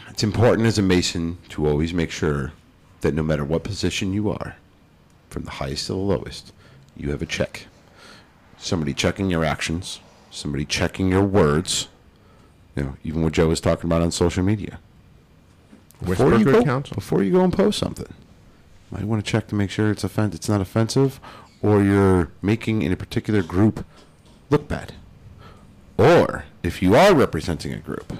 It's 0.10 0.24
important 0.24 0.68
as 0.68 0.78
a 0.78 0.82
Mason 0.82 1.38
to 1.50 1.68
always 1.68 1.94
make 1.94 2.12
sure 2.12 2.54
that 3.02 3.14
no 3.14 3.24
matter 3.24 3.44
what 3.44 3.64
position 3.64 4.14
you 4.14 4.30
are, 4.30 4.56
from 5.30 5.44
the 5.44 5.52
highest 5.52 5.88
to 5.88 5.94
the 5.94 5.98
lowest, 6.00 6.54
you 6.96 7.10
have 7.12 7.22
a 7.22 7.26
check. 7.26 7.68
Somebody 8.58 8.94
checking 8.94 9.30
your 9.30 9.44
actions, 9.44 10.00
somebody 10.30 10.66
checking 10.66 11.10
your 11.10 11.24
words. 11.24 11.88
You 12.76 12.84
know, 12.84 12.98
even 13.04 13.24
what 13.24 13.34
Joe 13.34 13.48
was 13.48 13.60
talking 13.60 13.86
about 13.86 14.02
on 14.02 14.12
social 14.12 14.44
media. 14.44 14.80
Whisper 16.02 16.38
you 16.38 16.46
good 16.46 16.54
go, 16.54 16.64
counsel. 16.64 16.96
before 16.96 17.24
you 17.24 17.32
go 17.32 17.44
and 17.44 17.52
post 17.52 17.80
something, 17.80 18.08
you 18.08 18.16
might 18.92 19.04
want 19.06 19.24
to 19.24 19.32
check 19.32 19.48
to 19.48 19.56
make 19.56 19.70
sure 19.70 19.90
it's 19.92 20.04
offen- 20.04 20.34
it's 20.34 20.50
not 20.50 20.62
offensive, 20.62 21.20
or 21.62 21.82
you're 21.84 22.32
making 22.42 22.82
in 22.82 22.92
a 22.92 22.98
particular 22.98 23.42
group 23.42 23.86
look 24.50 24.68
bad. 24.68 24.94
Or 25.98 26.46
if 26.64 26.82
you 26.82 26.96
are 26.96 27.14
representing 27.14 27.74
a 27.74 27.78
group, 27.78 28.14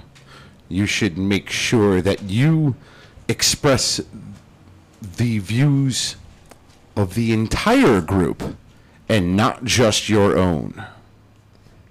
you 0.68 0.86
should 0.86 1.18
make 1.18 1.50
sure 1.50 2.00
that 2.00 2.22
you 2.22 2.74
express 3.28 4.00
the 5.16 5.38
views 5.38 6.16
of 6.96 7.14
the 7.14 7.32
entire 7.32 8.00
group 8.00 8.56
and 9.08 9.36
not 9.36 9.64
just 9.64 10.08
your 10.08 10.38
own. 10.38 10.84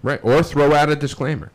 Right. 0.02 0.20
Or 0.24 0.42
throw 0.42 0.74
out 0.74 0.90
a 0.90 0.96
disclaimer. 0.96 1.52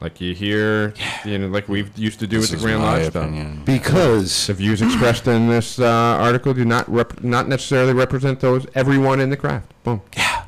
Like 0.00 0.20
you 0.20 0.32
hear, 0.32 0.94
you 1.24 1.38
know, 1.38 1.48
like 1.48 1.68
we 1.68 1.84
used 1.96 2.20
to 2.20 2.26
do 2.28 2.40
This 2.40 2.52
with 2.52 2.60
the 2.60 2.66
Grand 2.66 2.80
my 2.82 2.98
Lodge 2.98 3.10
stuff. 3.10 3.64
Because 3.64 4.46
The 4.46 4.54
views 4.54 4.80
expressed 4.80 5.26
in 5.26 5.48
this 5.48 5.80
uh, 5.80 5.84
article 5.86 6.54
do 6.54 6.64
not 6.64 6.88
rep- 6.88 7.22
not 7.24 7.48
necessarily 7.48 7.92
represent 7.92 8.38
those 8.40 8.64
everyone 8.76 9.18
in 9.20 9.30
the 9.30 9.36
craft. 9.36 9.72
Boom. 9.82 10.00
Yeah. 10.16 10.44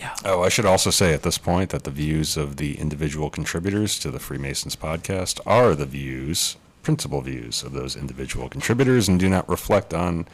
Yeah. 0.00 0.14
Oh, 0.24 0.42
I 0.42 0.48
should 0.48 0.64
also 0.64 0.90
say 0.90 1.12
at 1.12 1.22
this 1.22 1.36
point 1.38 1.70
that 1.70 1.84
the 1.84 1.90
views 1.90 2.36
of 2.38 2.56
the 2.56 2.78
individual 2.78 3.28
contributors 3.30 3.98
to 3.98 4.10
the 4.10 4.18
Freemasons 4.20 4.74
podcast 4.76 5.40
are 5.44 5.74
the 5.74 5.86
views, 5.86 6.56
principal 6.82 7.20
views 7.20 7.62
of 7.62 7.72
those 7.72 7.94
individual 7.96 8.48
contributors, 8.48 9.08
and 9.08 9.18
do 9.20 9.28
not 9.28 9.46
reflect 9.50 9.92
on 9.92 10.26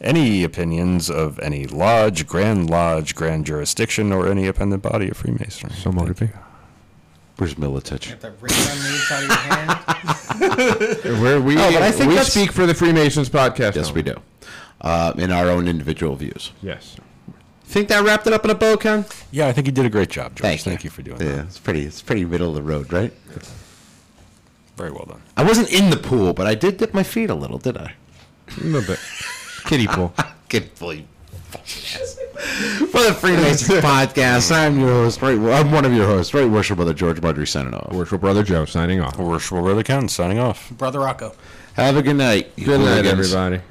any 0.00 0.44
opinions 0.44 1.08
of 1.08 1.38
any 1.38 1.66
lodge, 1.66 2.26
grand 2.26 2.68
lodge, 2.68 3.14
grand 3.14 3.46
jurisdiction, 3.46 4.12
or 4.12 4.26
any 4.28 4.46
appendant 4.46 4.82
body 4.82 5.08
of 5.08 5.16
Freemasonry. 5.16 5.74
So 5.76 5.90
motivated. 5.92 6.36
Where's 7.36 7.54
Militich? 7.54 8.10
Got 8.10 8.20
that 8.20 8.32
ring 8.40 8.52
on 8.52 8.78
the 8.78 8.88
inside 8.94 9.22
of 9.24 9.28
your 9.28 9.38
hand. 9.38 11.20
Where 11.22 11.40
we 11.40 11.54
Oh, 11.56 11.72
but 11.72 11.82
I 11.82 11.90
think 11.90 12.08
we 12.08 12.14
that's- 12.14 12.32
speak 12.32 12.52
for 12.52 12.66
the 12.66 12.74
Freemasons 12.74 13.28
podcast. 13.28 13.74
Yes, 13.76 13.88
only. 13.88 14.02
we 14.02 14.02
do. 14.02 14.20
Uh, 14.80 15.12
in 15.16 15.30
our 15.32 15.48
own 15.48 15.66
individual 15.68 16.14
views. 16.16 16.52
Yes. 16.62 16.96
Think 17.64 17.88
that 17.88 18.04
wrapped 18.04 18.26
it 18.26 18.32
up 18.32 18.44
in 18.44 18.50
a 18.50 18.54
bow, 18.54 18.76
Ken? 18.76 19.04
Yeah, 19.30 19.46
I 19.48 19.52
think 19.52 19.66
you 19.66 19.72
did 19.72 19.86
a 19.86 19.90
great 19.90 20.10
job, 20.10 20.34
George. 20.36 20.42
Thank 20.42 20.60
Thank, 20.60 20.84
you. 20.84 20.88
you. 20.88 20.90
for 20.90 21.02
doing 21.02 21.20
Yeah, 21.20 21.36
that. 21.36 21.46
it's 21.46 21.58
pretty. 21.58 21.82
It's 21.84 22.02
pretty 22.02 22.24
middle 22.24 22.50
of 22.50 22.54
the 22.54 22.62
road, 22.62 22.92
right? 22.92 23.12
Very 24.76 24.90
well 24.90 25.06
done. 25.08 25.22
I 25.36 25.42
wasn't 25.44 25.72
in 25.72 25.90
the 25.90 25.96
pool, 25.96 26.32
but 26.34 26.46
I 26.46 26.54
did 26.54 26.76
dip 26.76 26.92
my 26.92 27.02
feet 27.04 27.30
a 27.30 27.34
little, 27.34 27.58
did 27.58 27.76
I? 27.78 27.94
A 28.60 28.64
little 28.64 28.82
bit. 28.86 28.98
Kiddie 29.64 29.86
pool. 29.86 30.12
Good 30.48 30.64
fully. 30.74 31.06
For 32.34 33.02
the 33.02 33.14
Freemasons 33.14 33.80
podcast, 33.84 34.50
I'm 34.52 34.78
your 34.78 34.88
host. 34.88 35.22
Right, 35.22 35.38
I'm 35.38 35.70
one 35.70 35.84
of 35.84 35.92
your 35.92 36.06
hosts, 36.06 36.34
right, 36.34 36.48
worship 36.48 36.76
brother 36.76 36.92
George 36.94 37.20
Marjorie 37.22 37.46
signing 37.46 37.74
off. 37.74 37.92
Worshipful 37.92 38.18
Brother 38.18 38.42
Joe 38.42 38.64
signing 38.64 39.00
off. 39.00 39.16
Worshipful 39.18 39.62
Brother 39.62 39.82
Ken 39.82 40.08
signing 40.08 40.38
off. 40.38 40.70
Brother 40.70 41.00
Rocco. 41.00 41.32
Have 41.74 41.96
a 41.96 42.02
good 42.02 42.16
night. 42.16 42.52
you 42.56 42.66
Good 42.66 42.80
night, 42.80 43.04
hooligans. 43.04 43.34
everybody. 43.34 43.62